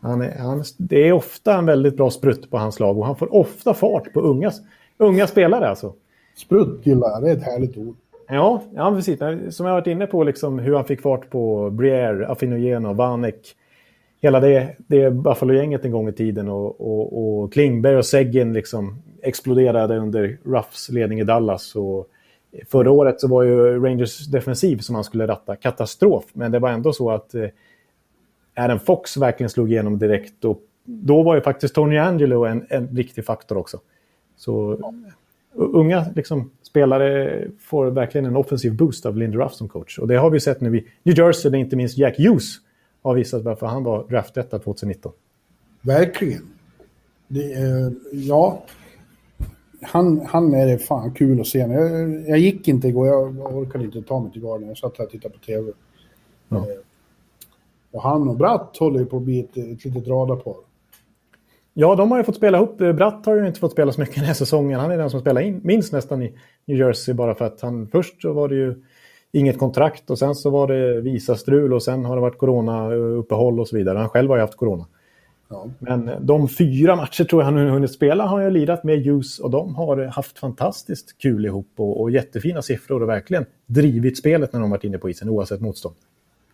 [0.00, 3.16] Han är, han, det är ofta en väldigt bra sprutt på hans lag och han
[3.16, 4.52] får ofta fart på unga,
[4.98, 5.94] unga spelare alltså.
[6.36, 7.96] Sprutt gillar jag, det är ett härligt ord.
[8.28, 9.18] Ja, ja precis.
[9.56, 13.56] Som jag varit inne på, liksom, hur han fick fart på Briere, Affinogeno, Vanek.
[14.20, 19.02] Hela det, det Buffalo-gänget en gång i tiden och, och, och Klingberg och Seggen liksom
[19.22, 21.76] exploderade under Ruffs ledning i Dallas.
[21.76, 22.06] Och
[22.70, 26.70] förra året så var ju Rangers defensiv som han skulle ratta katastrof, men det var
[26.70, 27.48] ändå så att eh,
[28.56, 30.44] Adam Fox verkligen slog igenom direkt.
[30.44, 33.80] Och då var ju faktiskt Tony Angelo en, en riktig faktor också.
[34.36, 34.78] Så
[35.56, 39.98] unga liksom, spelare får verkligen en offensiv boost av Lindy Ruff som coach.
[39.98, 42.56] Och det har vi sett nu i New Jersey, där inte minst Jack Hughes
[43.02, 45.12] har visat varför han var draftetta 2019.
[45.82, 46.42] Verkligen.
[47.28, 48.64] Det, eh, ja,
[49.82, 51.58] han, han är det fan kul att se.
[51.58, 54.68] Jag, jag gick inte igår, jag orkade inte ta mig till garden.
[54.68, 55.72] Jag satt här och tittade på tv.
[56.48, 56.56] Ja.
[56.56, 56.62] Eh,
[57.90, 60.54] och han och Bratt håller ju på att bli ett, ett litet radarpar.
[61.78, 62.78] Ja, de har ju fått spela ihop.
[62.78, 64.80] Bratt har ju inte fått spela så mycket den här säsongen.
[64.80, 66.32] Han är den som spelar in minst nästan i
[66.64, 68.82] New Jersey bara för att han först så var det ju
[69.32, 73.68] inget kontrakt och sen så var det visastrul och sen har det varit corona-uppehåll och
[73.68, 73.98] så vidare.
[73.98, 74.86] Han själv har ju haft corona.
[75.48, 75.66] Ja.
[75.78, 79.38] Men de fyra matcher tror jag han har hunnit spela har jag lirat med Ljus
[79.38, 84.52] och de har haft fantastiskt kul ihop och, och jättefina siffror och verkligen drivit spelet
[84.52, 85.96] när de varit inne på isen oavsett motstånd.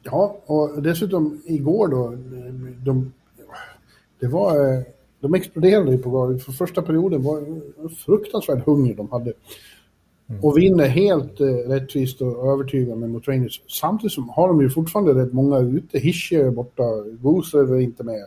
[0.02, 2.14] Ja, och dessutom igår då,
[2.84, 3.12] de,
[4.20, 4.82] det var eh,
[5.22, 6.42] de exploderade ju på golvet.
[6.42, 9.32] För första perioden var det fruktansvärt hunger de hade.
[10.28, 10.44] Mm.
[10.44, 13.62] Och vinner helt eh, rättvist och övertygande mot Rangers.
[13.68, 15.98] Samtidigt som har de ju fortfarande rätt många ute.
[15.98, 16.82] Hische är borta,
[17.22, 18.26] Gusev är inte med,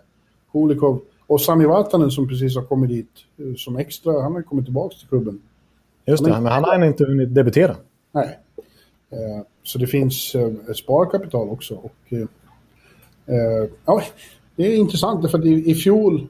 [0.52, 4.22] Kulikov och Sami Vatanen som precis har kommit dit eh, som extra.
[4.22, 5.42] Han har kommit tillbaka till klubben.
[6.06, 7.76] Just det, men han har inte hunnit debutera.
[8.12, 8.40] Nej.
[9.12, 11.76] Eh, så det finns eh, sparkapital också.
[11.76, 12.28] Och, eh,
[13.26, 14.02] eh, ja,
[14.56, 16.28] det är intressant för att i, i fjol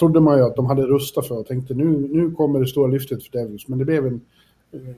[0.00, 2.86] trodde man ju att de hade rustat för och tänkte nu, nu kommer det stora
[2.86, 3.68] lyftet för Devils.
[3.68, 4.20] Men det blev en...
[4.72, 4.94] Eh,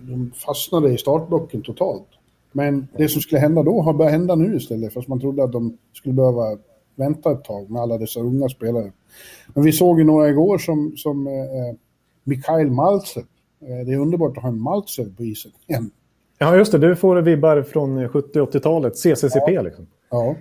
[0.00, 2.08] de fastnade i startblocken totalt.
[2.52, 4.92] Men det som skulle hända då har börjat hända nu istället.
[4.92, 6.58] Fast man trodde att de skulle behöva
[6.94, 8.92] vänta ett tag med alla dessa unga spelare.
[9.54, 11.74] Men vi såg ju några igår som, som eh, eh
[12.24, 13.24] Mikhail Maltsev.
[13.60, 15.90] Eh, det är underbart att ha en Maltsev på isen igen.
[16.38, 16.78] Ja, just det.
[16.78, 18.96] Du får vibbar från 70-80-talet.
[18.96, 19.62] CCCP ja.
[19.62, 19.86] liksom.
[20.10, 20.34] Ja.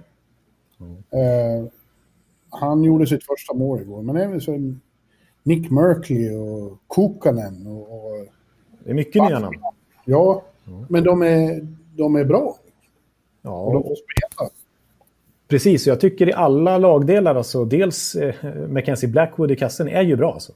[0.79, 0.95] Mm.
[1.11, 1.71] Eh,
[2.51, 4.01] han gjorde sitt första mål igår.
[4.01, 4.73] Men även så
[5.43, 7.81] Nick Merkley och Kukanen och...
[7.81, 8.27] och
[8.83, 9.55] det är mycket nya namn.
[10.05, 10.85] Ja, mm.
[10.89, 12.57] men de är, de är bra.
[13.41, 14.49] Ja, och de får spela.
[15.47, 20.15] Precis, jag tycker i alla lagdelar, alltså, dels eh, Mackenzie Blackwood i kassen är ju
[20.15, 20.33] bra.
[20.33, 20.53] Alltså.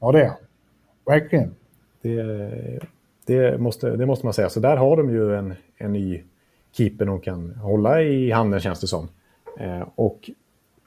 [0.00, 0.32] Ja, det är
[1.06, 1.54] Verkligen.
[2.02, 2.80] Det,
[3.26, 4.48] det, måste, det måste man säga.
[4.48, 6.22] Så där har de ju en, en ny
[6.72, 9.08] keeper de kan hålla i handen, känns det som.
[9.58, 10.30] Eh, och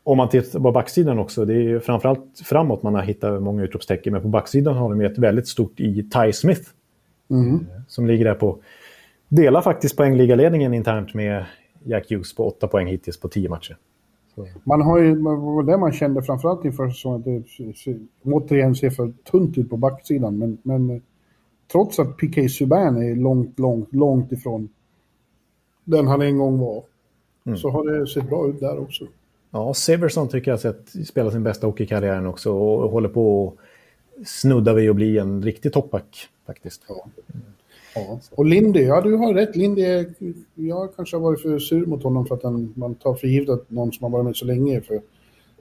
[0.03, 3.63] om man tittar på backsidan också, det är ju framförallt framåt man har hittat många
[3.63, 6.69] utropstecken, men på backsidan har de ett väldigt stort i Ty Smith.
[7.29, 7.55] Mm.
[7.55, 8.57] Eh, som ligger där på,
[9.27, 11.45] delar faktiskt poängligaledningen internt med
[11.83, 13.77] Jack Hughes på åtta poäng hittills på tio matcher.
[14.35, 14.47] Så.
[14.63, 17.25] Man har ju, var det man kände framförallt inför säsongen, att
[17.85, 21.01] det återigen ser för tunt ut på backsidan, men, men
[21.71, 24.69] trots att Piqué Subban är långt, långt, långt ifrån
[25.83, 26.83] den han en gång var,
[27.45, 27.57] mm.
[27.57, 29.07] så har det sett bra ut där också.
[29.51, 33.53] Ja, Severson tycker jag har sett spela sin bästa hockeykarriären också och håller på
[34.17, 36.81] att snudda vid att bli en riktig toppback faktiskt.
[36.87, 37.05] Ja.
[37.95, 38.19] Ja.
[38.31, 39.55] Och Lindy, ja du har rätt.
[39.55, 40.05] Lindy,
[40.55, 43.49] jag kanske har varit för sur mot honom för att han, man tar för givet
[43.49, 45.01] att någon som har varit med så länge är för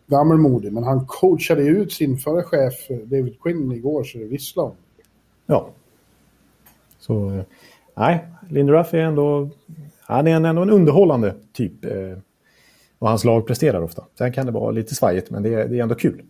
[0.07, 0.73] gammalmodig.
[0.73, 4.75] Men han coachade ut sin förra chef David Quinn igår så det visslar om.
[5.47, 5.69] Ja.
[6.99, 7.45] Så,
[7.95, 9.49] nej, Lindy Ruff är ändå,
[10.01, 11.73] han är ändå en underhållande typ.
[13.01, 14.05] Och hans lag presterar ofta.
[14.19, 16.23] Sen kan det vara lite svajigt, men det är, det är ändå kul.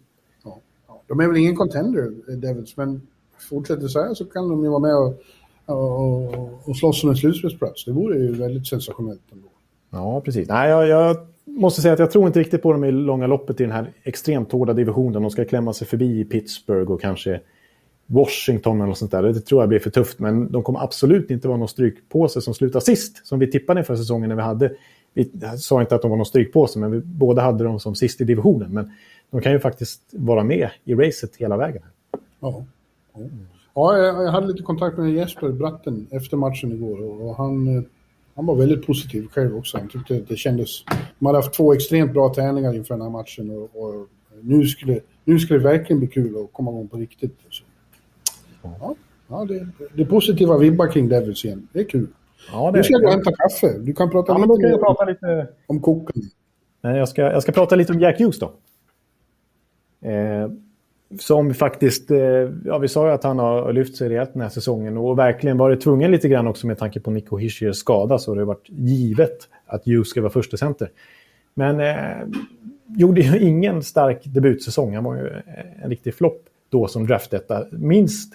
[0.45, 0.61] Ja.
[1.07, 3.03] De är väl ingen contender, Devils, men
[3.49, 5.23] fortsätter så här så kan de ju vara med och
[5.73, 7.85] och, och slåss om en slutspelsplats.
[7.85, 9.49] Det vore ju väldigt sensationellt ändå.
[9.91, 10.49] Ja, precis.
[10.49, 13.61] Nej, jag, jag, måste säga att jag tror inte riktigt på dem i långa loppet
[13.61, 15.23] i den här extremt hårda divisionen.
[15.23, 17.41] De ska klämma sig förbi Pittsburgh och kanske
[18.07, 19.23] Washington eller något sånt där.
[19.23, 22.55] Det tror jag blir för tufft, men de kommer absolut inte vara någon strykpåse som
[22.55, 24.73] slutar sist, som vi tippade inför säsongen när vi hade...
[25.15, 28.21] Vi sa inte att de var någon strykpåse, men vi båda hade dem som sist
[28.21, 28.75] i divisionen.
[28.75, 28.93] Men
[29.31, 31.83] de kan ju faktiskt vara med i racet hela vägen.
[32.41, 32.65] Ja.
[33.15, 33.21] ja.
[33.75, 37.83] Ja, jag, hade lite kontakt med Jesper Bratten efter matchen igår och han, eh,
[38.35, 39.79] han var väldigt positiv själv också.
[39.79, 40.85] Han tyckte att det kändes...
[41.19, 44.09] De hade haft två extremt bra träningar inför den här matchen och, och
[44.43, 47.39] nu, skulle, nu skulle det verkligen bli kul att komma igång på riktigt.
[48.63, 48.95] Ja,
[49.29, 51.69] ja det, det är positiva vibbar kring Devils igen.
[51.73, 52.07] Det är kul.
[52.53, 53.79] Ja, det nu ska jag gå och hämta kaffe.
[53.79, 56.23] Du kan prata, ja, lite, kan prata lite om koken.
[56.81, 58.53] Jag ska, jag ska prata lite om Jack Hughes då.
[60.09, 60.51] Eh,
[61.19, 62.19] som faktiskt, eh,
[62.65, 65.59] ja vi sa ju att han har lyft sig rejält den här säsongen och verkligen
[65.59, 68.69] varit tvungen lite grann också med tanke på Nico Hischiers skada så har det varit
[68.69, 70.91] givet att Hughes ska vara första center.
[71.55, 72.39] Men eh,
[72.97, 75.29] gjorde ju ingen stark debutsäsong, han var ju
[75.83, 77.67] en riktig flopp då som draftetta.
[77.71, 78.35] Minst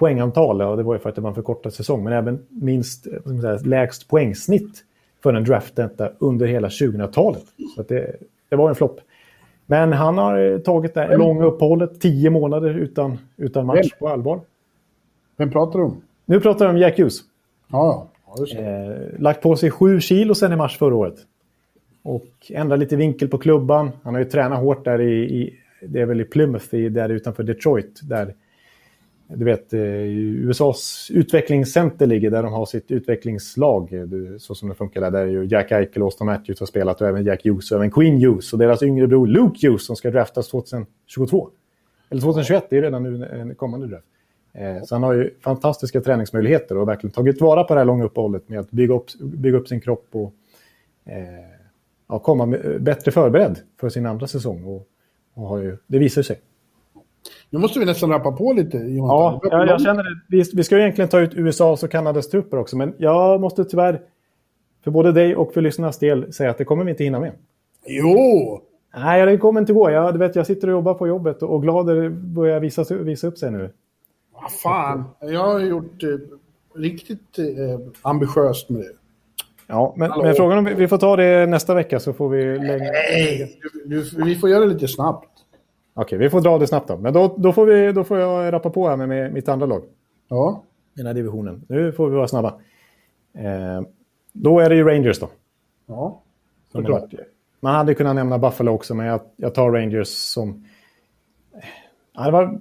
[0.00, 3.06] poängantal, och det var ju för att det var en förkortad säsong, men även minst
[3.40, 4.84] säga, lägst poängsnitt
[5.22, 7.44] för en draftetta under hela 2000-talet.
[7.76, 8.16] Så det,
[8.48, 9.00] det var en flopp.
[9.66, 13.98] Men han har eh, tagit det långa uppehållet, tio månader utan, utan match Vem?
[13.98, 14.40] på allvar.
[15.36, 16.02] Vem pratar du om?
[16.24, 17.18] Nu pratar vi om Jack Hughes.
[17.72, 18.58] Ja, ja.
[18.58, 21.16] Eh, lagt på sig sju kilo sen i mars förra året.
[22.02, 23.90] Och ändrat lite vinkel på klubban.
[24.02, 25.54] Han har ju tränat hårt där i, i
[25.88, 28.00] det är väl i Plymouth, i, där utanför Detroit.
[28.02, 28.34] Där
[29.34, 33.90] du vet, eh, USAs utvecklingscenter ligger där de har sitt utvecklingslag.
[34.38, 37.00] Så som det funkar där, där är ju Jack Eichel och Austin Matthews har spelat
[37.00, 39.96] och även Jack Hughes och även Queen Hughes och deras yngre bror Luke Hughes som
[39.96, 41.50] ska draftas 2022.
[42.10, 44.06] Eller 2021, det är redan nu en kommande draft.
[44.52, 48.04] Eh, så han har ju fantastiska träningsmöjligheter och verkligen tagit vara på det här långa
[48.04, 50.34] uppehållet med att bygga upp, bygga upp sin kropp och
[51.04, 51.14] eh,
[52.08, 54.64] ja, komma med, eh, bättre förberedd för sin andra säsong.
[54.64, 54.88] Och,
[55.34, 56.40] och har ju, det visar sig.
[57.50, 59.40] Nu måste vi nästan rappa på lite, Johan.
[59.42, 60.20] Ja, jag, jag känner det.
[60.28, 63.64] Vi, vi ska ju egentligen ta ut USAs och Kanadas trupper också, men jag måste
[63.64, 64.00] tyvärr,
[64.84, 67.32] för både dig och för lyssnarnas del, säga att det kommer vi inte hinna med.
[67.86, 68.60] Jo!
[68.94, 69.90] Nej, det kommer inte gå.
[69.90, 73.38] Jag, du vet, jag sitter och jobbar på jobbet och Glader börjar visa, visa upp
[73.38, 73.70] sig nu.
[74.32, 76.08] Vad fan, jag har gjort eh,
[76.74, 78.92] riktigt eh, ambitiöst med det.
[79.66, 82.58] Ja, men, men, frågan om vi, vi, får ta det nästa vecka så får vi
[82.58, 82.84] lägga...
[82.84, 85.29] Nej, du, du, vi får göra det lite snabbt.
[86.00, 86.96] Okej, vi får dra det snabbt då.
[86.96, 89.66] Men då, då, får, vi, då får jag rappa på här med, med mitt andra
[89.66, 89.82] lag.
[90.28, 90.64] Ja.
[90.94, 91.64] Den här divisionen.
[91.68, 92.60] Nu får vi vara snabba.
[93.32, 93.82] Eh,
[94.32, 95.28] då är det ju Rangers då.
[95.86, 96.22] Ja,
[96.72, 97.14] såklart.
[97.60, 100.64] Man hade kunnat nämna Buffalo också, men jag, jag tar Rangers som...
[102.12, 102.60] Ja, det, var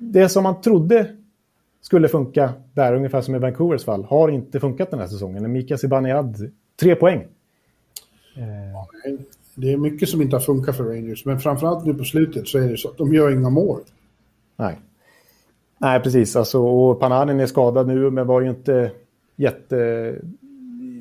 [0.00, 1.16] det som man trodde
[1.80, 5.52] skulle funka där, ungefär som i Vancouvers fall, har inte funkat den här säsongen.
[5.52, 7.20] Mika Zibanejad, tre poäng.
[8.36, 9.16] Eh,
[9.58, 12.58] det är mycket som inte har funkat för Rangers, men framförallt nu på slutet så
[12.58, 13.80] är det så att de gör inga mål.
[14.56, 14.78] Nej.
[15.78, 16.36] Nej, precis.
[16.36, 18.90] Alltså, och Panarin är skadad nu, men var ju inte
[19.36, 20.14] jätte...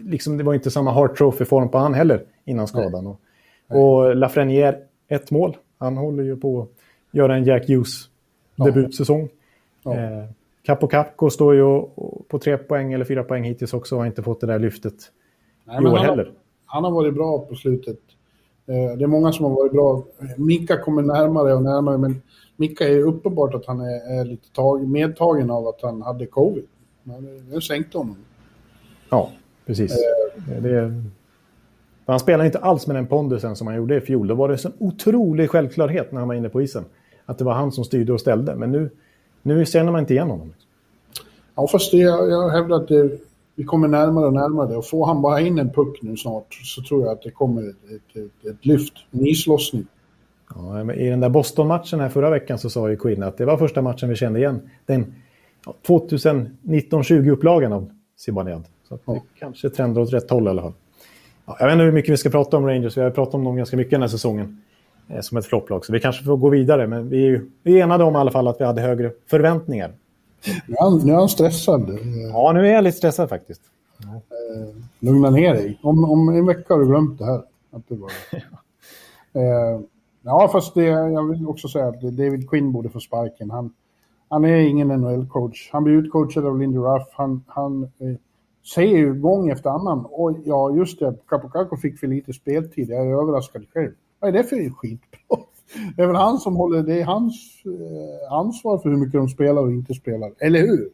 [0.04, 3.08] Liksom, det var inte samma Hart Trophy-form på han heller innan skadan.
[3.08, 3.20] Och,
[3.68, 4.78] och Lafreniere
[5.08, 5.58] ett mål.
[5.78, 6.70] Han håller ju på att
[7.12, 8.10] göra en Jack Hughes
[8.56, 9.30] debutsäsong.
[9.84, 9.96] Ja.
[9.96, 10.26] Eh,
[10.64, 11.82] Capo Capco står ju
[12.28, 15.12] på tre poäng eller fyra poäng hittills också och har inte fått det där lyftet
[15.64, 16.32] Nej, i år han heller.
[16.66, 18.00] Han har varit bra på slutet.
[18.68, 20.04] Eh, det är många som har varit bra.
[20.38, 22.22] Mika kommer närmare och närmare, men
[22.56, 26.66] Mika är uppenbart att han är, är lite tag, medtagen av att han hade covid.
[27.52, 28.18] Det sänkte honom.
[29.10, 29.32] Ja,
[29.66, 29.92] precis.
[29.92, 30.62] Eh.
[30.62, 31.04] Det,
[32.06, 34.28] han spelade inte alls med den pondusen som han gjorde i fjol.
[34.28, 36.86] Då var det en otrolig självklarhet när han var inne på isen.
[37.26, 38.56] Att det var han som styrde och ställde.
[38.56, 38.90] Men nu,
[39.42, 40.54] nu känner man inte igen honom.
[41.56, 43.20] Ja, fast det, jag hävdar att det,
[43.56, 44.78] vi kommer närmare och närmare.
[44.78, 47.62] Och får han bara in en puck nu snart så tror jag att det kommer
[47.62, 47.76] ett,
[48.16, 49.86] ett, ett, lyft, en islossning.
[50.56, 53.58] Ja, I den där Boston-matchen här förra veckan så sa ju Quinn att det var
[53.58, 54.70] första matchen vi kände igen.
[54.86, 55.14] Den
[55.66, 58.64] ja, 2019-20-upplagan av Zibanejad.
[58.90, 59.14] Så ja.
[59.14, 60.74] det kanske trendar åt rätt håll i alla fall.
[61.46, 62.98] Ja, jag vet inte hur mycket vi ska prata om Rangers.
[62.98, 64.62] Vi har pratat om dem ganska mycket den här säsungen.
[65.08, 65.86] Eh, som ett flopplag.
[65.86, 66.88] Så vi kanske får gå vidare.
[66.88, 69.12] Men vi är, ju, vi är enade om i alla fall att vi hade högre
[69.30, 69.92] förväntningar.
[70.68, 72.00] Nu är han, nu är han stressad.
[72.32, 73.62] Ja, nu är jag lite stressad faktiskt.
[73.98, 74.16] Ja.
[74.16, 75.80] Eh, lugna ner dig.
[75.84, 77.44] Om, om en vecka har du glömt det här.
[77.72, 78.12] Att det var...
[79.42, 79.82] eh,
[80.22, 83.52] ja, fast det, jag vill också säga att David Quinn borde få sparken.
[83.52, 83.74] Han,
[84.30, 85.70] han är ingen NHL-coach.
[85.72, 87.08] Han blir utcoachad av Lindy Ruff.
[87.12, 88.16] Han, han eh,
[88.74, 93.08] säger ju gång efter annan, oj, ja just det, Capocaco fick för lite speltid, jag
[93.08, 93.92] är överraskad själv.
[94.20, 95.38] Vad är det för skitbra?
[95.96, 99.30] Det är väl han som håller, det är hans eh, ansvar för hur mycket de
[99.30, 100.90] spelar och inte spelar, eller hur?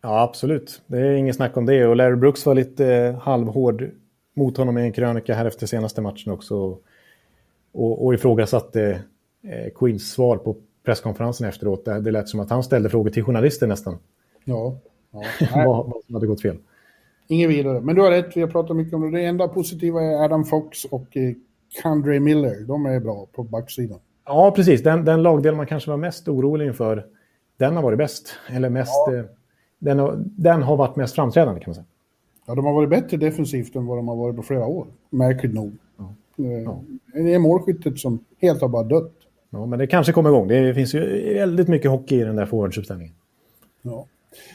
[0.00, 0.82] Ja, absolut.
[0.86, 1.86] Det är inget snack om det.
[1.86, 3.90] Och Larry Brooks var lite eh, halvhård
[4.36, 6.78] mot honom i en krönika här efter senaste matchen också.
[7.72, 9.00] Och, och ifrågasatte
[9.42, 11.84] eh, Queens svar på presskonferensen efteråt.
[11.84, 13.98] Det, det lät som att han ställde frågor till journalister nästan.
[14.44, 14.78] Ja.
[15.10, 15.22] ja.
[15.54, 16.56] vad, vad som hade gått fel.
[17.28, 17.80] Inget vidare.
[17.80, 19.18] Men du har rätt, vi har pratat mycket om det.
[19.18, 21.16] Det enda positiva är Adam Fox och
[21.82, 22.64] Kandre Miller.
[22.66, 23.98] De är bra på backsidan.
[24.28, 24.82] Ja, precis.
[24.82, 27.06] Den, den lagdel man kanske var mest orolig inför,
[27.56, 28.34] den har varit bäst.
[28.48, 28.92] Eller mest...
[29.06, 29.14] Ja.
[29.14, 29.24] Eh,
[29.78, 31.84] den, har, den har varit mest framträdande kan man säga.
[32.46, 34.86] Ja, de har varit bättre defensivt än vad de har varit på flera år.
[35.10, 35.72] Märkligt nog.
[35.96, 36.14] Ja.
[36.44, 36.80] Eh, ja.
[37.12, 39.12] Det är målskyttet som helt har bara dött.
[39.50, 40.48] Ja, men det kanske kommer igång.
[40.48, 43.14] Det finns ju väldigt mycket hockey i den där forwardsuppställningen.
[43.82, 44.06] Ja,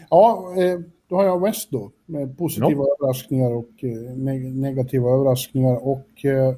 [0.10, 1.91] ja eh, då har jag West då.
[2.06, 2.95] Med positiva ja.
[3.00, 3.70] överraskningar och
[4.54, 5.88] negativa överraskningar.
[5.88, 6.56] Och eh,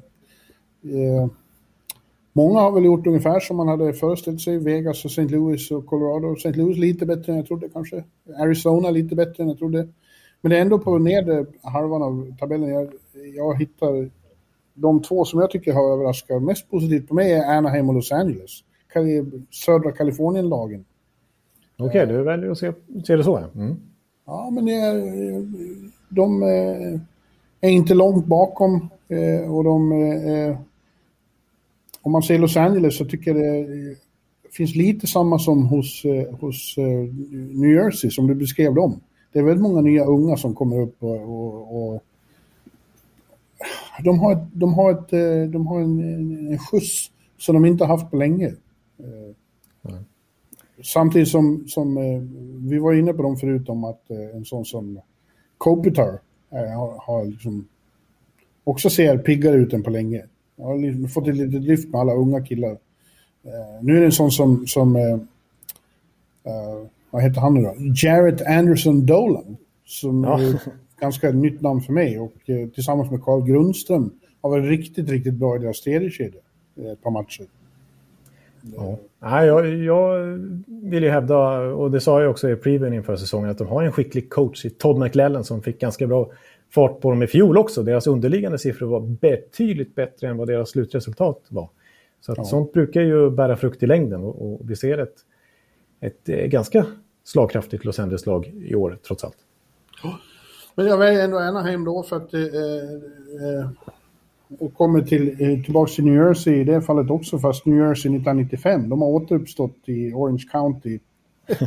[2.36, 4.58] många har väl gjort ungefär som man hade föreställt sig.
[4.58, 5.22] Vegas och St.
[5.22, 6.32] Louis och Colorado.
[6.32, 6.52] St.
[6.52, 8.04] Louis lite bättre än jag trodde kanske.
[8.38, 9.88] Arizona lite bättre än jag trodde.
[10.40, 12.68] Men det är ändå på nedre halvan av tabellen.
[12.68, 12.92] Jag,
[13.36, 14.10] jag hittar
[14.74, 18.12] de två som jag tycker har överraskat mest positivt på mig är Anaheim och Los
[18.12, 18.50] Angeles.
[19.50, 20.84] Södra Kalifornien-lagen.
[21.78, 22.72] Okej, okay, du väljer att se,
[23.06, 23.36] se det så.
[23.36, 23.76] Mm.
[24.26, 24.94] Ja, men är,
[26.08, 27.00] de eh,
[27.60, 29.92] är inte långt bakom eh, och de...
[29.92, 30.56] Eh,
[32.06, 33.96] om man ser Los Angeles så tycker jag det
[34.52, 36.02] finns lite samma som hos,
[36.40, 36.74] hos
[37.52, 39.00] New Jersey som du beskrev dem.
[39.32, 42.02] Det är väldigt många nya unga som kommer upp och, och, och
[44.04, 45.10] de har, ett, de har, ett,
[45.52, 46.00] de har en,
[46.52, 48.52] en skjuts som de inte haft på länge.
[48.98, 50.04] Mm.
[50.84, 52.20] Samtidigt som, som eh,
[52.70, 55.00] vi var inne på dem förut om att eh, en sån som
[55.58, 56.20] Kopitar
[56.50, 57.68] eh, har, har liksom
[58.64, 60.24] också ser piggare ut än på länge.
[60.56, 62.78] Jag har liksom fått ett litet lyft med alla unga killar.
[63.80, 65.18] nu är det en sån som, som uh,
[67.10, 67.74] vad heter han nu då?
[67.94, 69.56] Jarrett Anderson Dolan.
[69.84, 70.40] Som ja.
[70.40, 70.62] är ett
[71.00, 74.10] ganska nytt namn för mig och uh, tillsammans med Carl Grundström
[74.40, 76.40] har varit riktigt, riktigt bra i deras tredje kedja
[76.92, 77.46] ett par matcher.
[78.76, 78.98] Ja.
[79.18, 80.18] Nej, jag, jag
[80.66, 83.82] vill ju hävda, och det sa jag också i previewn inför säsongen, att de har
[83.82, 86.30] en skicklig coach i Todd McLellan som fick ganska bra
[86.70, 87.82] fart på dem i fjol också.
[87.82, 91.70] Deras underliggande siffror var betydligt bättre än vad deras slutresultat var.
[92.20, 92.44] Så att ja.
[92.44, 95.14] sånt brukar ju bära frukt i längden och, och vi ser ett,
[96.00, 96.86] ett, ett, ganska
[97.24, 99.36] slagkraftigt Los Angeles-lag i år trots allt.
[100.74, 103.70] Men jag väljer ändå Anaheim då för att eh, eh,
[104.58, 108.10] och kommer till, eh, tillbaka till New Jersey i det fallet också, fast New Jersey
[108.10, 108.88] 1995.
[108.88, 110.98] De har återuppstått i Orange County.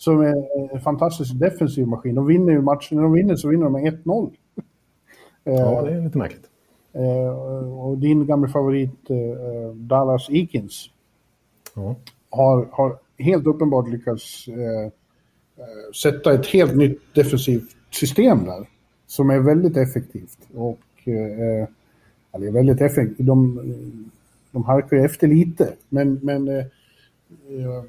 [0.00, 2.14] som är en fantastisk defensiv maskin.
[2.14, 4.30] De vinner ju matchen, när de vinner så vinner de med 1-0.
[5.44, 6.46] ja, det är lite märkligt.
[6.92, 10.90] Eh, och din gamla favorit eh, Dallas Eakins
[11.74, 11.96] ja.
[12.30, 14.46] har, har helt uppenbart lyckats
[16.02, 18.68] sätta ett helt nytt defensivt system där.
[19.06, 20.38] Som är väldigt effektivt.
[20.54, 20.80] Och
[22.32, 23.26] är väldigt effektivt.
[23.26, 23.60] De,
[24.50, 26.64] de halkar ju efter lite, men, men eh,
[27.48, 27.84] eh,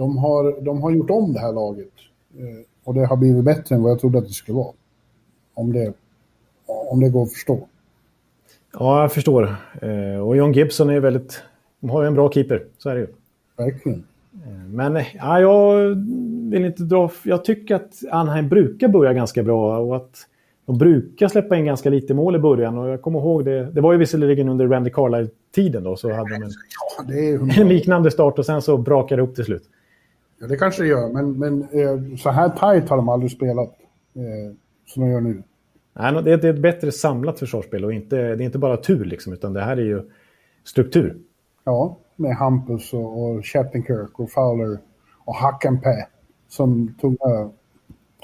[0.00, 1.92] de, har, de har gjort om det här laget.
[2.38, 4.72] Eh, och det har blivit bättre än vad jag trodde att det skulle vara.
[5.54, 5.92] Om det,
[6.66, 7.68] om det går att förstå.
[8.72, 9.56] Ja, jag förstår.
[9.82, 11.42] Eh, och John Gibson är väldigt...
[11.80, 13.06] De har ju en bra keeper, så är det ju.
[13.56, 14.04] Verkligen.
[14.46, 15.94] Eh, men ja, jag
[16.50, 17.10] vill inte dra...
[17.24, 20.26] Jag tycker att Anaheim brukar börja ganska bra och att
[20.66, 22.78] de brukar släppa in ganska lite mål i början.
[22.78, 23.64] Och jag kommer ihåg det.
[23.64, 26.50] Det var ju visserligen under Randy Carlisle-tiden då, så hade de en,
[27.08, 29.62] Ja, en liknande start och sen så brakade det upp till slut.
[30.40, 33.68] Ja, det kanske det gör, men, men eh, så här tajt har de aldrig spelat
[34.14, 34.56] eh,
[34.86, 35.42] som de gör nu.
[35.92, 38.76] Nej, det är det är ett bättre samlat försvarsspel och inte, det är inte bara
[38.76, 40.10] tur liksom, utan det här är ju
[40.64, 41.18] struktur.
[41.64, 44.78] Ja, med Hampus och, och Shattenkirk och Fowler
[45.24, 46.06] och Hackenpää
[46.48, 47.50] som tunga,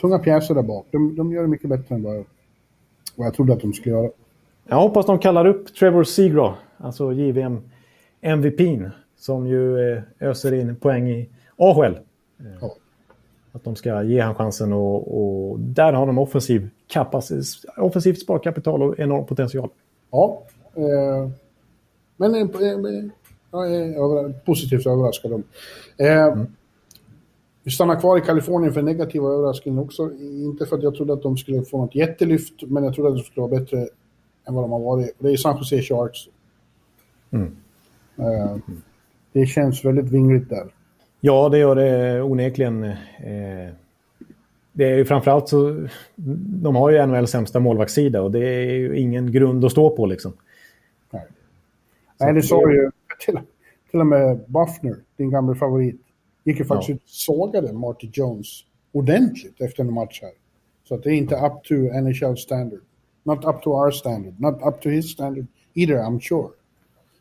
[0.00, 0.86] tunga pjäser där bak.
[0.90, 2.24] De, de gör det mycket bättre än vad,
[3.16, 4.10] vad jag trodde att de skulle göra.
[4.68, 7.60] Jag hoppas de kallar upp Trevor Seagraw, alltså JVM
[8.22, 11.98] MVP'n, som ju eh, öser in poäng i AHL.
[12.40, 12.74] Eh, Ja.
[13.52, 15.18] Att de ska ge han chansen och,
[15.50, 19.70] och där har de offensiv kapacitet, offensivt sparkapital och enorm potential.
[20.10, 20.42] Ja,
[20.74, 21.30] eh,
[22.16, 23.04] men eh, eh,
[23.50, 25.42] jag är över, positivt överraskad om.
[25.96, 26.36] Eh,
[27.62, 30.12] Vi stannar kvar i Kalifornien för negativa överraskningar också.
[30.20, 33.16] Inte för att jag trodde att de skulle få något jättelyft, men jag trodde att
[33.16, 33.78] de skulle vara bättre
[34.48, 35.14] än vad de har varit.
[35.18, 36.18] Det är San Jose Sharks.
[37.30, 37.56] Mm.
[38.16, 38.56] Eh,
[39.32, 40.74] det känns väldigt vingligt där.
[41.20, 42.84] Ja, det gör det onekligen.
[42.84, 43.74] Eh,
[44.72, 45.86] det är ju framförallt så...
[46.62, 50.06] De har ju NHLs sämsta målvaktssida och det är ju ingen grund att stå på
[50.06, 50.32] liksom.
[51.10, 51.26] Nej,
[52.20, 52.90] Nej det sa ju
[53.26, 53.38] till,
[53.90, 56.00] till och med Buffner, din gamla favorit,
[56.44, 56.94] gick ju faktiskt Ja.
[56.94, 58.46] ut och sågade Marty Jones
[58.92, 60.32] ordentligt efter en match här.
[60.88, 62.80] Så att det är inte up to NHL standard.
[63.22, 64.40] Not up to our standard.
[64.40, 66.48] Not up to his standard either, I'm sure.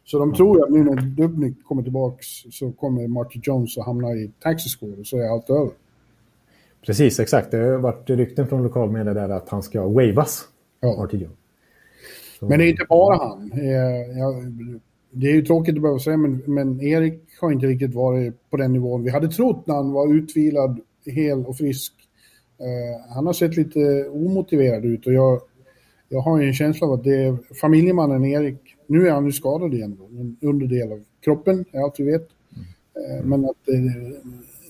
[0.06, 4.11] Så de tror att nu när Dubnik kommer tillbaks så kommer Marty Jones att hamna
[4.14, 5.69] i taxi score och så är allt över.
[6.86, 7.52] Precis, exakt.
[7.52, 10.48] Det har varit rykten från lokalmedia där att han ska wavas.
[10.80, 10.95] Ja.
[10.98, 11.27] Martillo.
[12.40, 13.52] Så- Men det är inte bara han.
[13.52, 14.52] Eh,
[15.11, 18.57] det är ju tråkigt att behöva säga, men, men Erik har inte riktigt varit på
[18.57, 21.94] den nivån vi hade trott när han var utvilad, hel och frisk.
[22.60, 25.41] Eh, han har sett lite omotiverad ut och jag,
[26.10, 29.32] jag har ju en känsla av att det är familjemannen Erik, nu är han ju
[29.32, 32.28] skadad igen, då, en underdel av kroppen, är allt vi vet.
[32.95, 33.91] Eh, men att det,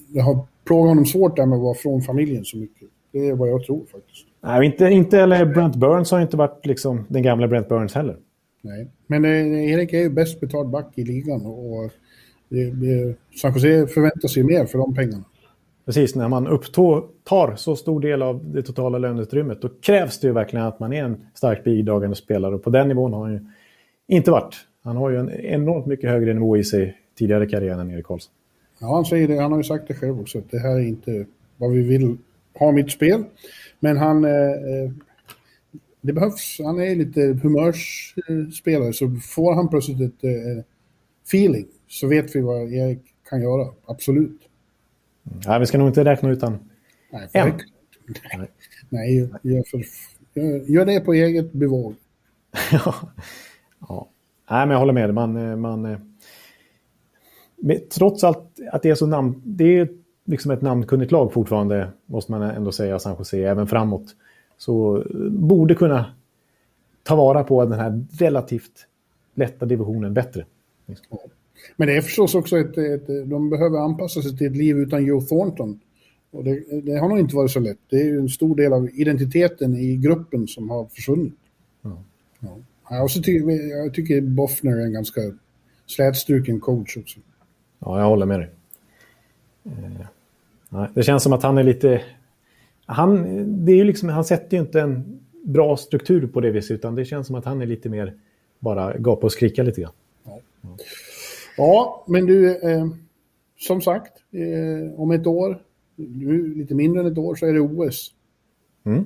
[0.08, 2.88] det har plågat honom svårt där med att vara från familjen så mycket.
[3.12, 4.26] Det är vad jag tror faktiskt.
[4.42, 8.18] Nej, inte, inte eller Brent Burns har inte varit liksom den gamla Brent Burns heller.
[8.62, 11.92] Nej, men eh, Erik är ju bäst betald back i ligan och
[12.50, 15.24] det, det, San Jose förväntar sig mer för de pengarna.
[15.86, 20.34] Precis, när man upptar så stor del av det totala löneutrymmet då krävs det ju
[20.34, 22.56] verkligen att man är en starkt bidragande spelare.
[22.56, 23.40] Och på den nivån har han ju
[24.08, 24.56] inte varit.
[24.84, 28.06] Han har ju en enormt mycket högre nivå i sig tidigare i karriären än Erik
[28.06, 28.34] Karlsson.
[28.80, 31.26] Ja, han säger det, han har ju sagt det själv också, det här är inte
[31.58, 32.18] vad vi vill
[32.54, 33.24] ha mitt spel.
[33.80, 34.92] Men han, eh, eh,
[36.02, 40.64] det behövs, han är lite humörsspelare, så får han plötsligt ett eh,
[41.28, 43.00] feeling så vet vi vad Erik
[43.30, 44.42] kan göra, absolut.
[45.48, 46.60] Nej, vi ska nog inte räkna utan
[47.12, 47.52] Nej, En.
[47.52, 47.62] för,
[48.38, 48.50] nej,
[48.90, 49.82] nej gör, för,
[50.72, 51.96] gör det på eget bevåg.
[54.50, 55.14] Nej, men jag håller med.
[55.14, 55.98] Man, eh, man, eh,
[57.90, 59.42] trots allt att det är så namn...
[59.44, 59.90] Det är
[60.26, 64.16] liksom ett namnkunnigt lag fortfarande, måste man ändå säga, San Jose, även framåt.
[64.58, 66.06] Så eh, borde kunna
[67.04, 68.88] ta vara på den här relativt
[69.34, 70.46] lätta divisionen bättre.
[71.76, 75.06] Men det är förstås också ett, ett, de behöver anpassa sig till ett liv utan
[75.06, 75.80] Joe Thornton.
[76.32, 77.78] Och det, det har nog inte varit så lätt.
[77.90, 81.34] Det är ju en stor del av identiteten i gruppen som har försvunnit.
[81.82, 82.04] Ja.
[82.40, 82.58] Ja.
[82.90, 85.22] Ja, och så tycker, jag tycker Boffner är en ganska
[85.86, 87.20] slätstruken coach också.
[87.80, 88.50] Ja, jag håller med dig.
[89.66, 92.02] Eh, det känns som att han är lite...
[92.86, 93.26] Han,
[93.66, 96.96] det är ju liksom, han sätter ju inte en bra struktur på det viset, utan
[96.96, 98.14] det känns som att han är lite mer
[98.60, 99.94] bara gapa och skrika lite grann.
[101.58, 102.88] Ja, men du, eh,
[103.60, 105.62] som sagt, eh, om ett år,
[105.96, 108.14] nu lite mindre än ett år, så är det OS.
[108.84, 109.06] Mm.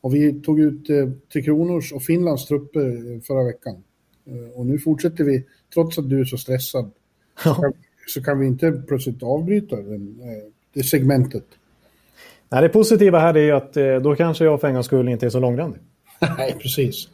[0.00, 3.82] Och vi tog ut eh, Tre Kronors och Finlands trupper eh, förra veckan.
[4.26, 5.44] Eh, och nu fortsätter vi,
[5.74, 6.90] trots att du är så stressad,
[7.42, 7.72] så kan,
[8.06, 11.44] så kan vi inte plötsligt avbryta den, eh, det segmentet.
[12.48, 15.26] Nej, det positiva här är ju att då kanske jag för en gångs skull inte
[15.26, 15.80] är så långrandig.
[16.38, 17.08] Nej, precis.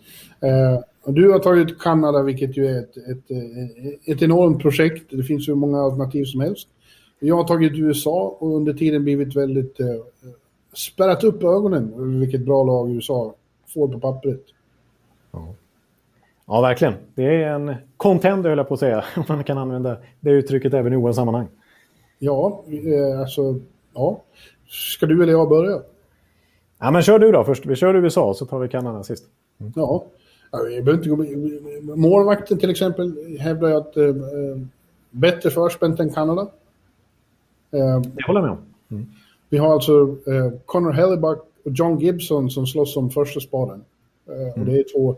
[1.02, 3.30] Och du har tagit ut Kanada, vilket ju är ett, ett,
[4.04, 5.04] ett enormt projekt.
[5.10, 6.68] Det finns hur många alternativ som helst.
[7.18, 9.80] Jag har tagit USA och under tiden blivit väldigt...
[9.80, 9.86] Eh,
[10.76, 13.34] spärrat upp ögonen över vilket bra lag USA
[13.74, 14.42] får på pappret.
[16.46, 16.94] Ja, verkligen.
[17.14, 20.74] Det är en contender, höll jag på att säga, om man kan använda det uttrycket
[20.74, 21.48] även i OS-sammanhang.
[22.18, 23.60] Ja, eh, alltså...
[23.94, 24.22] Ja.
[24.68, 25.80] Ska du eller jag börja?
[26.78, 27.66] Ja, men kör du då först.
[27.66, 29.24] Vi kör USA, så tar vi Kanada sist.
[29.74, 30.04] Ja.
[30.50, 31.96] Jag behöver inte gå...
[31.96, 34.14] Målvakten till exempel hävdar jag att eh,
[35.10, 36.42] bättre förspänt än Kanada.
[37.70, 38.58] Eh, det håller jag med om.
[38.90, 39.06] Mm.
[39.48, 43.84] Vi har alltså eh, Connor Hellebuck och John Gibson som slåss om första spaden.
[44.28, 44.60] Eh, mm.
[44.60, 45.16] Och det är två...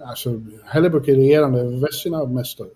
[0.00, 2.68] Alltså, Hellebuck är regerande Vesina-mästare.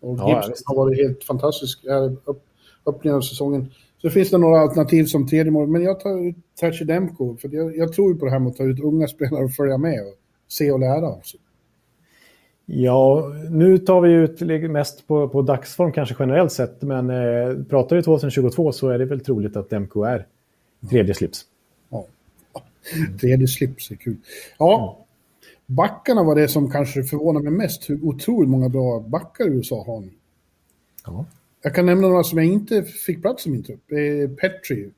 [0.00, 1.84] Och ja, Gibson har varit helt fantastisk
[2.24, 2.42] upp,
[2.86, 3.70] öppningen av säsongen.
[4.02, 7.36] Så finns det några alternativ som tredje mål, men jag tar ut Tachi Demko.
[7.36, 9.78] För jag, jag tror på det här med att ta ut unga spelare och följa
[9.78, 10.14] med och
[10.48, 11.06] se och lära.
[11.06, 11.36] Alltså.
[12.66, 14.40] Ja, nu tar vi ut
[14.70, 19.04] mest på, på dagsform kanske generellt sett, men eh, pratar vi 2022 så är det
[19.04, 20.26] väl troligt att Demko är
[20.90, 21.44] tredje slips.
[21.88, 22.06] Ja,
[23.20, 24.16] tredje slips är kul.
[24.58, 25.06] Ja,
[25.66, 30.00] backarna var det som kanske förvånar mig mest, hur otroligt många bra backar USA har
[30.00, 30.10] nu.
[31.06, 31.24] Ja.
[31.62, 33.88] Jag kan nämna några som jag inte fick plats i min trupp.
[34.40, 34.90] Petri,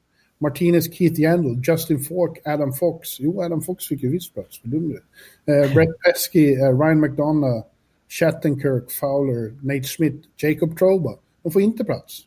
[0.45, 3.21] Martinez, Keith Yandel, Justin Falk, Adam Fox.
[3.21, 7.67] Jo, Adam Fox fick ju viss plats, för dum uh, Brett Pesky, uh, Ryan McDonough,
[8.09, 11.19] Shattenkirk, Fowler, Nate Smith, Jacob Troba.
[11.43, 12.23] De får inte plats.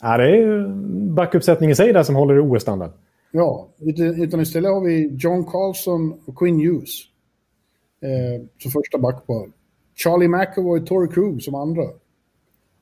[0.00, 0.68] Ja, det är
[1.14, 2.90] backuppsättning i sig där som håller OS-standard.
[3.30, 3.68] Ja,
[4.16, 7.00] utan istället har vi John Carlson och Quinn Hughes
[8.00, 9.52] eh, som första backpar.
[9.94, 11.84] Charlie McAvoy och Tory Krug som andra.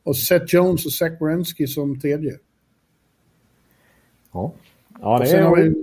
[0.03, 2.39] Och Seth Jones och Zach Wierenski som tredje.
[4.33, 4.53] Ja.
[5.01, 5.75] ja det och är...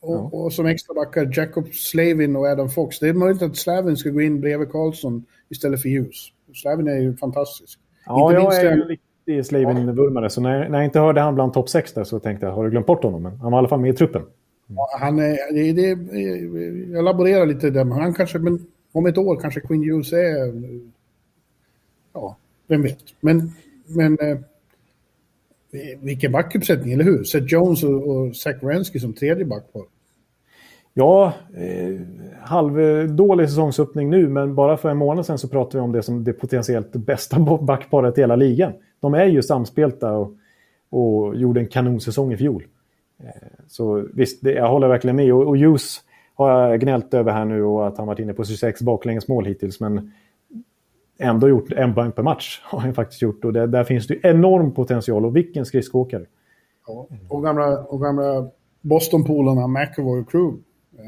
[0.00, 2.98] Och, och, som extra backar Jacob Slavin och Adam Fox.
[2.98, 6.32] Det är möjligt att Slavin ska gå in bredvid Karlsson istället för Hughes.
[6.54, 7.78] Slavin är ju fantastisk.
[8.06, 11.52] Ja, inte jag är ju riktig Slavin-vurmare, så när, när jag inte hörde han bland
[11.52, 13.22] topp 6 där så tänkte jag, har du glömt bort honom?
[13.22, 14.22] Men han var i alla fall med i truppen.
[14.66, 19.18] Ja, han är, det, det, jag laborerar lite där, men han kanske, men om ett
[19.18, 20.62] år kanske Quinn Hughes är,
[22.12, 22.36] ja,
[22.66, 22.98] vem vet.
[23.20, 23.52] Men,
[23.86, 24.18] men
[26.00, 27.24] vilken backuppsättning, eller hur?
[27.24, 29.82] Seth Jones och, och Zach Wrensky som tredje backpar.
[30.94, 32.00] Ja, eh,
[32.42, 36.24] halvdålig säsongsöppning nu, men bara för en månad sedan så pratade vi om det som
[36.24, 38.72] det potentiellt bästa backparet i hela ligan.
[39.00, 40.32] De är ju samspelta och,
[40.90, 42.66] och gjorde en kanonsäsong i fjol.
[43.20, 45.32] Eh, så visst, det, jag håller verkligen med.
[45.32, 46.00] Och, och Hughes
[46.34, 49.80] har jag gnällt över här nu och att han varit inne på 26 baklängesmål hittills,
[49.80, 50.12] men
[51.18, 52.60] ändå gjort en poäng per match.
[52.64, 53.44] Har han faktiskt gjort.
[53.44, 55.26] Och det, där finns det enorm potential.
[55.26, 56.24] Och vilken skridskoåkare.
[56.86, 58.48] Ja, och gamla, och gamla
[58.80, 60.58] Boston-polarna McAvoy och Crew.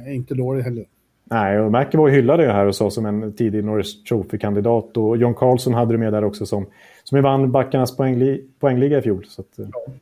[0.07, 0.85] Är inte dålig heller.
[1.24, 4.97] Nej, och McAvoy hyllade det här och sa som en tidig Norris Trophy-kandidat.
[4.97, 6.66] Och John Carlson hade det med där också som,
[7.05, 9.27] som vann backarnas poängli, poängliga i fjol.
[9.28, 9.66] Så att, eh.
[9.73, 9.93] ja.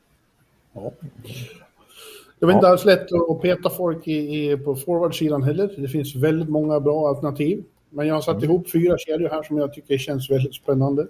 [0.73, 0.93] Ja.
[2.39, 5.75] Det var inte alls lätt att peta folk i, i på forwardsidan heller.
[5.77, 7.65] Det finns väldigt många bra alternativ.
[7.91, 8.45] Men jag har satt mm.
[8.45, 11.07] ihop fyra kedjor här som jag tycker känns väldigt spännande.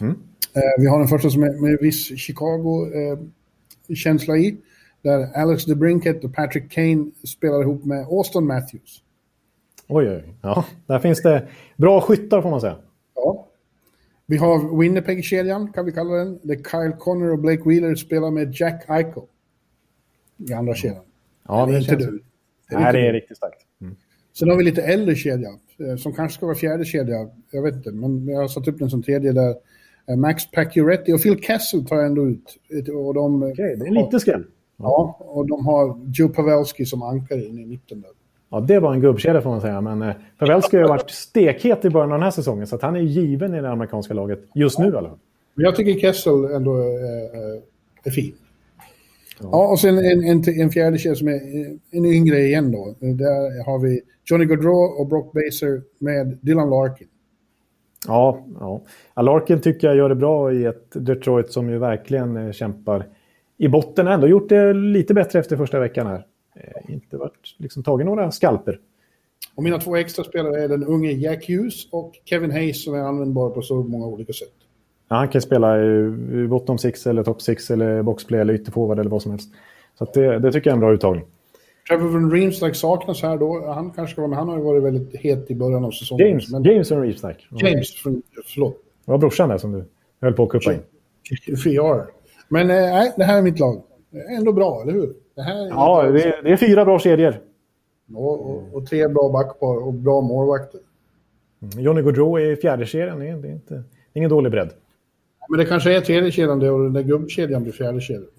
[0.00, 0.12] Mm.
[0.54, 4.56] Eh, vi har den första som är med viss Chicago-känsla eh, i.
[5.02, 9.02] Där Alex DeBrinket och Patrick Kane spelar ihop med Austin Matthews.
[9.88, 10.24] Oj, oj.
[10.42, 12.76] Ja, där finns det bra skyttar får man säga.
[13.14, 13.46] Ja.
[14.26, 16.38] Vi har Winnipeg-kedjan, kan vi kalla den.
[16.42, 19.22] Där Kyle Connor och Blake Wheeler spelar med Jack Eichel.
[20.48, 21.04] I andra kedjan.
[21.48, 22.22] Ja, det, det är inte du.
[22.68, 23.66] Det är Nej, det är riktigt starkt.
[23.80, 23.96] Mm.
[24.38, 25.48] Sen har vi lite äldre kedja.
[25.78, 27.28] Eh, som kanske ska vara fjärde kedja.
[27.50, 29.54] Jag vet inte, men jag har satt upp den som tredje där.
[30.08, 32.58] Eh, Max Pacioretty och Phil Kessel tar jag ändå ut.
[32.94, 34.44] Och de, Okej, okay, det är lite skräll.
[34.76, 38.10] Ja, och de har Joe Pavelski som ankare inne i mitten där.
[38.50, 39.80] Ja, det var en gubbkedja får man säga.
[39.80, 42.66] Men eh, Pavelski har varit stekhet i början av den här säsongen.
[42.66, 45.18] Så han är given i det amerikanska laget just nu i alla fall.
[45.54, 47.62] Jag tycker Kessel ändå är,
[48.04, 48.34] är fin.
[49.40, 49.70] Ja.
[49.70, 51.40] och sen en, en, en fjärde kedja som är
[51.90, 52.94] en yngre igen då.
[53.00, 57.08] Där har vi Johnny Gaudreau och Brock Baser med Dylan Larkin.
[58.06, 59.22] Ja, ja.
[59.22, 63.06] Larkin tycker jag gör det bra i ett Detroit som ju verkligen eh, kämpar
[63.56, 64.06] i botten.
[64.06, 66.26] Ändå gjort det lite bättre efter första veckan här.
[66.56, 68.80] Eh, inte varit liksom tagit några skalper.
[69.54, 72.98] Och mina två extra spelare är den unge Jack Hughes och Kevin Hayes som är
[72.98, 74.54] användbar på så många olika sätt.
[75.08, 79.10] Ja, han kan spela i bottom six eller top six eller boxplay eller ytterforward eller
[79.10, 79.50] vad som helst.
[79.98, 81.24] Så det, det, tycker jag är en bra uttagning.
[81.88, 83.66] Trevor Van Riemsdyk saknas här då.
[83.66, 84.38] Han kanske ska vara med.
[84.38, 86.28] Han har ju varit väldigt het i början av säsongen.
[86.28, 86.62] James, men...
[86.62, 87.48] James Van Riemsdyk.
[87.50, 88.02] James,
[88.46, 88.76] förlåt.
[89.04, 89.84] Det var brorsan där som du
[90.20, 90.80] höll på att kuppa in.
[91.64, 92.06] Ja,
[92.48, 93.82] men eh, nej, det här är mitt lag.
[94.38, 95.14] Ändå bra, eller hur?
[95.34, 97.40] Det här ja, det är, det är, fyra bra kedjor.
[98.14, 100.80] Och, och, och, tre bra backpar och bra målvakter.
[101.62, 101.84] Mm.
[101.84, 102.84] Johnny Gaudreau är fjärde.
[102.84, 103.82] Det är, det är inte,
[104.12, 104.70] ingen dålig bredd.
[105.48, 108.30] Men det kanske är tredje kedjan det och den där gubbkedjan blir fjärde kedjan.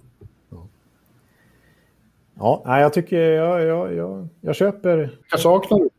[2.40, 4.98] Ja, jag tycker jag, jag, jag, jag köper...
[4.98, 5.90] Vilka saknar du?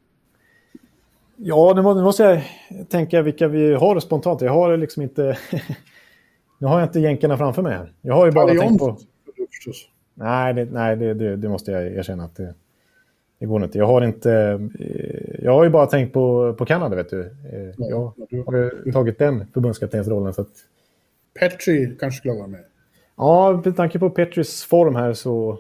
[1.36, 2.42] Ja, nu måste jag
[2.88, 4.40] tänka vilka vi har spontant.
[4.40, 5.38] Jag har liksom inte...
[6.58, 7.92] nu har jag inte jänkarna framför mig här.
[8.02, 8.98] Jag har ju bara tänkt på...
[10.14, 12.54] Nej, det, nej det, det, det, måste jag erkänna att det,
[13.38, 13.78] det går inte.
[13.78, 14.60] Jag har inte...
[15.42, 17.20] Jag har ju bara tänkt på, på Kanada, vet du.
[17.20, 20.34] Eh, Ja, Jag har tagit den förbundskaptensrollen.
[20.34, 20.48] Så att,
[21.34, 22.64] Petri kanske skulle vara med.
[23.16, 25.58] ja, med tanke på Petris form här så...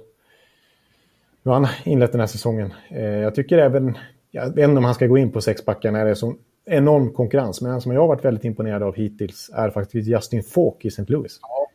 [1.42, 2.72] Nu har han inlett den här säsongen.
[2.90, 3.98] Eh, Jag tycker även...
[4.30, 6.34] Jag vet inte om han ska gå in på sexbackar när det är så
[6.64, 7.60] enorm konkurrens.
[7.60, 10.88] Men en som jag har varit väldigt imponerad av hittills är faktiskt Justin Falk i
[10.88, 11.04] St.
[11.08, 11.38] Louis.
[11.42, 11.68] Ja,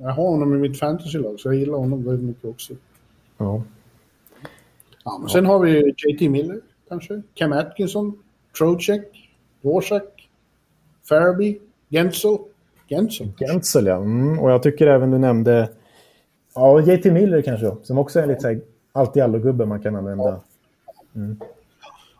[0.00, 2.74] Jag har honom i mitt fantasylag, så jag gillar honom väldigt mycket också.
[3.38, 3.62] Ja.
[5.04, 7.22] Ja, men Sen har vi JT Miller, kanske.
[7.34, 8.22] Cam Atkinson,
[8.58, 9.30] Trocek,
[9.62, 10.28] Dvorak,
[11.08, 11.58] Farabee,
[11.90, 12.38] Gensel.
[12.88, 13.32] Gensel?
[13.38, 13.96] Gensel, ja.
[13.96, 15.68] Mm, och jag tycker även du nämnde...
[16.54, 18.60] Ja, JT Miller kanske då, Som också är lite så här
[18.92, 20.40] allt-i-allo-gubbe man kan använda.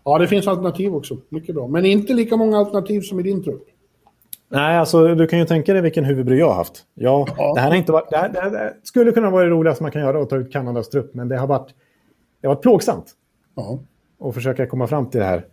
[0.05, 1.17] Ja, det finns alternativ också.
[1.29, 1.69] Mycket bra.
[1.69, 3.65] Men inte lika många alternativ som i din trupp.
[4.49, 6.85] Nej, alltså du kan ju tänka dig vilken huvudbry jag har haft.
[6.95, 7.55] Ja, Ja.
[7.55, 8.11] Det här har inte varit...
[8.11, 10.31] Det, här, det, här, det här skulle kunna vara det roligaste man kan göra att
[10.31, 11.15] ta ut Kanadas trupp.
[11.15, 11.69] Men det har varit,
[12.41, 13.07] det har varit plågsamt
[13.55, 13.79] Ja.
[14.21, 15.45] att försöka komma fram till det här.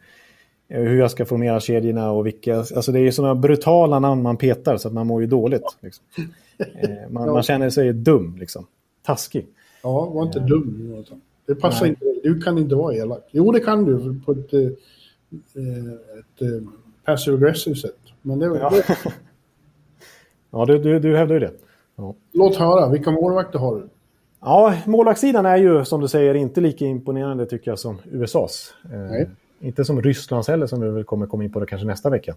[0.68, 2.58] Eh, Hur jag ska formera kedjorna och vilka...
[2.58, 5.78] Alltså det är sådana brutala namn man petar så att man mår ju dåligt.
[5.82, 6.06] Liksom.
[6.58, 7.34] Eh, Man, Ja.
[7.34, 8.66] man känner sig dum, liksom.
[9.06, 9.48] Taskig.
[9.84, 11.22] Ja, var inte dum Jonathan.
[11.46, 12.20] Det passar inte dig.
[12.24, 13.30] Du kan inte vara elak.
[13.32, 14.68] Jo, det kan du på ett, eh, eh,
[16.20, 16.70] ett eh,
[17.06, 17.98] passive aggressive sätt.
[18.22, 18.86] Men det, Ja, det,
[20.52, 21.52] ja du, du, du hävdar ju det.
[21.96, 22.16] Ja.
[22.32, 22.90] låt höra.
[22.90, 23.88] Vilka målvakter har du?
[24.42, 28.74] Ja, målvaktssidan är ju som du säger inte lika imponerande tycker jag som USAs.
[28.94, 29.30] Eh, Nej.
[29.60, 32.36] Inte som Rysslands heller som vi väl kommer komma in på det kanske nästa vecka.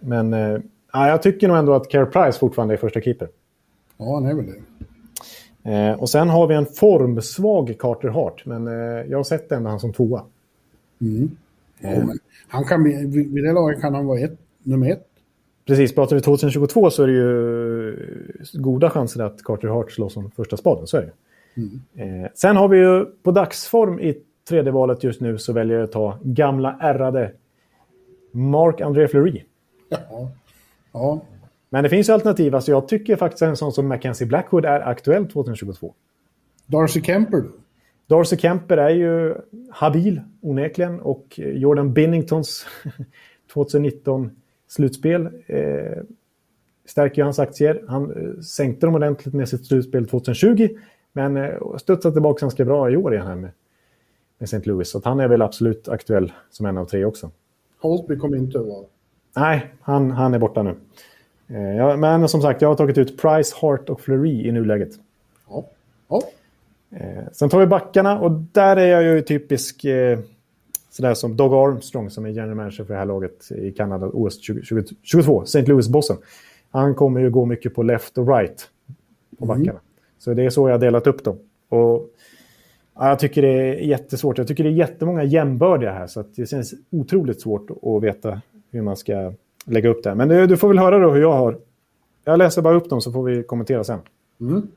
[0.00, 0.58] Men eh,
[0.92, 3.28] ja, jag tycker nog ändå att Care Price fortfarande är första keeper.
[3.96, 4.62] Ja, han är väl det.
[5.72, 8.72] Eh, och sen har vi en formsvag Carter Hart, men eh,
[9.10, 10.22] jag har sett ändå han som tvåa.
[11.00, 11.30] Mm.
[11.80, 12.18] Ja, men
[12.48, 15.04] han kan bli, vid det laget kan han vara ett, nummer ett.
[15.66, 20.08] Precis, pratar vi 2022 så är det ju eh, goda chanser att Carter Hart slår
[20.08, 22.22] som första spaden, så är det ju.
[22.24, 24.18] eh, Sen har vi ju på dagsform i
[24.48, 27.32] tredje valet just nu så väljer jag att ta gamla ärrade
[28.32, 29.42] Mark-André Fleury.
[29.88, 30.30] Ja.
[30.92, 31.20] ja.
[31.70, 32.54] Men det finns ju alternativ.
[32.54, 35.94] Alltså jag tycker faktiskt en sån som Mackenzie Blackwood är aktuell 2022.
[36.66, 37.48] Darcy Kemper då?
[38.06, 39.34] Darcy Kemper är ju
[39.70, 42.66] habil onekligen och Jordan Binningtons
[43.54, 46.02] 2019-slutspel eh,
[46.84, 47.84] stärker ju hans aktier.
[47.88, 50.68] Han eh, sänkte dem ordentligt med sitt slutspel 2020
[51.12, 53.50] men eh, studsade tillbaka ganska bra i år igen här med,
[54.38, 54.60] med St.
[54.64, 54.90] Louis.
[54.90, 57.30] Så han är väl absolut aktuell som en av tre också.
[57.80, 58.84] Holtby kommer inte att vara...
[59.36, 60.74] Nej, han, han är borta nu.
[61.48, 64.90] Eh, ja, men som sagt, jag har tagit ut Price, Hart och Fleury i nuläget.
[65.48, 65.64] Ja.
[66.08, 66.22] Ja.
[66.90, 70.18] Eh, sen tar vi backarna och där är jag ju typisk eh,
[70.90, 74.40] sådär som Doug Armstrong som är general manager för det här laget i Kanada OS
[74.40, 75.62] 2022, St.
[75.62, 76.16] Louis-bossen.
[76.70, 78.68] Han kommer ju gå mycket på left och right
[79.38, 79.80] på backarna.
[80.18, 81.38] Så det är så jag har delat upp dem.
[81.68, 82.10] Och
[82.98, 84.38] ja, jag tycker det är jättesvårt.
[84.38, 88.82] Jag tycker det är jättemånga jämbördiga här så det känns otroligt svårt att veta hur
[88.82, 89.32] man ska
[89.64, 90.14] lägga upp det.
[90.14, 91.58] Men du, får väl höra då hur jag har.
[92.24, 93.98] Jag läser bara upp dem så får vi kommentera sen.
[94.40, 94.68] Mm.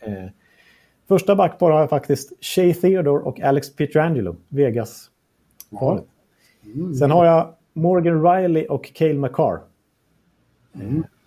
[0.00, 0.30] Eh,
[1.08, 5.10] första backpar har jag faktiskt Shea Theodore och Alex Pietrangelo, Vegas.
[5.70, 6.00] Ja.
[6.98, 9.60] Sen har jag Morgan Riley och Cale McCarr.
[10.74, 10.80] Eh,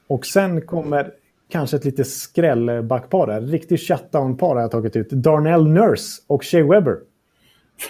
[0.08, 1.12] Och sen kommer
[1.54, 3.42] kanske ett lite skrällbackpar där.
[3.42, 5.10] Riktigt shutdown-par har jag tagit ut.
[5.10, 6.98] Darnell Nurse och Shea Webber.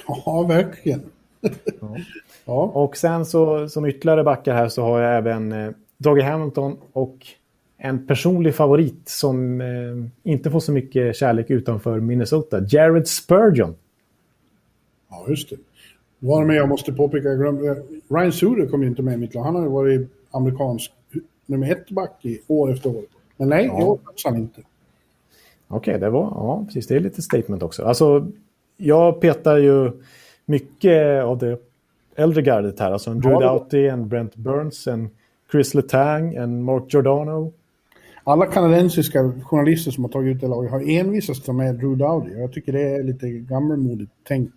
[0.07, 1.01] ja, verkligen.
[2.45, 2.63] ja.
[2.63, 7.17] Och sen så som ytterligare backar här så har jag även eh, Dougie Hamilton och
[7.77, 12.61] en personlig favorit som eh, inte får så mycket kärlek utanför Minnesota.
[12.69, 13.75] Jared Spurgeon.
[15.09, 15.55] ja, just det.
[16.19, 19.35] Var med jag måste påpeka, jag glömde, Ryan Suder kom ju inte med i mitt
[19.35, 19.43] lag.
[19.43, 20.91] Han har ju varit amerikansk
[21.45, 23.03] nummer ett back i år efter år.
[23.43, 23.81] Men nej, Ja.
[23.81, 24.61] i år fanns han inte.
[25.67, 26.21] Okej, det var...
[26.21, 26.87] Ja, precis.
[26.87, 27.83] Det är lite statement också.
[27.85, 28.27] Alltså,
[28.77, 29.91] jag petar ju
[30.45, 31.57] mycket av det
[32.15, 32.91] äldre gardet här.
[32.91, 35.09] Alltså en Drew Ja, det- Doughty, en Brent Burns, en
[35.51, 37.53] Chris Letang, en Mark Giordano.
[38.23, 42.31] Alla kanadensiska journalister som har tagit ut det laget har envisats ta med Drew Dowdy.
[42.33, 44.53] Jag tycker det är lite gammalmodigt tänkt.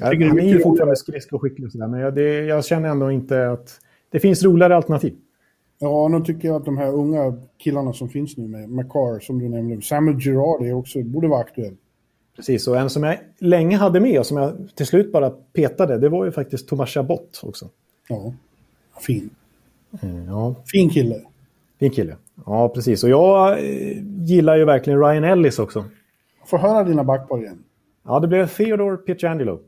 [0.00, 2.64] Ja, tycker det är han är ju fortfarande skridskoskicklig och sådär, men jag, det, jag
[2.64, 3.80] känner ändå inte att...
[4.10, 5.14] Det finns roligare alternativ.
[5.78, 9.38] Ja, nu tycker jag att de här unga killarna som finns nu med McCarr, som
[9.38, 11.76] du nämnde, Samuel Girard är också, borde vara aktuell.
[12.36, 15.98] Precis, och en som jag länge hade med och som jag till slut bara petade,
[15.98, 17.68] det var ju faktiskt Thomas Chabot också.
[18.08, 18.32] Ja,
[19.06, 19.30] fin.
[20.26, 21.20] Ja, Fin kille.
[21.78, 22.16] fin kille.
[22.46, 23.04] Ja, precis.
[23.04, 25.84] Och jag eh, gillar ju verkligen Ryan Ellis också.
[26.46, 27.58] Får höra dina backpar igen.
[28.04, 29.60] Ja, det blev Theodore Pietrangelo.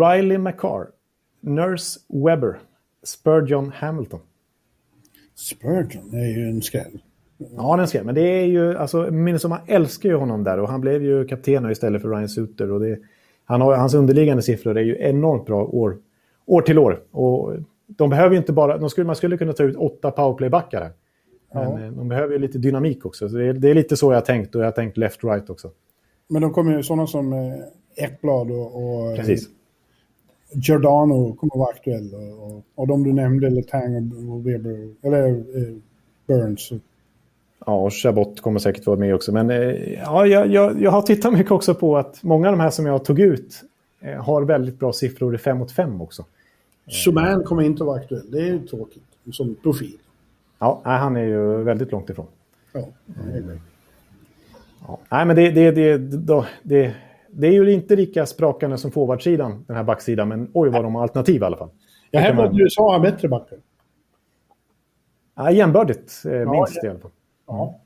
[0.00, 0.86] Riley McCarr.
[1.40, 2.58] Nurse Webber.
[3.02, 4.20] Spurgeon Hamilton.
[5.34, 6.98] Spurgeon är ju en skräll.
[7.56, 8.04] Ja, den skrev.
[8.04, 11.70] Men det är ju, alltså, Minnesota älskar ju honom där och han blev ju kapten
[11.70, 12.70] istället för Ryan Suter.
[12.70, 12.98] Och det,
[13.44, 15.96] han har, hans underliggande siffror är ju enormt bra år,
[16.46, 17.00] år till år.
[17.10, 17.52] Och
[17.86, 20.92] de behöver ju inte bara, de skulle, man skulle kunna ta ut åtta powerplaybackar här.
[21.54, 21.86] Men Ja.
[21.86, 23.28] eh, de behöver ju lite dynamik också.
[23.28, 25.50] Så det, är, det är lite så jag har tänkt och jag har tänkt left-right
[25.50, 25.70] också.
[26.28, 27.54] Men de kommer ju sådana som eh,
[27.96, 29.48] Ekblad och, och Precis.
[30.54, 32.14] Giordano kommer att vara aktuell.
[32.14, 35.76] Och, och, de du nämnde, Letang och, Weber, eller eh,
[36.26, 36.72] Burns.
[37.66, 39.32] Ja, och Chabot kommer säkert vara med också.
[39.32, 42.60] Men eh, ja, jag, jag, jag har tittat mycket också på att många av de
[42.60, 43.62] här som jag tog ut
[44.00, 46.24] eh, har väldigt bra siffror i 5 mot 5 också.
[46.88, 48.30] Subban kommer inte att vara aktuell.
[48.30, 49.02] Det är ju tråkigt
[49.32, 49.98] som profil.
[50.58, 52.26] Ja, nej, han är ju väldigt långt ifrån.
[52.72, 52.88] Ja.
[54.88, 54.98] Ja.
[55.08, 55.98] Nej, men det, det, det,
[56.62, 56.94] det,
[57.34, 60.28] det, är ju inte lika sprakande som forwardsidan, den här backsidan.
[60.28, 61.70] Men oj vad de har alternativ i alla fall.
[62.10, 63.58] Jag hävdar att USA har bättre backar.
[65.34, 66.86] Ja, jämbördigt, eh, minst ja.
[66.86, 67.10] i alla fall.
[67.46, 67.80] Ja.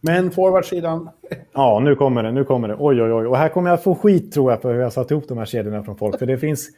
[0.00, 1.08] Men forwardsidan,
[1.52, 2.32] Ja, nu kommer det.
[2.32, 2.76] Nu kommer det.
[2.78, 3.26] Oj, oj, oj.
[3.26, 5.44] Och här kommer jag få skit tror jag för hur jag satt ihop de här
[5.44, 6.18] kedjorna från folk.
[6.18, 6.68] För det finns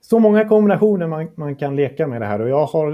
[0.00, 2.40] så många kombinationer man, man kan leka med det här.
[2.40, 2.90] Och jag har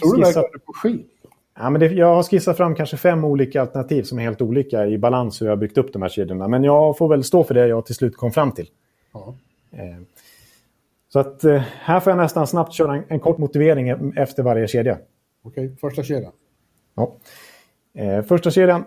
[0.00, 1.10] tror du skissat, verkar på skit?
[1.56, 4.86] Ja, men det, jag har skissat fram kanske fem olika alternativ som är helt olika
[4.86, 6.48] i balans hur jag har byggt upp de här kedjorna.
[6.48, 8.68] Men jag får väl stå för det jag till slut kom fram till.
[9.12, 9.34] Ja.
[9.72, 9.98] Eh,
[11.08, 14.68] Så att eh, här får jag nästan snabbt köra en, en kort motivering efter varje
[14.68, 14.98] kedja.
[15.42, 16.32] Okej, första kedjan.
[16.94, 17.16] Ja.
[17.94, 18.84] Eh, första kedjan.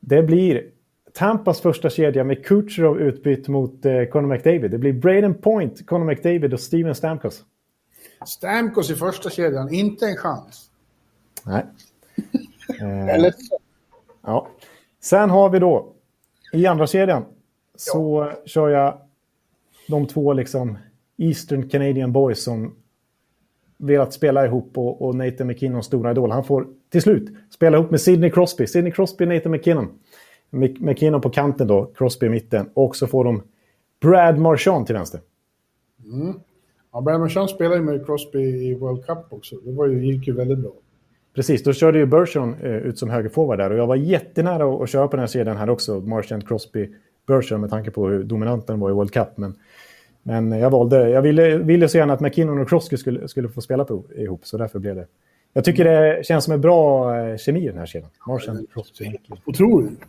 [0.00, 0.62] Det blir
[1.14, 4.70] Tampas första kedja med Kucherov utbytt mot Conor McDavid.
[4.70, 7.44] Det blir Braden Point, Conor McDavid och Steven Stamkos.
[8.26, 10.67] Stamkos i första kedjan, inte en chans.
[11.46, 11.64] Nej.
[12.80, 13.58] Eh, är ledsen.
[14.22, 14.48] ja.
[15.00, 15.92] Sen har vi då
[16.52, 17.24] i andra kedjan
[17.76, 18.98] så kör jag
[19.88, 20.78] de två liksom
[21.16, 22.74] Eastern Canadian Boys som
[23.76, 26.30] velat spela ihop och, och Nathan McKinnons stora idol.
[26.30, 28.66] Han får till slut spela ihop med Sidney Crosby.
[28.66, 29.88] Sidney Crosby Nathan McKinnon.
[30.50, 32.70] Mc- McKinnon på kanten då, Crosby i mitten.
[32.74, 33.42] Och så får de
[34.00, 35.20] Brad Marchand till vänster.
[36.92, 39.56] Ja, Brian Marchand spelade ju med Crosby i World Cup också.
[39.56, 40.72] Det var ju, gick ju väldigt bra.
[41.38, 43.70] Precis, då körde ju Bergeron eh, ut som högerforward där.
[43.70, 46.00] Och jag var jättenära att, köra på den här sidan här också.
[46.00, 46.90] Marchand, Crosby,
[47.26, 49.28] Bergeron med tanke på hur dominant den var i World Cup.
[49.36, 49.54] Men,
[50.22, 53.60] men jag valde, jag ville, ville så gärna att McKinnon och Crosby skulle, skulle få
[53.60, 54.46] spela på, ihop.
[54.46, 55.06] Så därför blev det.
[55.52, 58.10] Jag tycker det känns som en bra eh, kemi i den här kedjan.
[58.26, 59.16] Marchand, Crosby.
[59.44, 60.00] Otroligt.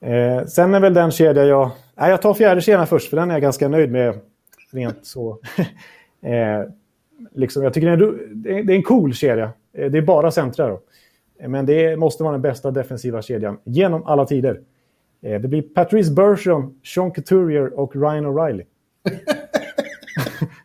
[0.00, 1.70] Eh, sen är väl den kedja jag...
[1.94, 4.18] Nej, jag tar fjärde kedjan först, för den är jag ganska nöjd med.
[4.72, 5.38] Rent så...
[6.22, 6.70] eh,
[7.34, 9.52] liksom, jag tycker det är, en- det är det är en cool kedja.
[9.74, 10.80] Eh, det är bara centra då.
[11.38, 14.60] Eh, Men det måste vara den bästa defensiva kedjan genom alla tider.
[15.22, 18.64] Eh, det blir Patrice Bergeron, Sean Couturier och Ryan O'Reilly.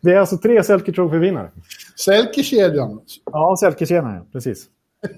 [0.01, 1.49] det är alltså tre Selke Trophy-vinnare.
[2.05, 3.01] Selke-kedjan.
[3.31, 4.25] Ja, Selke-kedjan, ja.
[4.31, 4.65] Precis.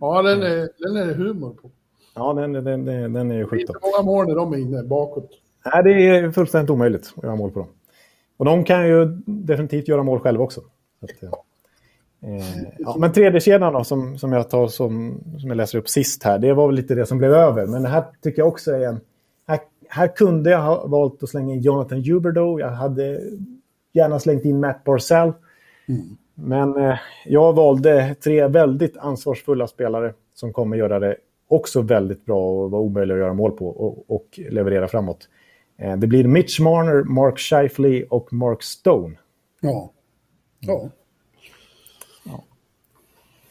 [0.00, 1.70] Ja, den är, den är humor på.
[2.14, 3.60] Ja, den, den, den, den är ju Det är sjukt.
[3.60, 5.30] inte många mål när de är inne bakåt.
[5.74, 7.68] Nej, det är fullständigt omöjligt att göra mål på dem.
[8.36, 10.60] Och de kan ju definitivt göra mål själva också.
[11.00, 11.30] Så att, eh,
[12.22, 15.88] eh, ja, men tredje kedjan då, som, som jag tar som, som jag läser upp
[15.88, 17.66] sist här, det var väl lite det som blev över.
[17.66, 19.00] Men det här tycker jag också är en...
[19.48, 22.60] Här, här kunde jag ha valt att slänga in Jonathan Huberdeau.
[22.60, 23.20] Jag hade
[23.92, 25.32] gärna slängt in Matt Barzell.
[26.34, 31.16] Men eh, jag valde tre väldigt ansvarsfulla spelare som kommer göra det
[31.48, 35.28] också väldigt bra och vara omöjliga att göra mål på och, och leverera framåt.
[35.78, 39.16] Eh, det blir Mitch Marner, Mark Scheifele och Mark Stone.
[39.60, 39.92] Ja.
[40.60, 40.90] Ja.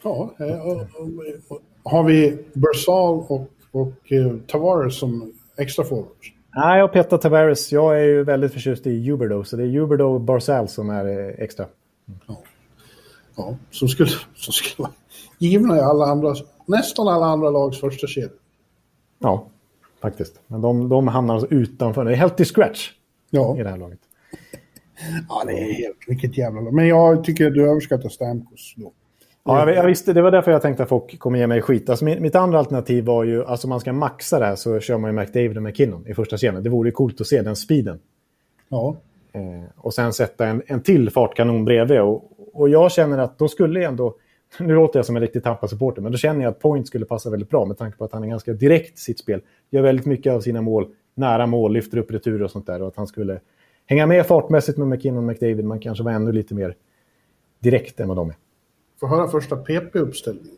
[0.06, 0.30] Ja.
[0.38, 0.86] eh,
[1.82, 6.32] Har vi Bersal och, och eh, Tavares som extra forwards?
[6.56, 7.72] Nej, jag petar Tavares.
[7.72, 11.06] Jag är ju väldigt förtjust i Huberdeau, så det är Huberdeau och Barzell som är
[11.28, 11.66] eh, extra.
[13.36, 14.92] Ja, som skulle, som skulle vara
[15.38, 16.34] givna i alla andra,
[16.66, 18.28] nästan alla andra lags första kedja.
[19.18, 19.46] Ja,
[20.02, 20.40] faktiskt.
[20.46, 22.04] Men de, de hamnar alltså utanför.
[22.04, 22.90] Det är helt till scratch
[23.30, 23.56] Ja.
[23.58, 23.98] i det här laget.
[25.28, 26.60] ja, det är helt, vilket jävla.
[26.60, 28.92] Men jag tycker att du överskattar Stamkos då.
[29.46, 31.90] Ja, jag, visste, det var därför jag tänkte att folk kommer ge mig skit.
[31.90, 34.98] Alltså, mitt, andra alternativ var ju, alltså om man ska maxa det här så kör
[34.98, 36.62] man ju McDavid och McKinnon i första scenen.
[36.62, 37.98] Det vore ju coolt att se den speeden.
[38.68, 38.96] Ja,
[39.36, 42.00] Eh, och sen sätta en, en till fartkanon bredvid.
[42.00, 44.16] Och, och jag känner att då skulle ändå...
[44.58, 47.30] Nu låter jag som en riktig Tampa-supporter, men då känner jag att Point skulle passa
[47.30, 49.40] väldigt bra med tanke på att han är ganska direkt i sitt spel.
[49.70, 52.82] Gör väldigt mycket av sina mål nära mål, lyfter upp returer och sånt där.
[52.82, 53.40] Och att han skulle
[53.86, 56.74] hänga med fartmässigt med McKinnon och McDavid, men kanske vara ännu lite mer
[57.58, 58.36] direkt än vad de är.
[59.00, 60.56] Får höra första PP-uppställningen.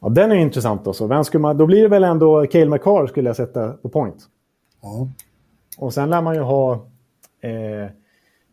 [0.00, 1.06] Ja, den är intressant också.
[1.06, 4.16] Vem skulle man, då blir det väl ändå Cale McCarr skulle jag sätta på point.
[4.82, 5.08] Ja.
[5.78, 6.72] Och sen lär man ju ha
[7.40, 7.90] eh,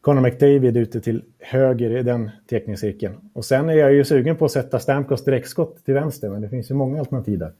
[0.02, 3.16] Conor McDavid ute till höger i den teckningscirkeln.
[3.34, 6.50] Och sen är jag ju sugen på att sätta Stamkos direktskott till vänster, men det
[6.50, 7.54] finns ju många alternativ där.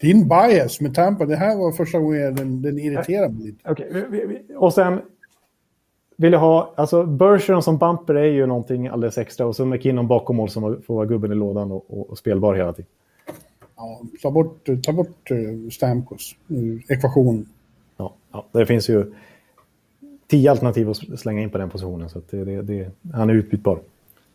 [0.00, 3.84] Din bias med Tampa, det här var första gången den, den irriterade mig lite.
[4.10, 5.00] Vi- och sen
[6.20, 10.06] vill jag ha, alltså Bergeron som bumper är ju någonting alldeles extra och så McKinnon
[10.06, 12.90] bakom mål som får vara gubben i lådan och, och, och spelbar hela tiden.
[13.76, 17.48] Ja, ta bort, ta bort uh, Stamkos ur ekvationen.
[17.96, 19.12] Ja, ja, det finns ju
[20.26, 23.34] tio alternativ att slänga in på den positionen så att det, det, det, han är
[23.34, 23.80] utbytbar.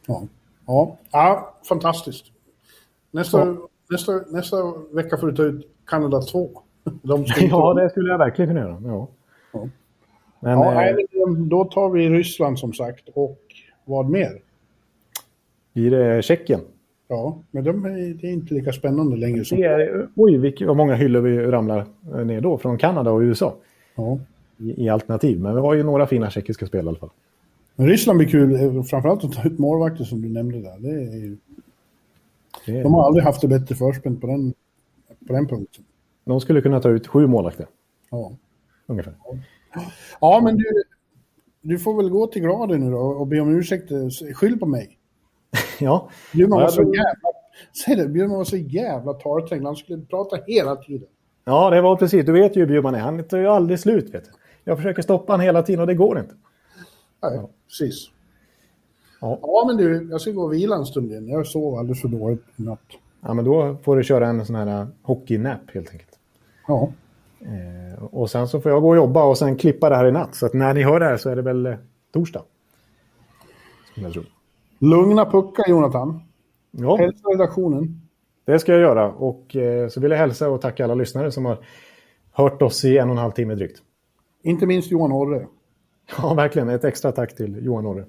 [0.06, 0.24] Ja.
[0.68, 0.98] Ja.
[1.12, 2.26] ja, fantastiskt.
[3.12, 3.68] Nästa, Ja.
[3.90, 4.58] nästa, nästa
[4.92, 6.50] vecka får du ta ut Kanada 2.
[6.84, 8.82] De Ja, det skulle jag verkligen kunna göra.
[8.86, 9.08] Ja.
[9.52, 9.70] Ja.
[10.44, 10.96] Men ja, eh,
[11.28, 13.10] men, då tar vi Ryssland som sagt.
[13.14, 13.40] Och
[13.86, 14.42] vad mer?
[15.74, 16.60] blir det Tjeckien?
[17.08, 19.46] Ja, men de är, det är inte lika spännande längre.
[19.46, 21.86] Som, Det är, oj, vilka, vad många hyllor vi ramlar
[22.26, 23.56] ner då från Kanada och USA
[23.96, 24.20] ja.
[24.58, 25.40] i, i alternativ.
[25.40, 27.10] Men vi har ju några fina tjeckiska spel i alla fall.
[27.76, 30.78] Men Ryssland blir kul, eh, framförallt att ta ut målvakter som du nämnde där.
[30.80, 31.38] Det är, ju-
[32.66, 34.54] Det är, de har aldrig haft det bättre förspänt på den,
[35.28, 35.84] på den punkten.
[36.26, 37.66] de skulle kunna ta ut sju målvakter,
[38.12, 38.32] Ja.
[38.86, 39.14] ungefär.
[39.26, 39.36] Ja,
[40.44, 40.84] men du,
[41.62, 43.92] du får väl gå till graden nu då och be om ursäkt.
[44.36, 44.98] Skyll på mig.
[45.80, 47.30] Ja, Bjurman Ja, var så jävla...
[47.86, 49.66] Säg det, Bjurman var så jävla torrträngd.
[49.66, 51.08] Han skulle prata hela tiden.
[51.46, 52.26] ja, det var precis.
[52.26, 53.00] Du vet ju hur Bjurman är.
[53.00, 54.14] Han tar ju aldrig slut.
[54.14, 54.32] Vet du.
[54.64, 56.36] Jag försöker stoppa honom hela tiden och det går inte.
[57.24, 58.10] Nej, precis.
[59.22, 59.40] Ja.
[59.42, 61.28] Ja, men du, jag ska gå och vila en stund igen.
[61.28, 62.80] Jag sov alldeles för dåligt i natt.
[63.22, 66.20] Ja, men då får du köra en sån här uh, hockeynap helt enkelt.
[66.68, 66.92] Ja.
[67.46, 70.12] Eh, och sen så får jag gå och jobba och sen klippa det här i
[70.12, 70.36] natt.
[70.36, 71.76] Så att när ni hör det här så är det väl eh,
[72.14, 72.44] torsdag.
[73.92, 74.24] Skulle jag tro.
[74.80, 76.22] Lugna puckar, Jonathan.
[76.72, 78.02] Ja, Hälsa redaktionen.
[78.46, 79.12] det ska jag göra.
[79.12, 81.58] Och eh, så vill jag hälsa och tacka alla lyssnare som har
[82.32, 83.82] hört oss i en och en halv timme drygt.
[84.44, 85.48] Inte minst Johan Orre.
[86.18, 86.70] Ja, verkligen.
[86.70, 88.06] Ett extra tack till Johan Orre.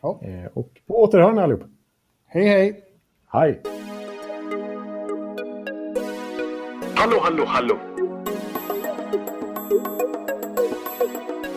[0.00, 0.20] Ja.
[0.22, 1.62] Eh, och på återhörande allihop.
[2.26, 2.84] Hej, hej.
[3.32, 3.62] Hej!
[6.94, 7.76] Hallå, hallå, hallå.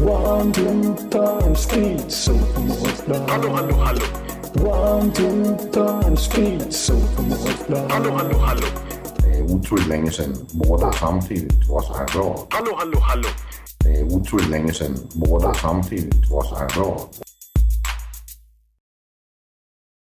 [0.00, 2.32] One, two, time, speed, so
[3.28, 4.04] Hallå, hallå, hallå.
[4.60, 6.94] One, two, time, speed, so
[7.90, 8.66] Hallå, hallå, hallå.
[9.16, 12.46] Det er utroligt længe siden mor, der samtidig også har råd.
[12.52, 13.28] Hallå, hallå, hallå.
[13.82, 17.27] Det er utroligt længe siden mor, der samtidig også har råd.